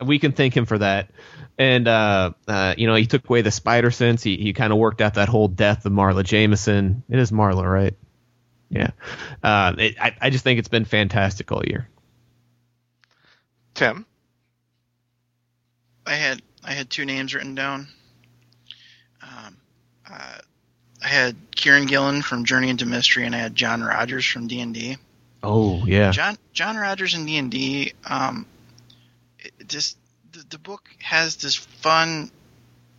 [0.00, 1.10] We can thank him for that.
[1.58, 4.22] And uh, uh, you know, he took away the spider sense.
[4.22, 7.04] He he kind of worked out that whole death of Marla Jameson.
[7.08, 7.94] It is Marla, right?
[8.70, 8.90] Yeah.
[9.42, 11.88] Uh, it, I I just think it's been fantastic all year.
[13.74, 14.06] Tim,
[16.06, 17.88] I had I had two names written down.
[20.12, 20.38] Uh,
[21.02, 24.60] I had Kieron Gillen from Journey into Mystery, and I had John Rogers from D
[24.60, 24.96] and D.
[25.42, 27.92] Oh yeah, John John Rogers in D and D.
[28.04, 28.46] Um,
[29.66, 29.96] just
[30.32, 32.30] the, the book has this fun,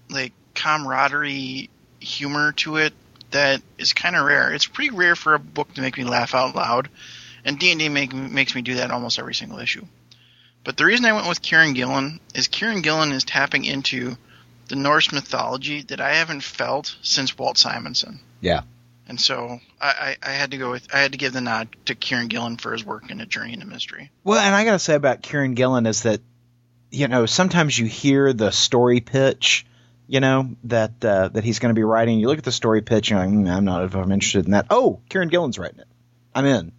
[0.09, 1.69] like camaraderie
[1.99, 2.93] humor to it
[3.31, 4.53] that is kind of rare.
[4.53, 6.89] It's pretty rare for a book to make me laugh out loud,
[7.45, 9.85] and D and D make, makes me do that almost every single issue.
[10.63, 14.15] But the reason I went with Kieron Gillen is Kieron Gillen is tapping into
[14.73, 18.19] the Norse mythology that I haven't felt since Walt Simonson.
[18.41, 18.61] Yeah.
[19.07, 21.67] And so I, I, I, had to go with I had to give the nod
[21.85, 24.09] to Kieron Gillen for his work in A Journey into Mystery.
[24.23, 26.21] Well, and I got to say about Kieron Gillen is that
[26.89, 29.67] you know sometimes you hear the story pitch,
[30.07, 32.17] you know that uh, that he's going to be writing.
[32.17, 34.45] You look at the story pitch, and you're like, mm, I'm not if I'm interested
[34.45, 34.65] in that.
[34.71, 35.87] Oh, Kieron Gillen's writing it.
[36.33, 36.71] I'm in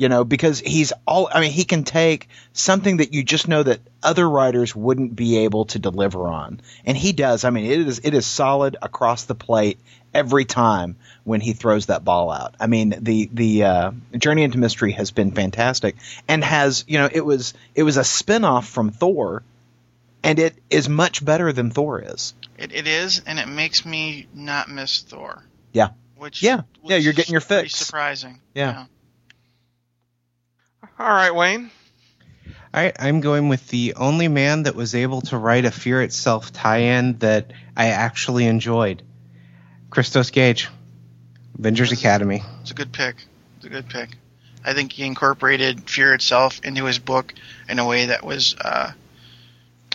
[0.00, 3.62] you know, because he's all, I mean, he can take something that you just know
[3.62, 6.62] that other writers wouldn't be able to deliver on.
[6.86, 7.44] And he does.
[7.44, 9.78] I mean, it is, it is solid across the plate
[10.14, 12.54] every time when he throws that ball out.
[12.58, 15.96] I mean, the, the, uh, Journey into Mystery has been fantastic
[16.26, 19.42] and has, you know, it was, it was a spinoff from Thor
[20.22, 22.32] and it is much better than Thor is.
[22.56, 25.44] It, it is, and it makes me not miss Thor.
[25.74, 25.90] Yeah.
[26.16, 27.74] Which, yeah, yeah, you're getting your fix.
[27.74, 28.40] Surprising.
[28.54, 28.70] yeah.
[28.70, 28.84] yeah.
[31.00, 31.70] All right, Wayne.
[32.46, 36.02] All right, I'm going with the only man that was able to write a Fear
[36.02, 39.02] Itself tie-in that I actually enjoyed.
[39.88, 40.68] Christos Gage,
[41.58, 42.42] Avengers Academy.
[42.60, 43.16] It's a good pick.
[43.56, 44.10] It's a good pick.
[44.62, 47.32] I think he incorporated Fear Itself into his book
[47.66, 48.92] in a way that was uh,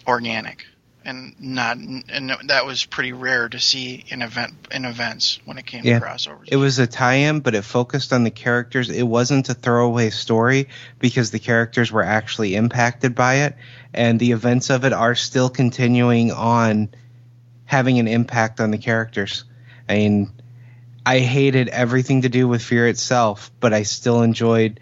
[0.08, 0.66] organic
[1.06, 5.66] and not and that was pretty rare to see in event in events when it
[5.66, 6.00] came yeah.
[6.00, 6.48] to crossovers.
[6.48, 8.90] It was a tie-in, but it focused on the characters.
[8.90, 10.70] It wasn't a throwaway story
[11.00, 13.56] because the characters were actually impacted by it,
[13.94, 16.90] and the events of it are still continuing on,
[17.66, 19.46] having an impact on the characters.
[19.88, 20.32] I mean,
[21.06, 24.80] I hated everything to do with Fear itself, but I still enjoyed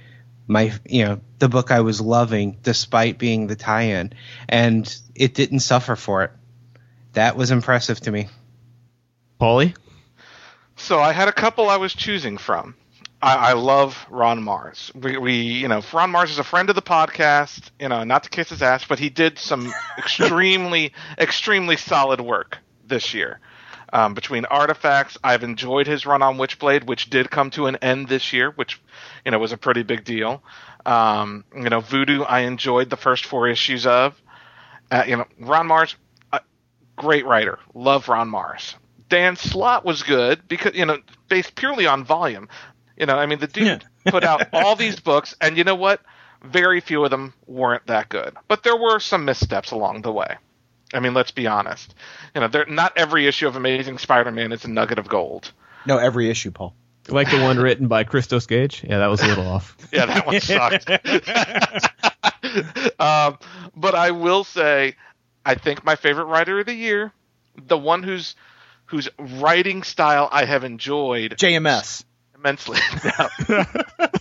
[0.47, 4.13] my you know the book I was loving despite being the tie-in,
[4.49, 6.31] and it didn't suffer for it.
[7.13, 8.29] That was impressive to me.
[9.39, 9.75] Paulie?
[10.75, 12.75] So I had a couple I was choosing from.
[13.21, 14.93] I, I love Ron Marz.
[14.95, 17.69] We, we, you know, Ron Marz is a friend of the podcast.
[17.79, 22.57] You know, not to kiss his ass, but he did some extremely, extremely solid work
[22.85, 23.39] this year.
[23.93, 28.07] Um, between artifacts, I've enjoyed his run on Witchblade, which did come to an end
[28.07, 28.81] this year, which
[29.23, 30.41] you know was a pretty big deal.
[30.83, 34.19] Um, you know, Voodoo, I enjoyed the first four issues of.
[34.89, 35.93] Uh, you know, Ron Marz,
[36.31, 36.39] uh,
[36.95, 37.59] great writer.
[37.75, 38.73] Love Ron Marz.
[39.09, 40.97] Dan Slott was good because you know,
[41.29, 42.49] based purely on volume.
[42.97, 46.01] You know, I mean, the dude put out all these books, and you know what?
[46.43, 50.37] Very few of them weren't that good, but there were some missteps along the way.
[50.93, 51.95] I mean, let's be honest.
[52.35, 55.51] You know, not every issue of Amazing Spider-Man is a nugget of gold.
[55.85, 56.75] No, every issue, Paul.
[57.09, 58.83] Like the one written by Christos Gage?
[58.83, 59.75] Yeah, that was a little off.
[59.91, 60.89] yeah, that one sucked.
[62.99, 63.37] um,
[63.75, 64.95] but I will say,
[65.45, 67.11] I think my favorite writer of the year,
[67.57, 68.35] the one whose
[68.85, 72.05] whose writing style I have enjoyed JMS.
[72.43, 72.79] Immensely.
[73.49, 73.65] No.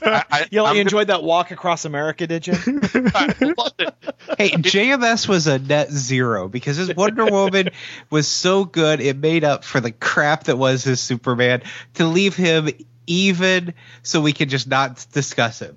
[0.04, 2.54] I, I, You, I'm you enjoyed that walk across America, did you?
[2.56, 3.94] I loved it.
[4.36, 7.70] Hey, JMS was a net zero because his Wonder Woman
[8.10, 11.62] was so good it made up for the crap that was his Superman
[11.94, 12.68] to leave him
[13.06, 15.76] even so we could just not discuss him.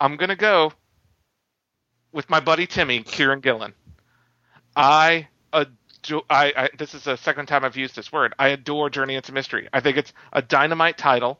[0.00, 0.72] I'm gonna go
[2.12, 3.74] with my buddy Timmy, Kieron Gillen.
[4.74, 5.76] I adore.
[6.30, 8.34] I, I this is the second time I've used this word.
[8.38, 9.68] I adore Journey into Mystery.
[9.72, 11.38] I think it's a dynamite title.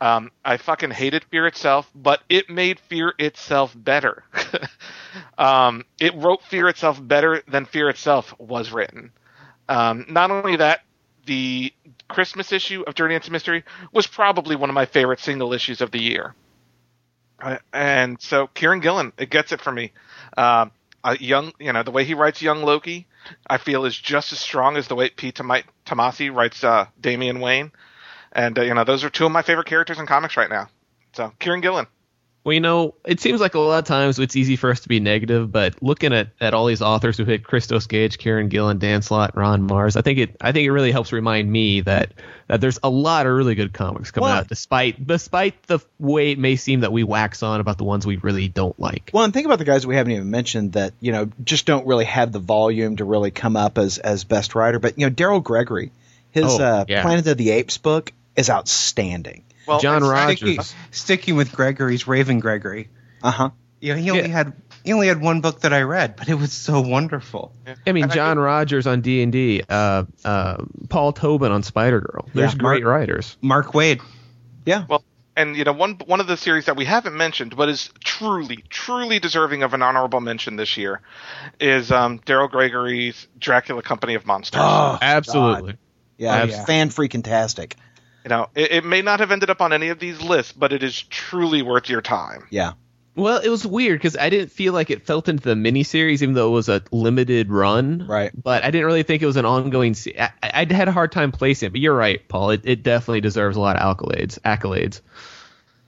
[0.00, 4.22] Um, I fucking hated Fear itself, but it made Fear itself better.
[5.38, 9.10] um, it wrote Fear itself better than Fear itself was written.
[9.68, 10.82] Um, not only that,
[11.26, 11.72] the
[12.06, 15.90] Christmas issue of Journey into Mystery was probably one of my favorite single issues of
[15.90, 16.34] the year.
[17.40, 19.92] Uh, and so Kieron Gillen, it gets it for me.
[21.04, 23.06] A young, you know, the way he writes young Loki,
[23.46, 27.40] I feel is just as strong as the way Pete Toma- Tomasi writes uh, Damian
[27.40, 27.72] Wayne.
[28.32, 30.68] And uh, you know, those are two of my favorite characters in comics right now.
[31.14, 31.86] So Kieron Gillen.
[32.44, 34.88] Well, you know, it seems like a lot of times it's easy for us to
[34.88, 38.78] be negative, but looking at, at all these authors who hit Christos Gage, Kieron Gillen,
[38.78, 42.14] Dan Slott, Ron Marz, I think it I think it really helps remind me that
[42.46, 46.32] that there's a lot of really good comics coming Well- out, despite despite the way
[46.32, 49.10] it may seem that we wax on about the ones we really don't like.
[49.12, 51.86] Well, and think about the guys we haven't even mentioned that you know just don't
[51.86, 54.78] really have the volume to really come up as as best writer.
[54.78, 55.90] But you know, Daryl Gregory,
[56.30, 57.02] his Oh, uh, yeah.
[57.02, 59.42] Planet of the Apes book is outstanding.
[59.68, 60.38] Well, John it's- Rogers.
[60.38, 62.88] Sticking, sticking with Gregory's Raven Gregory.
[63.22, 63.50] Uh huh.
[63.80, 64.28] You know, he only Yeah.
[64.28, 64.52] had
[64.84, 67.52] he only had one book that I read, but it was so wonderful.
[67.86, 71.62] I mean, And John think- Rogers on D and D, uh, uh, Paul Tobin on
[71.62, 72.28] Spider Girl.
[72.34, 73.36] There's Yeah, great writers.
[73.42, 74.00] Mark Waid.
[74.64, 74.84] Yeah.
[74.88, 75.04] Well,
[75.36, 78.64] and you know, one one of the series that we haven't mentioned, but is truly,
[78.70, 81.00] truly deserving of an honorable mention this year,
[81.60, 84.60] is um, Daryl Gregory's Dracula Company of Monsters.
[84.64, 85.76] Oh, Absolutely.
[86.16, 86.64] yeah, Oh, it's yeah.
[86.64, 87.76] fan freaking tastic.
[88.24, 90.72] You know, it, it may not have ended up on any of these lists, but
[90.72, 92.46] it is truly worth your time.
[92.50, 92.72] Yeah.
[93.14, 96.34] Well, it was weird because I didn't feel like it felt into the miniseries, even
[96.34, 98.06] though it was a limited run.
[98.06, 98.30] Right.
[98.32, 99.94] But I didn't really think it was an ongoing.
[99.94, 102.50] Se- I, I had a hard time placing it, but you're right, Paul.
[102.50, 104.38] It, it definitely deserves a lot of accolades.
[104.40, 105.00] Accolades.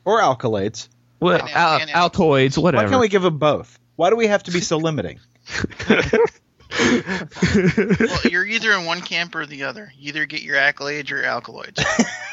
[0.05, 0.89] Or alkaloids.
[1.21, 3.79] Well, And- al- and- Altoids, Why can't we give them both?
[3.95, 5.21] Why do we have to be so limiting?
[8.01, 9.93] Well, you're either in one camp or the other.
[9.99, 11.85] You either get your accolades or your alkaloids.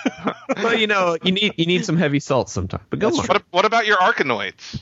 [0.58, 2.84] well, you know, you need you need some heavy salt sometimes.
[2.90, 3.28] But go That's on.
[3.28, 4.82] What, what about your Arkanoids?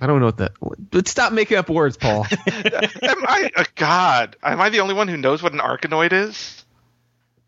[0.00, 0.52] I don't know what that.
[0.90, 2.26] But stop making up words, Paul.
[2.46, 6.64] am I, uh, God, am I the only one who knows what an Arkanoid is?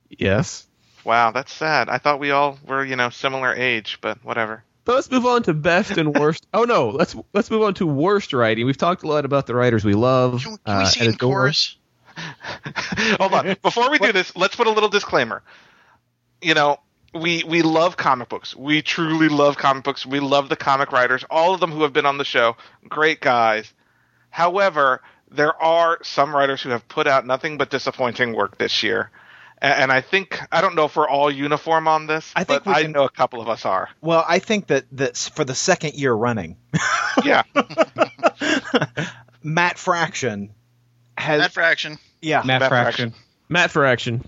[0.09, 0.67] yes.
[1.05, 1.89] Wow, that's sad.
[1.89, 4.63] I thought we all were, you know, similar age, but whatever.
[4.85, 6.47] But let's move on to best and worst.
[6.55, 8.67] oh no, let's let's move on to worst writing.
[8.67, 10.43] We've talked a lot about the writers we love.
[10.43, 11.77] Can, can we uh, see it in chorus?
[12.17, 13.57] Hold on.
[13.63, 15.43] Before we do this, let's put a little disclaimer.
[16.43, 16.79] You know,
[17.15, 18.55] we we love comic books.
[18.55, 20.05] We truly love comic books.
[20.05, 22.57] We love the comic writers, all of them who have been on the show.
[22.89, 23.73] Great guys.
[24.31, 25.01] However,
[25.31, 29.11] there are some writers who have put out nothing but disappointing work this year.
[29.63, 32.65] A- And I think I don't know if we're all uniform on this, I think
[32.65, 33.89] but I can- know a couple of us are.
[34.01, 36.57] Well, I think that that's for the second year running.
[37.25, 37.45] Yeah.
[39.43, 40.51] Matt Fraction
[41.17, 41.99] has Matt Fraction.
[42.21, 42.43] yeah.
[42.45, 43.15] Matt Matt Fraction.
[43.49, 44.25] Matt Fraction.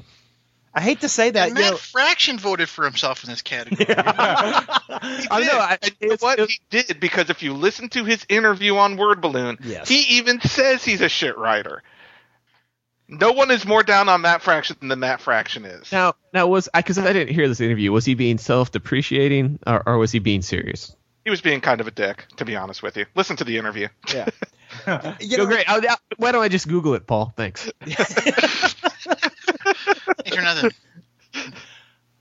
[0.75, 1.49] I hate to say that.
[1.49, 3.87] And you Matt know- Fraction voted for himself in this category.
[3.99, 5.59] I know.
[5.59, 8.25] I, And you know it's, what it's- he did because if you listen to his
[8.29, 9.89] interview on Word Balloon, Yes.
[9.89, 11.83] he even says he's a shit writer.
[13.09, 15.93] No one is more down on Matt Fraction than Matt Fraction is.
[15.93, 17.93] now now was because I, didn't hear this interview.
[17.93, 20.95] Was he being self depreciating or, or was he being serious?
[21.25, 23.07] He was being kind of a dick, to be honest with you.
[23.17, 23.89] Listen to the interview.
[24.15, 24.29] yeah.
[25.21, 25.69] you Go know, great.
[25.69, 27.33] I'll- I'll- why don't I just Google it, Paul?
[27.37, 27.71] Thanks.
[27.81, 28.75] Thanks
[30.35, 30.71] for nothing.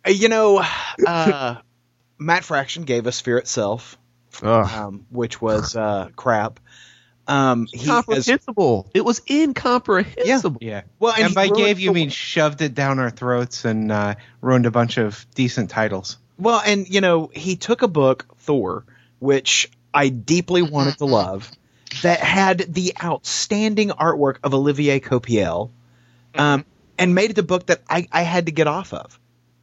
[0.08, 0.64] you know,
[1.06, 1.56] uh,
[2.18, 3.98] Matt Fraction gave us Fear Itself,
[4.42, 6.60] um, which was uh, crap.
[7.28, 8.90] Um, he has, Incomprehensible.
[8.94, 10.60] it was incomprehensible.
[10.62, 10.70] Yeah.
[10.70, 10.82] yeah.
[11.00, 14.16] well, and, And, by gave you the- mean shoved it down our throats and uh,
[14.42, 16.18] ruined a bunch of decent titles.
[16.38, 18.86] Well, and you know, he took a book, Thor,
[19.20, 21.50] which I deeply wanted to love,
[22.04, 25.72] that had the outstanding artwork of Olivier Coipel,
[26.36, 26.66] um,
[26.98, 29.18] and made it a book that I, I had to get off of.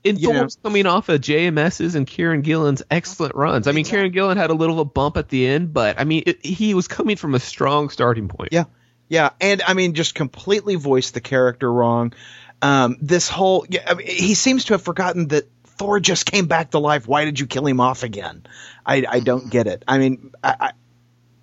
[0.04, 3.66] And You know- Thor's coming off of JMS's and Kieron Gillen's excellent runs.
[3.68, 6.04] I mean, Kieron Gillen had a little of a bump at the end, but I
[6.04, 8.50] mean, it, he was coming from a strong starting point.
[8.52, 8.64] Yeah.
[9.08, 12.14] Yeah, and I mean, just completely voiced the character wrong.
[12.62, 16.46] Um, this whole, yeah, I mean, he seems to have forgotten that Thor just came
[16.46, 17.06] back to life.
[17.06, 18.46] Why did you kill him off again?
[18.86, 19.84] I, I don't get it.
[19.86, 20.72] I mean, I, I,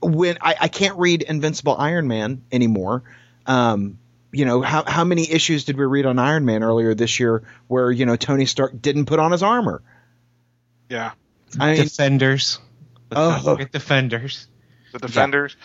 [0.02, 3.04] when I, I can't read Invincible Iron Man anymore.
[3.46, 4.00] Um,
[4.32, 7.44] you know how how many issues did we read on Iron Man earlier this year
[7.68, 9.82] where you know Tony Stark didn't put on his armor?
[10.90, 11.12] Yeah,
[11.60, 12.60] I mean, Defenders.
[13.12, 13.30] Oh.
[13.30, 13.48] Let's Oh.
[13.50, 14.48] not forget Defenders.
[14.94, 15.56] the defenders.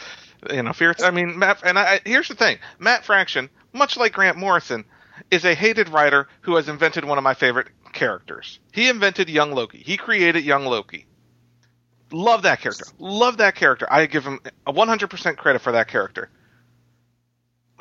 [0.53, 0.95] You know, fear.
[1.03, 1.61] I mean, Matt.
[1.65, 4.85] And I, I- here's the thing: Matt Fraction, much like Grant Morrison,
[5.31, 8.61] is a hated writer who has invented one of my favorite characters.
[8.73, 9.79] He invented Young Loki.
[9.79, 11.07] He created Young Loki.
[12.13, 12.85] Love that character.
[12.99, 13.87] Love that character.
[13.91, 16.31] I give him a 100% credit for that character.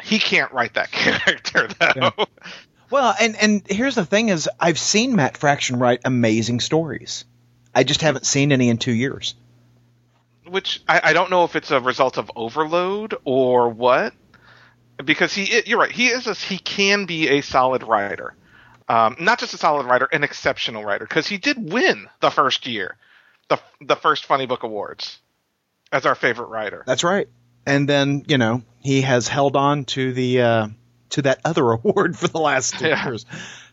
[0.02, 2.26] He can't write that character though.
[2.90, 7.26] well, and and here's the thing: is I've seen Matt Fraction write amazing stories.
[7.76, 9.36] I just haven't seen any in two years.
[10.48, 14.14] which I, I don't know if it's a result of overload or what,
[15.04, 18.36] because he you're right he is a, he can be a solid writer,
[18.90, 22.68] um, not just a solid writer, an exceptional writer because he did win the first
[22.68, 22.98] year,
[23.50, 25.20] the the first Funny Book Awards,
[25.92, 26.84] as our favorite writer.
[26.86, 27.28] That's right.
[27.66, 30.68] And then you know he has held on to the uh,
[31.12, 33.06] to that other award for the last two Yeah.
[33.06, 33.26] years.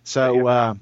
[0.04, 0.74] So uh,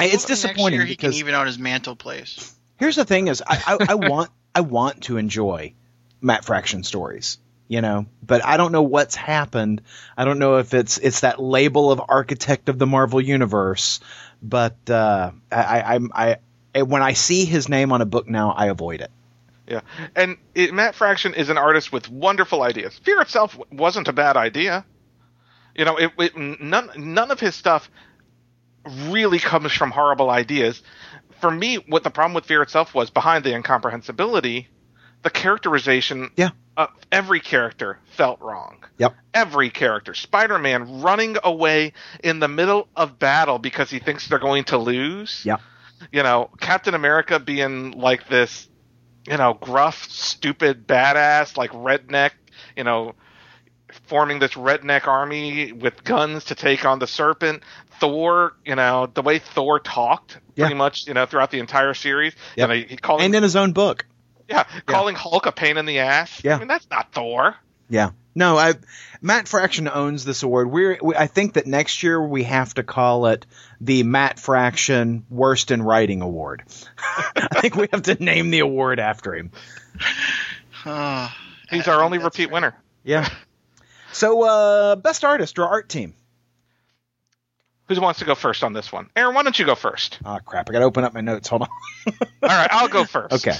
[0.00, 2.54] it's Next disappointing year he because can even out his mantle place.
[2.78, 5.74] here's the thing: is I, I, I want I want to enjoy
[6.20, 7.38] Matt Fraction stories,
[7.68, 9.82] you know, but I don't know what's happened.
[10.16, 14.00] I don't know if it's it's that label of architect of the Marvel universe,
[14.42, 16.36] but uh, I, I I'm I
[16.82, 19.10] when I see his name on a book now, I avoid it.
[19.68, 19.80] Yeah,
[20.16, 22.98] and it, Matt Fraction is an artist with wonderful ideas.
[23.04, 24.84] Fear itself wasn't a bad idea.
[25.76, 27.90] You know, it, it none none of his stuff
[29.08, 30.82] really comes from horrible ideas.
[31.40, 34.68] For me, what the problem with Fear itself was behind the incomprehensibility,
[35.22, 36.50] the characterization Yeah.
[36.76, 38.84] of every character felt wrong.
[38.98, 39.14] Yep.
[39.34, 40.14] Every character.
[40.14, 41.92] Spider Man running away
[42.24, 45.42] in the middle of battle because he thinks they're going to lose.
[45.44, 45.58] Yeah.
[46.12, 48.67] You know, Captain America being like this,
[49.30, 52.30] you know, gruff, stupid, badass, like redneck,
[52.76, 53.14] you know,
[54.06, 57.62] forming this redneck army with guns to take on the serpent.
[58.00, 60.78] Thor, you know, the way Thor talked pretty Yeah.
[60.78, 62.34] much, you know, throughout the entire series.
[62.56, 62.68] Yep.
[62.68, 64.06] Know, he called And in his own book.
[64.48, 66.40] yeah, calling Hulk a pain in the ass.
[66.44, 66.56] Yeah.
[66.56, 67.56] I mean, that's not Thor.
[67.88, 68.10] Yeah.
[68.38, 68.74] No, I
[69.20, 70.70] Matt Fraction owns this award.
[70.70, 73.46] We're we, I think that next year we have to call it
[73.80, 76.62] the Matt Fraction Worst in Writing Award.
[77.36, 79.50] I think we have to name the award after him.
[80.86, 81.34] Oh,
[81.70, 82.52] He's I our only repeat fair.
[82.52, 82.74] winner.
[83.02, 83.28] Yeah.
[84.12, 86.14] So uh best artist or art team.
[87.88, 89.10] Who wants to go first on this one?
[89.16, 90.20] Aaron, why don't you go first?
[90.24, 91.48] Oh crap, I gotta open up my notes.
[91.48, 91.68] Hold on.
[92.06, 93.34] All right, I'll go first.
[93.34, 93.56] Okay.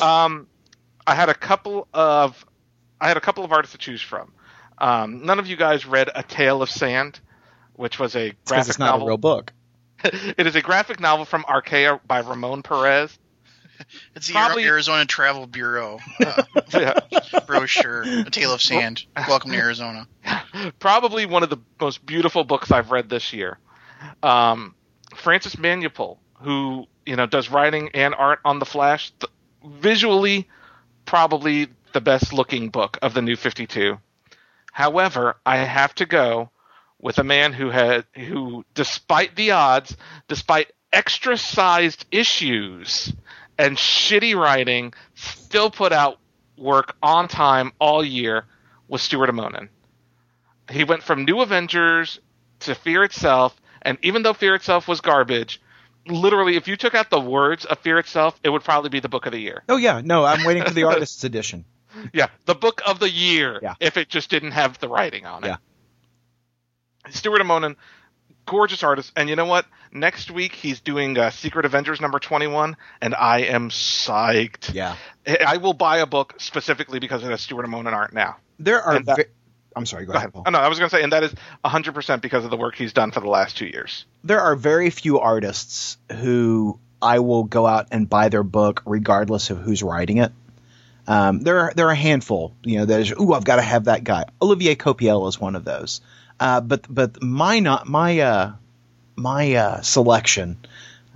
[0.00, 0.46] Um,
[1.04, 2.46] I had a couple of
[3.00, 4.32] I had a couple of artists to choose from.
[4.78, 7.20] Um, none of you guys read A Tale of Sand,
[7.74, 9.06] which was a Because graphic it's not novel.
[9.06, 9.52] a real book.
[10.04, 13.18] it is a graphic novel from Archaia by Ramon Perez.
[14.14, 16.42] It's the Probably- Arizona Travel Bureau uh,
[16.74, 17.00] Yeah.
[17.46, 19.04] brochure, A Tale of Sand.
[19.26, 20.06] Welcome to Arizona.
[20.78, 23.58] Probably one of the most beautiful books I've read this year.
[24.22, 24.74] Um,
[25.16, 29.32] Francis Manapul, who you know does writing and art on the Flash, th-
[29.64, 30.46] visually
[31.06, 33.98] probably the best looking book of the New Fifty Two.
[34.72, 36.50] However, I have to go
[37.00, 39.96] with a man who had who, despite the odds,
[40.28, 43.12] despite extra sized issues
[43.58, 46.18] and shitty writing, still put out
[46.56, 48.44] work on time all year
[48.88, 49.68] with Stuart Immonen.
[50.70, 52.20] He went from New Avengers
[52.60, 55.60] to Fear Itself, and even though Fear Itself was garbage,
[56.06, 59.08] literally, if you took out the words of Fear Itself, it would probably be the
[59.08, 59.62] book of the year.
[59.68, 61.64] Oh yeah, no, I'm waiting for the artist's edition.
[62.12, 63.58] Yeah, the book of the year.
[63.62, 63.74] Yeah.
[63.80, 65.48] If it just didn't have the writing on it.
[65.48, 65.56] Yeah.
[67.10, 67.76] Stuart Immonen,
[68.46, 69.66] gorgeous artist, and you know what?
[69.92, 74.72] Next week he's doing uh, Secret Avengers number twenty-one, and I am psyched.
[74.74, 74.96] Yeah.
[75.26, 78.36] I will buy a book specifically because it has Stuart Immonen art now.
[78.58, 79.26] There are that-
[79.76, 80.30] I'm sorry, go, Go ahead.
[80.34, 80.42] ahead.
[80.46, 81.32] Oh, no, I was going to say, and that is
[81.64, 84.04] 100% because of the work he's done for the last two years.
[84.24, 89.48] there are very few artists who I will go out and buy their book regardless
[89.50, 90.32] of who's writing it.
[91.06, 93.62] Um, there are there are a handful, you know, that is, ooh, I've got to
[93.62, 94.26] have that guy.
[94.40, 96.00] Olivier Coipel is one of those.
[96.38, 98.52] Uh, but but my not my uh,
[99.16, 100.58] my uh, selection,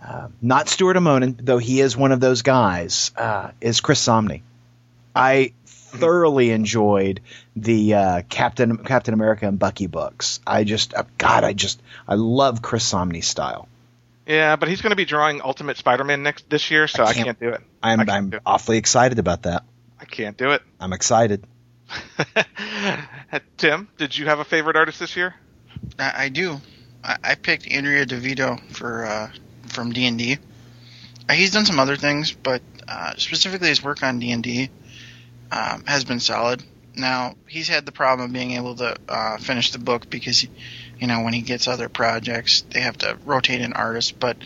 [0.02, 4.42] uh, not Stuart Immonen, though he is one of those guys, uh, is Chris Samnee.
[5.14, 7.20] I thoroughly enjoyed
[7.56, 10.40] the uh, Captain Captain America and Bucky books.
[10.46, 13.68] I just uh, God, I just I love Chris Samnee's style.
[14.26, 17.12] Yeah, but he's going to be drawing Ultimate Spider-Man next this year, so I I
[17.12, 17.60] can't- can't, do it.
[17.82, 18.42] I'm can't I'm it.
[18.44, 19.64] awfully excited about that.
[20.04, 20.60] I can't do it.
[20.78, 21.46] I'm excited.
[23.56, 25.34] Tim, did you have a favorite artist this year?
[25.98, 26.60] I, I do.
[27.02, 29.30] I, I picked Andrea Di Vito for uh,
[29.68, 30.36] from D and D.
[31.32, 34.68] He's done some other things, but uh, specifically his work on D and D
[35.50, 36.62] um, has been solid.
[36.94, 41.06] Now he's had the problem of being able to uh, finish the book because, you
[41.06, 44.20] know, when he gets other projects, they have to rotate an artist.
[44.20, 44.36] But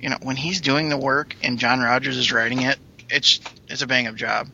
[0.00, 2.78] you know, when he's doing the work and John Rogers is writing it,
[3.10, 4.48] it's it's a bang up job.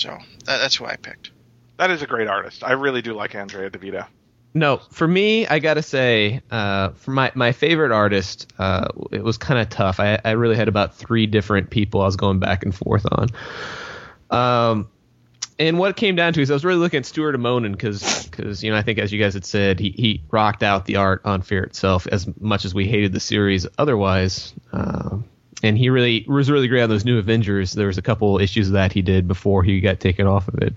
[0.00, 1.30] So that, that's who I picked.
[1.76, 2.64] That is a great artist.
[2.64, 4.06] I really do like Andrea Di Vito.
[4.52, 9.38] No, for me, I gotta say, uh, for my, my favorite artist, uh, it was
[9.38, 10.00] kind of tough.
[10.00, 13.28] I, I really had about three different people I was going back and forth on.
[14.30, 14.88] Um,
[15.60, 18.64] and what it came down to is I was really looking at Stuart Immonen because
[18.64, 21.20] you know I think as you guys had said he, he rocked out the art
[21.26, 25.18] on Fear itself as much as we hated the series otherwise, uh,
[25.62, 27.72] and he really was really great on those new Avengers.
[27.72, 30.62] There was a couple issues of that he did before he got taken off of
[30.62, 30.74] it.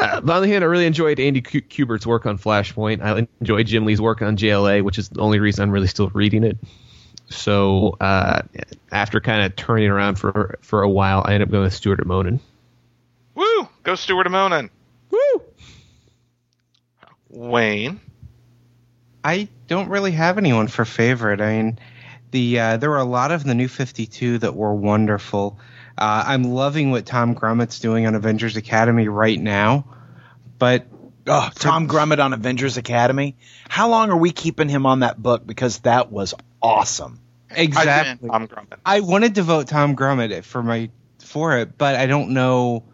[0.00, 3.02] Uh, on the other hand, I really enjoyed Andy Kubert's work on Flashpoint.
[3.02, 6.08] I enjoyed Jim Lee's work on JLA, which is the only reason I'm really still
[6.10, 6.56] reading it.
[7.30, 8.42] So uh,
[8.92, 12.00] after kind of turning around for for a while, I ended up going with Stuart
[12.00, 12.40] Immonen.
[13.34, 13.68] Woo!
[13.82, 14.70] Go Stuart Immonen.
[15.10, 15.42] Woo!
[17.28, 18.00] Wayne.
[19.22, 21.40] I don't really have anyone for favorite.
[21.40, 21.78] I mean,
[22.30, 25.58] the uh, there were a lot of the new 52 that were wonderful.
[25.96, 29.84] Uh, I'm loving what Tom Grummett's doing on Avengers Academy right now,
[30.58, 30.86] but
[31.28, 33.36] Oh, Tom Grummett on Avengers Academy.
[33.68, 35.46] How long are we keeping him on that book?
[35.46, 37.20] Because that was awesome.
[37.50, 38.28] exactly.
[38.28, 38.78] Tom Grummett.
[38.84, 42.84] I wanted to vote Tom Grummett for my for it, but I don't know.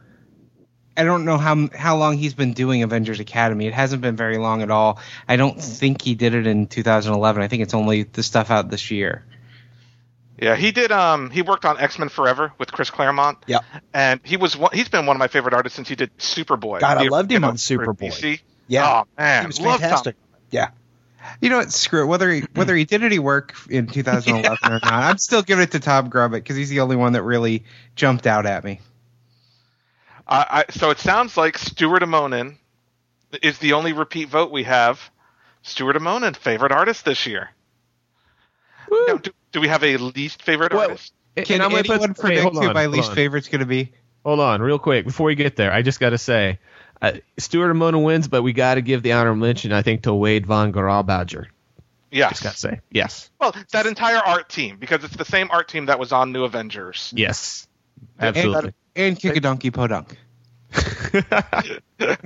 [0.97, 3.66] I don't know how how long he's been doing Avengers Academy.
[3.66, 5.01] It hasn't been very long at all.
[5.29, 7.43] I don't think he did it in 2011.
[7.43, 9.25] I think it's only the stuff out this year.
[10.41, 10.91] Yeah, he did.
[10.91, 13.39] Um, he worked on X Men Forever with Chris Claremont.
[13.47, 13.65] Yep.
[13.93, 16.81] and he was one, he's been one of my favorite artists since he did Superboy.
[16.81, 17.57] God, I loved him original on
[17.87, 18.12] for Superboy.
[18.12, 18.41] DC.
[18.66, 19.03] Yeah.
[19.03, 20.16] oh man, he was fantastic.
[20.51, 20.71] Yeah.
[21.41, 21.73] You know what?
[21.73, 22.07] Screw it.
[22.07, 25.73] Whether he whether he did any work in 2011 or not, I'm still giving it
[25.73, 27.65] to Tom Grummett because he's the only one that really
[27.97, 28.81] jumped out at me.
[30.26, 32.56] Uh, I, so it sounds like Stuart Immonen
[33.42, 35.10] is the only repeat vote we have.
[35.62, 37.51] Stuart Immonen, favorite artist this year.
[38.90, 41.12] Now, do, do we have a least favorite What- artist?
[41.36, 43.16] Can I'm gonna put- anyone wait, predict who my least on.
[43.16, 43.90] favorite's going to be?
[44.24, 45.72] Hold on, real quick before we get there.
[45.72, 46.60] I just got to say,
[47.02, 50.14] uh, Stuart Immonen wins, but we got to give the honorable mention, I think, to
[50.14, 51.46] Wade von Grawbadger.
[52.12, 52.30] Yes.
[52.30, 55.66] Just got to say, yes, Well, that entire art team, because it's the same art
[55.66, 57.12] team that was on New Avengers.
[57.16, 57.66] yes,
[58.18, 58.72] absolutely.
[58.97, 60.16] And kick a donkey podunk.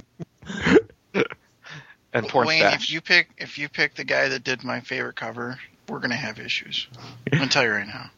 [2.12, 2.84] And porn Wayne, stash.
[2.84, 6.16] if you pick if you pick the guy that did my favorite cover, we're gonna
[6.16, 6.88] have issues.
[7.30, 8.10] I'm gonna tell you right now.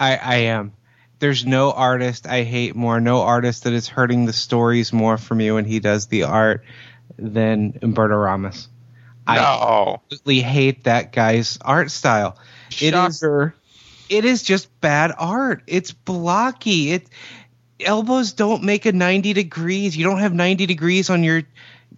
[0.00, 0.72] I, I am.
[1.18, 5.34] There's no artist I hate more, no artist that is hurting the stories more for
[5.34, 6.64] me when he does the art
[7.16, 8.68] than Humberto Ramos.
[9.26, 12.38] I absolutely hate that guy's art style.
[12.80, 13.54] It is Shocker.
[14.12, 15.62] It is just bad art.
[15.66, 16.92] It's blocky.
[16.92, 17.08] It
[17.80, 19.96] elbows don't make a 90 degrees.
[19.96, 21.42] You don't have 90 degrees on your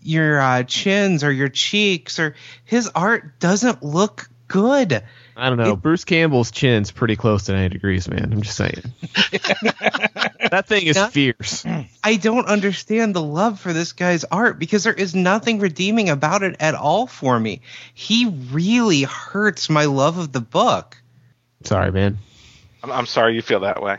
[0.02, 2.34] your uh, chins or your cheeks or
[2.64, 5.02] his art doesn't look good.
[5.36, 5.72] I don't know.
[5.72, 8.30] It- Bruce Campbell's chin's pretty close to 90 degrees, man.
[8.32, 8.82] I'm just saying.
[10.50, 11.08] that thing is Yeah.
[11.08, 11.64] fierce.
[12.02, 16.42] I don't understand the love for this guy's art because there is nothing redeeming about
[16.42, 17.62] it at all for me.
[17.94, 20.98] He really hurts my love of the book.
[21.64, 22.18] Sorry, man.
[22.82, 23.98] I'm, I'm sorry you feel that way.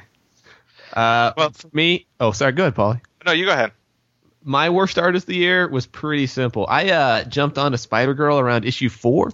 [0.93, 2.51] Uh, Well- for me, oh, sorry.
[2.53, 3.01] Go ahead, Paulie.
[3.25, 3.71] No, you go ahead.
[4.43, 6.65] my worst artist of the year was pretty simple.
[6.69, 9.31] I uh, jumped onto Spider Girl around issue four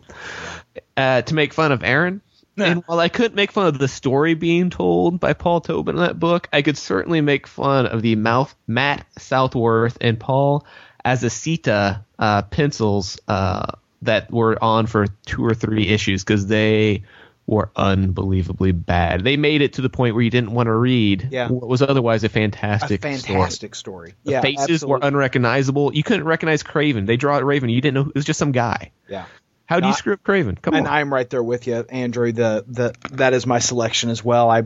[0.95, 2.21] uh, to make fun of Aaron.
[2.57, 6.01] And while I couldn't make fun of the story being told by Paul Tobin in
[6.03, 10.65] that book, I could certainly make fun of the mouth Matt Southworth and Paul
[11.03, 13.65] Azaceta uh, pencils uh,
[14.03, 17.03] that were on for two or three issues because they
[17.51, 19.23] were unbelievably bad.
[19.23, 21.49] They made it to the point where you didn't want to read Yeah.
[21.49, 23.17] what was otherwise a A fantastic, story.
[23.17, 24.13] fantastic story.
[24.23, 25.93] The Yeah, faces were unrecognizable.
[25.93, 27.05] You couldn't recognize Kraven.
[27.05, 27.69] They draw Raven.
[27.69, 28.91] You didn't know it was just some guy.
[29.09, 29.25] Yeah.
[29.65, 30.61] How do you screw up Kraven?
[30.61, 30.91] Come and on.
[30.91, 32.31] And I'm right there with you, Andrew.
[32.31, 34.49] The the that is my selection as well.
[34.49, 34.63] I,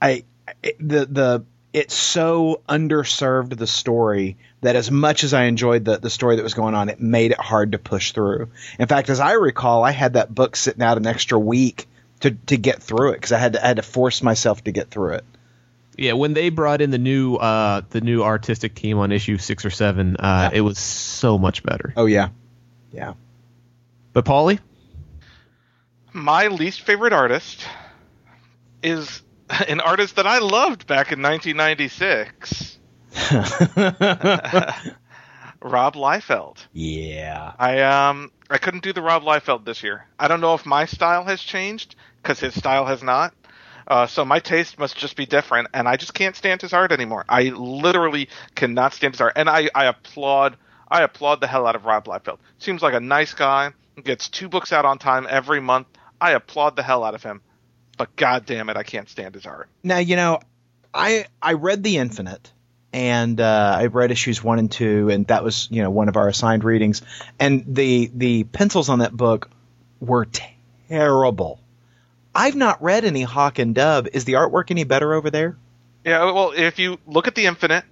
[0.00, 0.24] I,
[0.62, 5.98] it- the the it's so underserved the story that as much as I enjoyed the
[5.98, 8.48] the story that was going on, it made it hard to push through.
[8.78, 11.86] In fact, as I recall, I had that book sitting out an extra week
[12.20, 14.72] to to get through it because I had to I had to force myself to
[14.72, 15.24] get through it.
[15.96, 19.64] yeah, when they brought in the new uh, the new artistic team on issue six
[19.64, 21.92] or seven, uh, it was so much better.
[21.96, 22.28] Oh yeah,
[22.92, 23.14] yeah.
[24.12, 24.58] But Paulie,
[26.12, 27.66] My least favorite artist
[28.82, 29.22] is
[29.68, 32.78] an artist that I loved back in 1996.
[35.62, 36.58] Rob Liefeld.
[36.72, 37.52] Yeah.
[37.58, 40.06] I um I couldn't do the Rob Liefeld this year.
[40.18, 43.34] I don't know if my style has changed because his style has not.
[43.88, 46.90] Uh, so my taste must just be different, and I just can't stand his art
[46.90, 47.24] anymore.
[47.28, 50.56] I literally cannot stand his art, and I, I applaud
[50.88, 52.38] I applaud the hell out of Rob Liefeld.
[52.58, 53.72] Seems like a nice guy.
[54.02, 55.88] Gets two books out on time every month.
[56.20, 57.42] I applaud the hell out of him,
[57.96, 59.68] but god damn it, I can't stand his art.
[59.82, 60.40] Now you know,
[60.92, 62.52] I I read The Infinite,
[62.96, 66.16] and uh, I read issues one and two, and that was you know one of
[66.16, 67.02] our assigned readings,
[67.38, 69.50] and the the pencils on that book
[70.00, 70.26] were
[70.88, 71.60] terrible.
[72.34, 74.08] I've not read any Hawk and Dove.
[74.14, 75.58] Is the artwork any better over there?
[76.04, 77.84] Yeah, well, if you look at the Infinite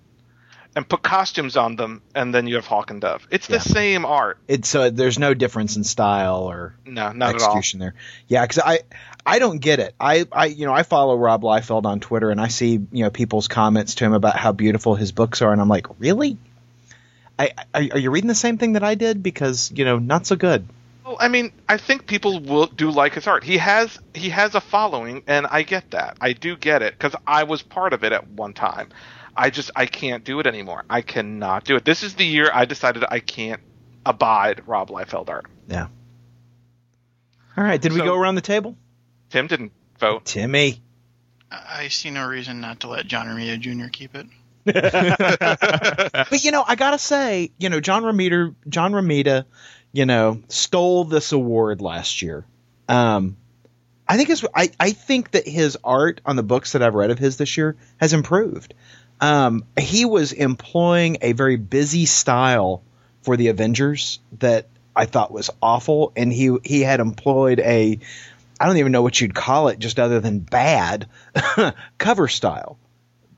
[0.76, 3.59] and put costumes on them, and then you have Hawk and Dove, it's Yeah.
[3.59, 4.38] the same art.
[4.48, 7.46] It's so there's no difference in style or No, not at all.
[7.48, 7.94] execution there.
[8.28, 8.80] Yeah, because I
[9.24, 9.94] I don't get it.
[10.01, 13.10] I I you know I follow Rob Liefeld on Twitter and I see you know
[13.10, 16.36] people's comments to him about how beautiful his books are, and I'm like, really?
[17.38, 19.22] I, are, are you reading the same thing that I did?
[19.22, 20.66] Because you know, not so good.
[21.05, 23.44] Well, I mean, I think people will do like his art.
[23.44, 26.16] He has he has a following, and I get that.
[26.20, 28.89] I do get it because I was part of it at one time.
[29.36, 30.85] I just I can't do it anymore.
[30.89, 31.85] I cannot do it.
[31.85, 33.60] This is the year I decided I can't
[34.06, 35.47] abide Rob Liefeld art.
[35.68, 35.89] Yeah.
[37.56, 38.74] All right, did we go around the table?
[39.28, 40.24] Tim didn't vote.
[40.24, 40.81] Timmy.
[41.51, 43.89] I I see no reason not to let John Romita Jr.
[43.93, 44.26] keep it.
[46.31, 49.44] But you know, I gotta say, you know, John Romita, John Romita,
[49.95, 52.45] you know, stole this award last year.
[52.89, 53.37] Um,
[54.09, 57.12] I think it's, I, I think that his art on the books that I've read
[57.12, 58.75] of his this year has improved.
[59.21, 62.83] Um, he was employing a very busy style
[63.23, 64.66] for the Avengers that
[64.97, 68.01] I thought was awful, and he he had employed a
[68.59, 71.07] I don't even know what you'd call it, just other than bad
[71.99, 72.79] cover style.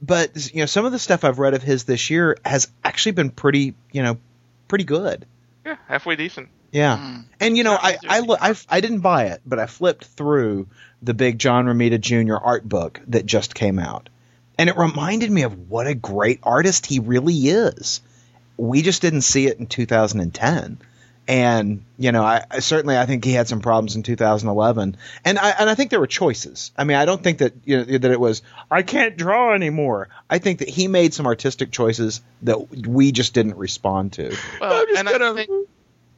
[0.01, 3.13] But you know, some of the stuff I've read of his this year has actually
[3.13, 4.17] been pretty, you know,
[4.69, 5.27] pretty good.
[5.67, 6.49] Yeah, halfway decent.
[6.73, 7.21] Yeah, Hmm.
[7.41, 10.69] and you know, I I, the I I didn't buy it, but I flipped through
[11.03, 12.37] the big John Romita Jr.
[12.37, 14.09] art book that just came out,
[14.59, 18.01] and it reminded me of what a great artist he really is.
[18.57, 20.79] We just didn't see it in 2010,
[21.29, 25.39] and you know, I, I certainly I think he had some problems in 2011, and
[25.39, 26.73] I and I think there were choices.
[26.77, 30.09] I mean, I don't think that you know that it was I can't draw anymore.
[30.31, 34.37] I think that he made some artistic choices that we just didn't respond to.
[34.61, 35.69] Well, I'm just and gonna- I think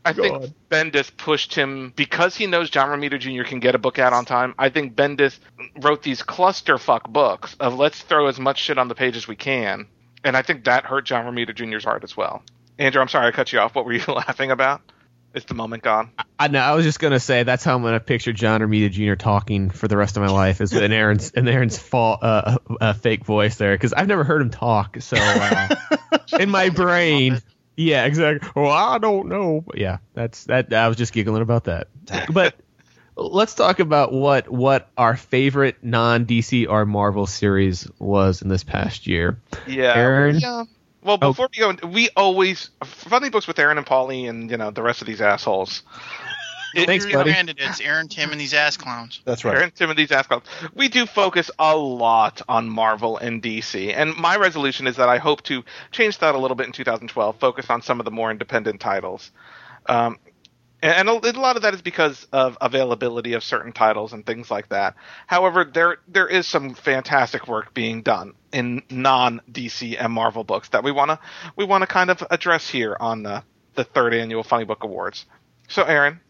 [0.05, 0.55] I Go think on.
[0.71, 3.43] Bendis pushed him because he knows John Romita Jr.
[3.47, 4.55] can get a book out on time.
[4.59, 5.39] I think Bendis
[5.81, 9.37] wrote these clusterfuck books of let's throw as much shit on the page as we
[9.37, 9.87] can,
[10.25, 12.43] and I think that hurt John Romita Jr.'s art as well.
[12.79, 13.75] Andrew, I'm sorry I cut you off.
[13.75, 14.81] What were you laughing about?
[15.35, 16.11] Is the moment gone?
[16.39, 16.61] I know.
[16.61, 19.15] I was just gonna say that's how I'm gonna picture John Romita Jr.
[19.15, 22.93] talking for the rest of my life is in Aaron's in Aaron's fall, uh, uh,
[22.95, 24.97] fake voice there because I've never heard him talk.
[25.01, 25.69] So uh,
[26.41, 27.43] in my brain,
[27.77, 28.51] yeah, exactly.
[28.57, 29.63] Well, I don't know.
[29.67, 30.73] But yeah, that's that.
[30.73, 31.89] I was just giggling about that.
[32.33, 32.57] But
[33.15, 38.65] let's talk about what what our favorite non DC or Marvel series was in this
[38.65, 39.41] past year.
[39.67, 39.95] Yeah.
[39.95, 40.39] Aaron?
[40.39, 40.65] Yeah.
[41.03, 41.29] Well, Oh.
[41.31, 44.71] before we go, into, we always funny books with Aaron and Paulie and you know
[44.71, 45.83] the rest of these assholes.
[46.75, 47.33] Thanks, buddy.
[47.33, 49.21] candidates: Aaron, Tim, and these ass clowns.
[49.25, 49.57] That's right.
[49.57, 50.45] Aaron Timothy's ass clowns.
[50.75, 55.17] We do focus a lot on Marvel and DC, and my resolution is that I
[55.19, 57.37] hope to change that a little bit in 2012.
[57.37, 59.31] Focus on some of the more independent titles,
[59.87, 60.19] um,
[60.83, 64.51] and a, a lot of that is because of availability of certain titles and things
[64.51, 64.95] like that.
[65.27, 70.69] However, there there is some fantastic work being done in non DC and Marvel books
[70.71, 71.19] that we wanna
[71.57, 73.43] we wanna kind of address here on the
[73.75, 75.25] the third annual Funny Book Awards.
[75.69, 76.21] So, Aaron,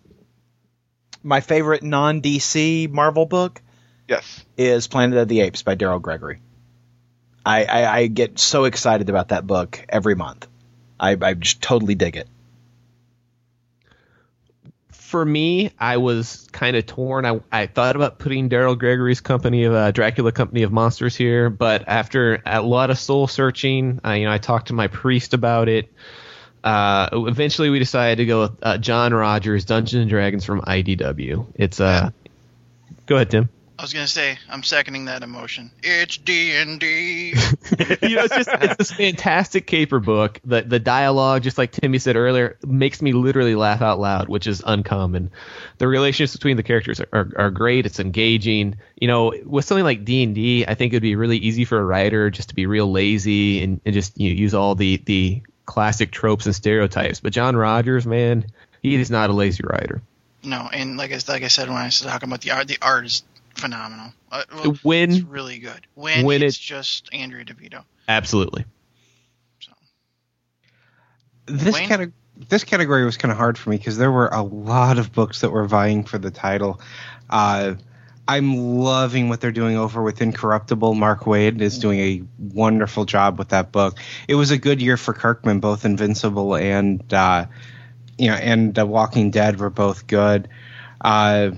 [1.23, 3.61] my favorite non DC Marvel book
[4.09, 4.45] yes.
[4.57, 6.41] is Planet of the Apes by Daryl Gregory.
[7.45, 10.47] I, I, I get so excited about that book every month.
[11.01, 12.29] I, I just totally dig it.
[15.09, 17.25] For me, I was kind of torn.
[17.25, 21.49] I, I thought about putting Daryl Gregory's company of uh, Dracula Company of Monsters here,
[21.49, 25.33] but after a lot of soul searching, I, you know, I talked to my priest
[25.33, 25.91] about it.
[26.63, 31.47] Uh, eventually, we decided to go with uh, John Rogers, Dungeons and Dragons from IDW.
[31.55, 32.11] It's uh,
[33.07, 33.49] go ahead, Tim.
[33.79, 35.71] I was gonna say I'm seconding that emotion.
[35.85, 37.29] It's D and D.
[38.03, 40.41] you know, it's just it's this fantastic caper book.
[40.45, 44.49] The the dialogue, just like Timmy said earlier, makes me literally laugh out loud, which
[44.49, 45.31] is uncommon.
[45.79, 47.87] The relationships between the characters are, are, are great.
[47.87, 48.79] It's engaging.
[49.01, 51.79] You know, with something like D and D, I think it'd be really easy for
[51.79, 54.97] a writer just to be real lazy and, and just you know, use all the
[55.07, 57.21] the classic tropes and stereotypes.
[57.21, 58.47] But John Rogers, man,
[58.83, 60.03] he is not a lazy writer.
[60.43, 62.79] no, and like I like I said when I was talking about the art, the
[62.83, 63.23] art is
[63.59, 64.13] phenomenal.
[64.31, 65.87] Uh, well, When- it's really good.
[65.95, 67.85] When, when it's it- just Andrea Di Vito.
[68.09, 68.65] Absolutely.
[69.61, 69.73] So
[71.47, 71.89] this Wayne?
[71.89, 72.13] cate-
[72.49, 75.41] this category was kind of hard for me because there were a lot of books
[75.41, 76.81] that were vying for the title.
[77.29, 77.75] Uh,
[78.29, 80.95] I'm loving what they're doing over with Incorruptible.
[80.95, 83.99] Mark Waid is doing a wonderful job with that book.
[84.29, 85.61] It was a good year for Kirkman.
[85.61, 87.47] Both Invincible and uh,
[88.19, 90.49] you know and uh, Walking Dead were both good.
[91.01, 91.53] Uh,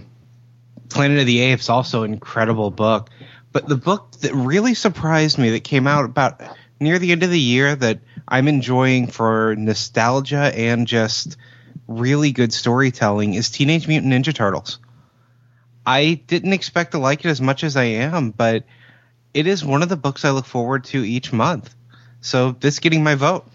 [0.90, 3.08] Planet of the Apes also incredible book.
[3.52, 6.40] But the book that really surprised me that came out about
[6.78, 11.36] near the end of the year that I'm enjoying for nostalgia and just
[11.88, 14.78] really good storytelling is Teenage Mutant Ninja Turtles.
[15.84, 18.64] I didn't expect to like it as much as I am, but
[19.34, 21.74] it is one of the books I look forward to each month.
[22.20, 23.48] So this getting my vote.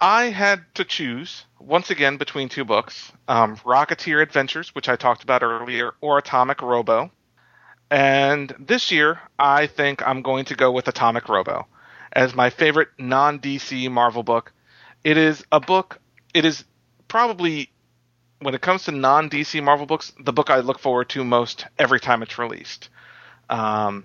[0.00, 5.22] I had to choose once again between two books: um, Rocketeer Adventures, which I talked
[5.22, 7.10] about earlier, or Atomic Robo.
[7.90, 11.66] And this year, I think I'm going to go with Atomic Robo
[12.12, 14.52] as my favorite non DC Marvel book.
[15.02, 16.00] It is a book.
[16.32, 16.64] It is
[17.08, 17.70] probably
[18.40, 21.66] when it comes to non DC Marvel books, the book I look forward to most
[21.78, 22.88] every time it's released.
[23.48, 24.04] Um,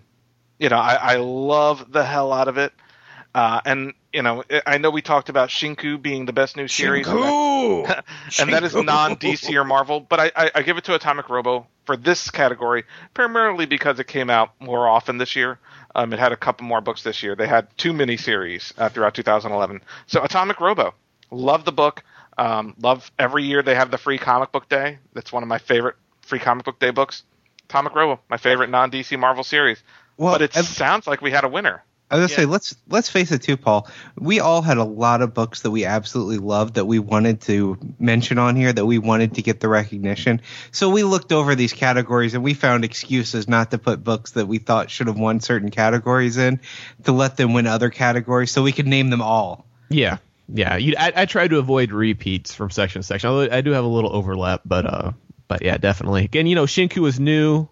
[0.60, 2.74] you know, I, I love the hell out of it.
[3.34, 7.06] Uh, and you know, I know we talked about Shinku being the best new series,
[7.06, 7.86] Shinku!
[8.40, 9.99] and that is non DC or Marvel.
[9.99, 14.07] But I, I, I give it to Atomic Robo for this category, primarily because it
[14.07, 15.60] came out more often this year.
[15.94, 17.36] Um, it had a couple more books this year.
[17.36, 19.81] They had two miniseries uh, throughout 2011.
[20.07, 20.94] So Atomic Robo,
[21.31, 22.03] love the book.
[22.38, 24.99] Um, love every year they have the free comic book day.
[25.14, 27.23] That's one of my favorite free comic book day books.
[27.65, 29.84] Atomic Robo, my favorite non DC Marvel series.
[30.18, 31.84] Well, but it sounds like we had a winner.
[32.11, 32.44] I was gonna Yeah.
[32.44, 33.88] say let's let's face it too, Paul.
[34.18, 37.77] We all had a lot of books that we absolutely loved that we wanted to
[37.99, 40.41] mention on here that we wanted to get the recognition.
[40.72, 44.48] So we looked over these categories and we found excuses not to put books that
[44.48, 46.60] we thought should have won certain categories in
[47.03, 49.65] to let them win other categories so we could name them all.
[49.90, 50.18] Yeah,
[50.52, 50.77] yeah.
[50.77, 53.30] You, I, I try to avoid repeats from section to section.
[53.30, 55.11] Although I do have a little overlap, but uh,
[55.48, 56.26] but yeah, definitely.
[56.26, 57.68] Again, you know, Shinku is new.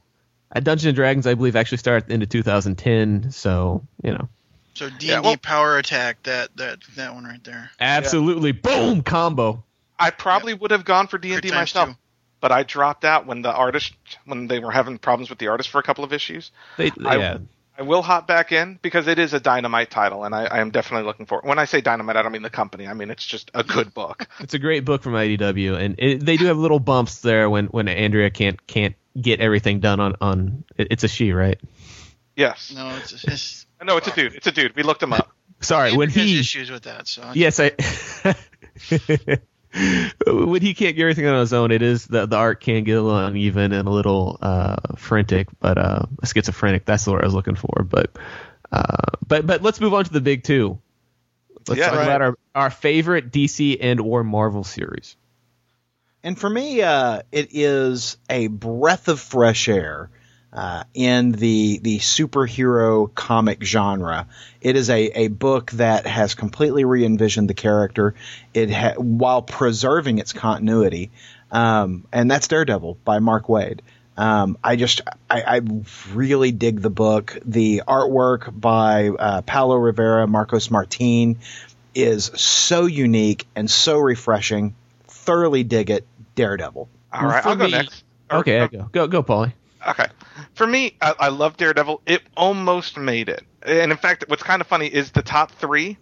[0.56, 3.32] Uh, Dungeons and Dragons, I believe, actually started at the end of 2010.
[3.32, 4.30] So you know,
[4.76, 7.70] So D Yeah, and D well- Power Attack, that that that one right there.
[7.80, 9.64] absolutely boom combo.
[10.00, 11.96] I probably would have gone for D and D myself, two.
[12.40, 13.94] but I dropped out when the artist
[14.26, 16.52] when they were having problems with the artist for a couple of issues.
[16.78, 17.38] They, I- yeah,
[17.80, 20.72] I will hop back in because it is a dynamite title, and I, I am
[20.72, 21.42] definitely looking for.
[21.44, 22.88] When I say dynamite, I don't mean the company.
[22.88, 24.28] I mean it's just a good book.
[24.40, 27.66] it's a great book from IDW, and it, they do have little bumps there when
[27.68, 30.64] when Andrea can't can't get everything done on on.
[30.78, 31.60] it- It's a she, right?
[32.36, 34.36] yes, No, it's, it's no, it's a dude.
[34.36, 34.76] It's a dude.
[34.76, 35.32] We looked him up.
[35.62, 37.08] Sorry, when Andrew has he issues with that.
[37.08, 37.72] So Yes, I.
[40.26, 42.98] when he can't get everything on his own, it is the the art can get
[42.98, 46.86] a little uneven and a little uh, frantic, but uh, schizophrenic.
[46.86, 47.84] That's the word I was looking for.
[47.84, 48.18] But
[48.72, 50.80] uh, but but let's move on to the big two.
[51.68, 52.04] Let's Yeah, talk right.
[52.04, 55.16] about our, our favorite DC and or Marvel series.
[56.28, 60.10] And for me, uh, it is a breath of fresh air
[60.52, 64.28] uh, in the the superhero comic genre.
[64.60, 68.14] It is a, a book that has completely re-envisioned the character,
[68.54, 71.12] it ha- while preserving its continuity,
[71.50, 73.80] um, and that's Daredevil by Mark Waid.
[74.18, 75.00] Um, I just
[75.30, 75.62] I, I
[76.14, 77.38] really dig the book.
[77.46, 81.38] The artwork by uh, Paolo Rivera, Marcos Martin
[81.96, 84.76] is so unique and so refreshing.
[85.08, 86.06] Thoroughly dig it.
[86.38, 86.90] Daredevil.
[87.12, 88.04] All right, For I'll go me- next.
[88.32, 89.54] Or- Okay, uh, go go go, Paulie.
[89.88, 90.08] Okay.
[90.54, 92.02] For me, I, I love Daredevil.
[92.06, 93.44] It almost made it.
[93.62, 95.98] And in fact, what's kind of funny is the top three,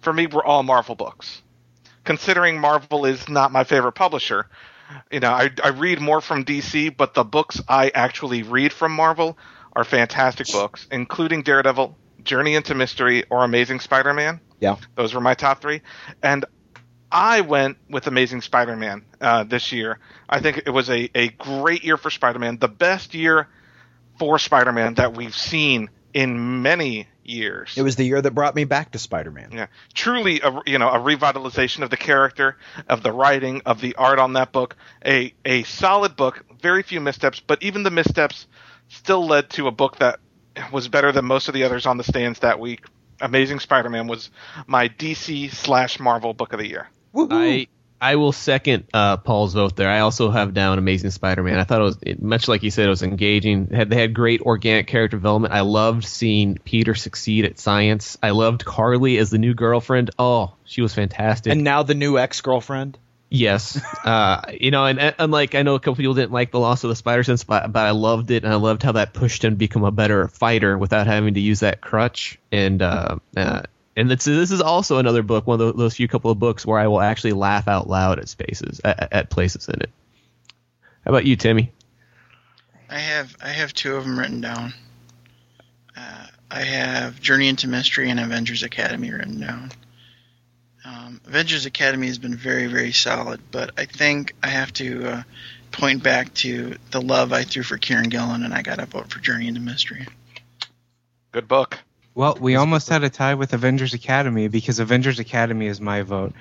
[0.00, 1.40] for me, were all Marvel books.
[2.04, 4.46] Considering Marvel is not my favorite publisher,
[5.10, 8.92] you know, I, I read more from DC, but the books I actually read from
[8.92, 9.38] Marvel
[9.74, 14.38] are fantastic books, including Daredevil, Journey into Mystery, or Amazing Spider-Man.
[14.60, 14.76] Yeah.
[14.96, 15.80] Those were my top three.
[16.22, 16.44] And
[17.14, 20.00] I went with Amazing Spider-Man uh, this year.
[20.28, 23.46] I think it was a, a great year for Spider-Man, the best year
[24.18, 27.74] for Spider-Man that we've seen in many years.
[27.76, 29.52] It was the year that brought me back to Spider-Man.
[29.52, 32.56] yeah, truly a you know a revitalization of the character,
[32.88, 34.74] of the writing, of the art on that book.
[35.06, 38.48] A a solid book, very few missteps, but even the missteps
[38.88, 40.18] still led to a book that
[40.72, 42.82] was better than most of the others on the stands that week.
[43.20, 44.30] Amazing Spider-Man was
[44.66, 46.88] my DC slash Marvel book of the year.
[47.16, 47.68] I
[48.00, 49.88] I will second uh, Paul's vote there.
[49.88, 51.58] I also have down Amazing Spider-Man.
[51.58, 53.68] I thought it was it, much like you said, it was engaging.
[53.68, 55.54] Had they had great organic character development.
[55.54, 58.18] I loved seeing Peter succeed at science.
[58.22, 60.10] I loved Carly as the new girlfriend.
[60.18, 61.52] Oh, she was fantastic.
[61.52, 62.98] And now the new ex-girlfriend.
[63.30, 66.60] Yes, uh, you know, and, and unlike I know a couple people didn't like the
[66.60, 69.14] loss of the spider sense, but, but I loved it, and I loved how that
[69.14, 72.38] pushed him to become a better fighter without having to use that crutch.
[72.52, 73.62] And uh, uh,
[73.96, 76.66] and it's, this is also another book, one of those, those few couple of books
[76.66, 79.90] where I will actually laugh out loud at spaces at, at places in it.
[81.04, 81.72] How about you, Timmy?
[82.88, 84.72] I have I have two of them written down.
[85.96, 89.72] Uh, I have Journey into Mystery and Avengers Academy written down.
[90.84, 95.22] Um, Avengers Academy has been very very solid, but I think I have to uh,
[95.72, 99.10] point back to the love I threw for Kieron Gillen, and I got to vote
[99.10, 100.06] for Journey into Mystery.
[101.32, 101.78] Good book.
[102.14, 106.32] Well, we almost had a tie with Avengers Academy because Avengers Academy is my vote.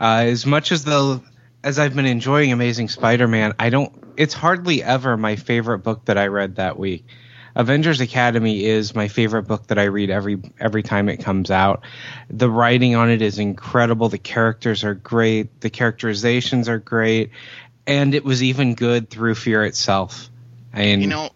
[0.00, 1.22] Uh, as much as the
[1.64, 3.92] as I've been enjoying Amazing Spider-Man, I don't.
[4.16, 7.06] It's hardly ever my favorite book that I read that week.
[7.54, 11.84] Avengers Academy is my favorite book that I read every every time it comes out.
[12.30, 14.08] The writing on it is incredible.
[14.08, 15.60] The characters are great.
[15.60, 17.30] The characterizations are great,
[17.86, 20.30] and it was even good through Fear itself.
[20.72, 21.30] And You know,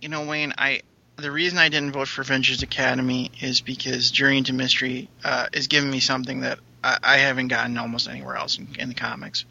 [0.00, 0.54] you know, Wayne.
[0.56, 0.80] I
[1.18, 5.66] the reason I didn't vote for Avengers Academy is because Journey into Mystery uh, is
[5.66, 9.44] giving me something that I, I haven't gotten almost anywhere else in, in the comics.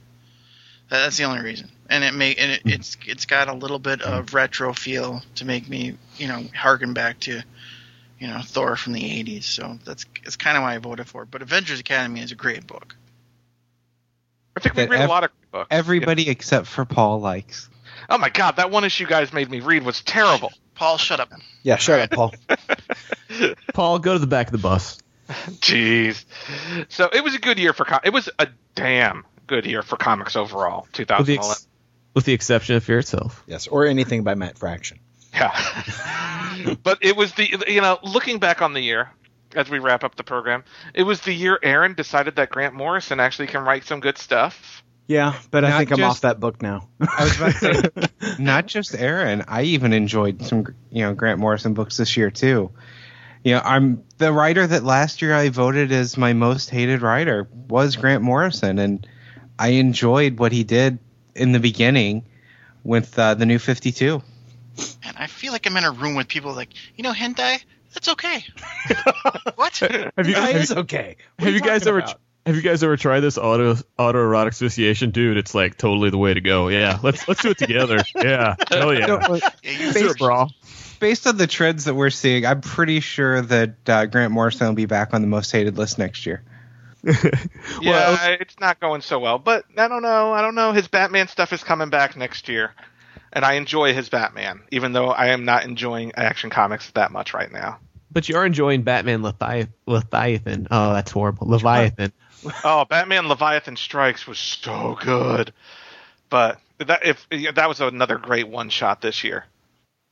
[0.90, 3.80] That, that's the only reason, and it may and it, it's it's got a little
[3.80, 7.42] bit of retro feel to make me you know harken back to
[8.20, 9.44] you know Thor from the '80s.
[9.44, 11.32] So that's it's kind of why I voted for it.
[11.32, 12.96] But Avengers Academy is a great book.
[14.56, 15.68] I think we read ev- a lot of books.
[15.70, 17.70] everybody except for Paul likes.
[18.10, 20.54] Oh my god, that one issue you guys made me read was terrible.
[20.78, 21.32] Paul, shut up.
[21.64, 22.34] Yeah, shut up, Paul.
[23.74, 25.00] Paul, go to the back of the bus.
[25.28, 26.24] Jeez.
[26.90, 29.98] So it was a good year for com- it was a damn good year for
[29.98, 30.82] comics overall.
[30.84, 31.52] With the, 2011.
[31.52, 31.68] ex-
[32.14, 33.44] with the exception of Fear itself.
[33.48, 35.00] yes, or anything by Matt Fraction.
[35.34, 36.76] Yeah.
[36.84, 39.10] but it was the you know, looking back on the year
[39.56, 40.64] as we wrap up the program,
[40.94, 44.84] it was the year Aaron decided that Grant Morrison actually can write some good stuff.
[45.08, 46.90] Yeah, but I Not think I'm just- off that book now.
[47.00, 49.46] I was about to say, not just Aaron.
[49.48, 52.72] I even enjoyed some, you know, Grant Morrison books this year too.
[53.44, 57.48] You know, I'm the writer that last year I voted as my most hated writer
[57.70, 59.08] was Grant Morrison, and
[59.58, 61.00] I enjoyed what he did
[61.36, 62.26] in the beginning
[62.84, 64.22] with uh, the New Fifty Two.
[65.04, 67.64] And I feel like I'm in a room with people like, you know, hentai.
[67.94, 68.44] That's okay.
[69.56, 69.78] what?
[69.78, 71.16] Have you, That have, is okay.
[71.38, 72.20] What have are you guys ever about?
[72.48, 75.36] Have you guys ever tried this auto autoerotic association, dude?
[75.38, 76.70] It's like totally the way to go.
[76.70, 78.00] Yeah, let's let's do it together.
[78.16, 79.08] Yeah, hell yeah.
[79.08, 80.48] Yeah, you Let's do.
[81.00, 84.74] Based on the trends that we're seeing, I'm pretty sure that uh, Grant Morrison will
[84.74, 86.42] be back on the most hated list next year.
[87.82, 90.34] Yeah, it's not going so well, but I don't know.
[90.34, 90.72] I don't know.
[90.72, 92.74] His Batman stuff is coming back next year,
[93.32, 97.34] and I enjoy his Batman, even though I am not enjoying Action Comics that much
[97.34, 97.80] right now.
[98.12, 100.68] But you are enjoying Batman Lethi- Leviathan.
[100.72, 101.48] Oh, that's horrible.
[101.48, 102.14] Leviathan.
[102.64, 105.54] Oh, Batman Leviathan Strikes was so good,
[106.30, 109.46] but that if that was another great one shot this year.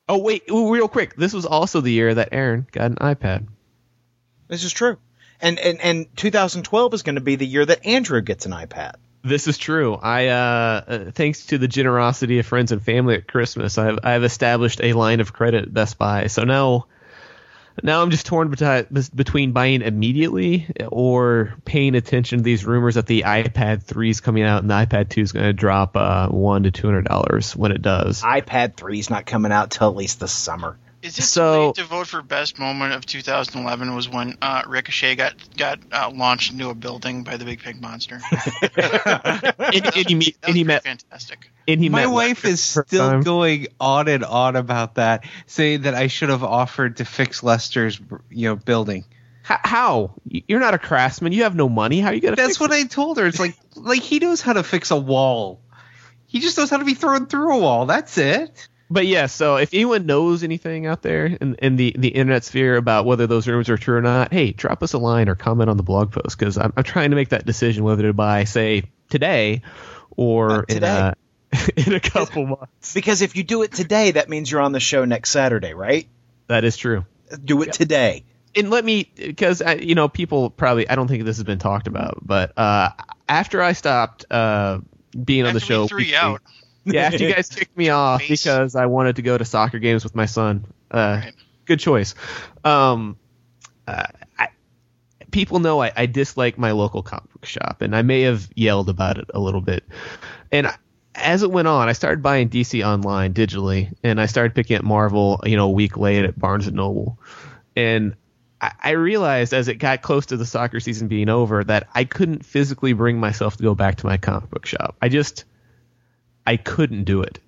[0.08, 1.16] Oh wait, real quick.
[1.16, 3.48] This was also the year that Aaron got an iPad.
[4.48, 4.98] This is true.
[5.42, 8.96] And, and and 2012 is going to be the year that Andrew gets an iPad.
[9.24, 9.96] This is true.
[9.96, 14.24] I, uh, uh, thanks to the generosity of friends and family at Christmas, I've I've
[14.24, 16.28] established a line of credit at Best Buy.
[16.28, 16.86] So now,
[17.84, 23.24] now I'm just torn between buying immediately or paying attention to these rumors that the
[23.24, 26.64] iPad 3 is coming out and the iPad 2 is going to drop uh, one
[26.64, 28.22] to two hundred dollars when it does.
[28.22, 30.78] iPad 3 is not coming out till at least the summer.
[31.06, 35.16] Is it So- late to vote for best moment of 2011 was when uh, Ricochet
[35.16, 38.20] got got uh, launched into a building by the Big Pig Monster.
[38.78, 40.84] and, and he, met- That and he was met.
[40.84, 41.52] fantastic.
[41.68, 43.22] And he My met wife is still time.
[43.22, 48.00] going on and on about that, saying that I should have offered to fix Lester's,
[48.30, 49.06] you know, building.
[49.50, 50.16] H- How?
[50.28, 51.32] You're not a craftsman.
[51.34, 52.00] You have no money.
[52.02, 52.36] How are you gonna?
[52.36, 52.48] Fix.
[52.48, 52.84] That's fix what it?
[52.84, 53.26] I told her.
[53.28, 55.60] It's like, like he knows how to fix a wall.
[56.28, 57.86] He just knows how to be thrown through a wall.
[57.86, 58.68] That's it.
[58.90, 62.76] But yeah, so if anyone knows anything out there in, in the, the internet sphere
[62.78, 65.70] about whether those rumors are true or not, hey, drop us a line or comment
[65.70, 68.44] on the blog post because I'm, I'm trying to make that decision whether to buy,
[68.44, 69.64] say, today
[70.16, 71.16] or Not in a,
[71.76, 72.94] in a couple months.
[72.94, 76.08] Because if you do it today, that means you're on the show next Saturday, right?
[76.48, 77.06] That is true.
[77.44, 78.24] Do it today.
[78.56, 81.88] and let me because you know people probably I don't think this has been talked
[81.88, 82.90] about, but uh,
[83.28, 84.80] after I stopped uh,
[85.22, 86.42] being on the show, we weekly- out.
[86.86, 88.44] Yeah, after you guys kicked me off Face.
[88.44, 90.66] because I wanted to go to soccer games with my son.
[90.92, 91.34] Uh, Right.
[91.66, 92.14] Good choice.
[92.64, 93.18] Um,
[93.88, 94.04] uh,
[94.38, 94.50] I,
[95.32, 98.88] people know I, I dislike my local comic book shop, and I may have yelled
[98.90, 99.84] about it a little bit.
[100.52, 100.76] And I-
[101.16, 104.84] as it went on, I started buying DC online digitally, and I started picking up
[104.84, 107.18] Marvel, you know, a week late at Barnes and Noble.
[107.76, 108.16] And
[108.62, 112.04] I, I realized as it got close to the soccer season being over that I
[112.04, 114.98] couldn't physically bring myself to go back to my comic book shop.
[115.02, 115.46] I just
[116.46, 117.40] I couldn't do it.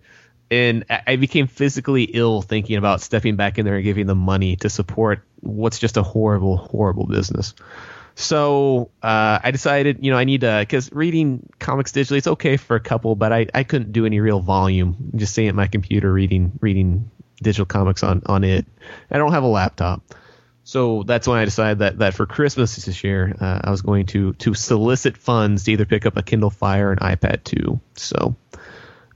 [0.49, 4.55] And I became physically ill thinking about stepping back in there and giving them money
[4.57, 7.53] to support what's just a horrible, horrible business.
[8.15, 12.57] So uh, I decided, you know, I need to because reading comics digitally, it's okay
[12.57, 15.11] for a couple, but I, I couldn't do any real volume.
[15.13, 17.11] I'm Just sitting at my computer reading reading
[17.43, 18.65] digital comics on on it.
[19.11, 20.01] I don't have a laptop,
[20.63, 24.07] so that's when I decided that that for Christmas this year, uh, I was going
[24.07, 27.79] to to solicit funds to either pick up a Kindle Fire and iPad 2.
[27.95, 28.35] So.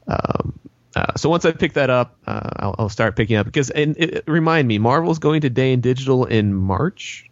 [0.07, 0.59] Um,
[0.95, 3.95] uh, so once I pick that up, uh, I'll, I'll, start picking up because and
[3.97, 7.29] it, remind me, Marvel's going to Day and Digital in March.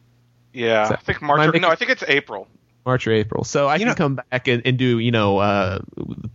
[0.53, 1.53] Yeah, that, I think March.
[1.53, 2.47] Or, no, I think it's April.
[2.85, 3.43] March or April.
[3.43, 5.79] So I You can know- come back and, and do you know uh,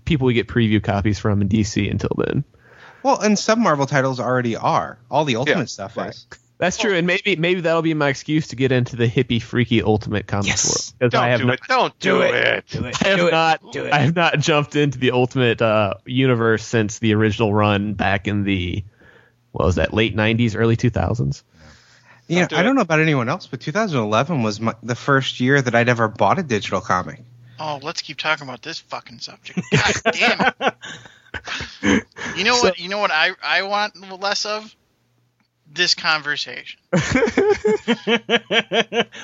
[0.04, 2.44] people we get preview copies from in DC until then.
[3.02, 4.98] Well, and some Marvel titles already are.
[5.10, 6.10] All the Ultimate Yeah, stuff right.
[6.10, 6.26] is.
[6.56, 9.82] That's true, and maybe maybe that'll be my excuse to get into the hippie, freaky
[9.82, 10.64] Ultimate Comics Yes.
[10.66, 11.60] world because Don't I have do not, it.
[11.68, 12.34] Don't do, Do it.
[12.34, 12.66] it.
[12.68, 13.04] Do it.
[13.04, 13.30] I have Do it.
[13.32, 13.92] not Do it.
[13.92, 18.44] I have not jumped into the Ultimate uh, universe since the original run back in
[18.44, 18.84] the
[19.50, 21.42] what was that late '90s, early 2000s.
[22.28, 22.62] Yeah, do I it.
[22.62, 26.08] don't know about anyone else, but 2011 was my, the first year that I'd ever
[26.08, 27.20] bought a digital comic.
[27.58, 29.60] Oh, let's keep talking about this fucking subject.
[29.72, 30.74] God damn it!
[32.36, 32.78] You know what?
[32.78, 34.74] You know what I I want less of
[35.74, 36.80] this conversation.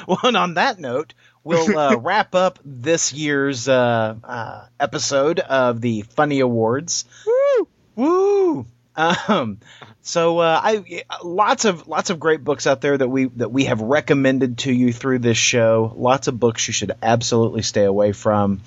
[0.07, 1.15] well, and on that note,
[1.45, 7.05] we'll uh, wrap up this year's uh, uh, episode of the Funny Awards.
[7.27, 7.69] Woo!
[7.97, 8.67] Woo!
[8.97, 9.59] Um,
[10.03, 13.65] so uh, I lots of lots of great books out there that we that we
[13.67, 15.93] have recommended to you through this show.
[15.97, 18.61] Lots of books you should absolutely stay away from.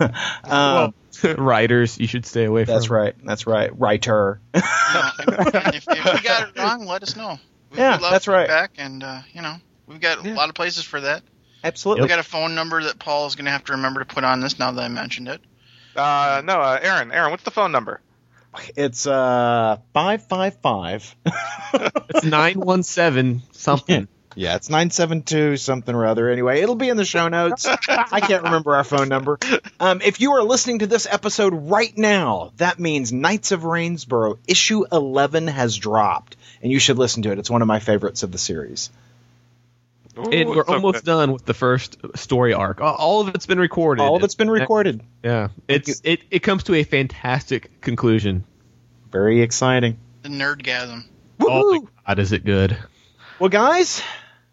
[0.00, 0.12] um,
[0.44, 0.94] well,
[1.24, 2.74] writers, you should stay away from.
[2.74, 3.14] that's right.
[3.24, 3.70] That's right.
[3.78, 4.40] Writer.
[4.54, 7.38] You if, if we got it wrong, let us know.
[7.70, 8.46] We, Yeah, we love that's right.
[8.48, 9.56] feedback, and uh, you know,
[9.86, 10.34] we've got Yeah.
[10.34, 11.22] a lot of places for that.
[11.64, 12.02] Absolutely.
[12.02, 14.24] We got a phone number that Paul is going to have to remember to put
[14.24, 14.58] on this.
[14.58, 15.40] Now that I mentioned it,
[15.94, 17.12] Uh, no, uh, Aaron.
[17.12, 18.00] Aaron, what's the phone number?
[18.76, 21.14] It's uh five five five.
[21.74, 24.08] It's nine one seven something.
[24.34, 26.28] Yeah, it's 972 something or other.
[26.30, 27.66] Anyway, it'll be in the show notes.
[27.66, 29.38] I can't remember our phone number.
[29.80, 34.38] Um, if you are listening to this episode right now, that means Knights of Rainsborough
[34.48, 37.38] issue 11 has dropped, and you should listen to it.
[37.38, 38.90] It's one of my favorites of the series.
[40.14, 41.04] And Ooh, we're so almost good.
[41.06, 42.80] done with the first story arc.
[42.82, 44.02] All- All of it's been recorded.
[44.02, 45.00] All of it's been recorded.
[45.24, 48.44] Yeah, it's it, it comes to a fantastic conclusion.
[49.10, 49.96] Very exciting.
[50.22, 51.04] the nerdgasm.
[51.40, 51.88] Oh my Woohoo!
[52.06, 52.76] god, is it good?
[53.38, 54.02] Well, guys,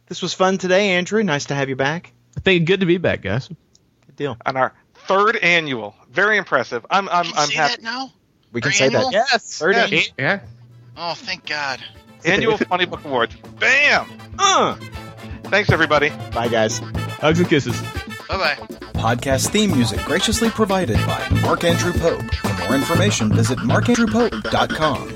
[0.10, 1.24] this was fun today, Andrew.
[1.24, 2.12] Nice to have you back.
[2.38, 3.48] I think good to be back, guys.
[3.48, 4.38] Good deal.
[4.46, 4.74] on our
[5.08, 5.96] third annual.
[6.12, 6.86] Very impressive.
[6.90, 7.76] I'm I'm Can I'm say happy.
[7.78, 8.12] that now?
[8.52, 9.12] We can Our say annual?
[9.12, 9.28] that.
[9.32, 9.58] Yes.
[9.60, 9.84] Third Yeah.
[9.84, 10.02] annual.
[10.18, 10.40] Yeah.
[10.98, 11.80] Oh, thank God.
[12.26, 13.34] Annual Funny Book Awards.
[13.60, 14.06] Bam!
[14.38, 14.76] Uh,
[15.46, 16.10] Thanks everybody.
[16.34, 16.80] bye, guys.
[17.22, 17.80] Hugs and kisses.
[18.28, 18.56] Bye bye.
[19.00, 22.22] Podcast theme music graciously provided by Mark Andrew Pope.
[22.36, 25.16] For more information, visit markandrewpope.com.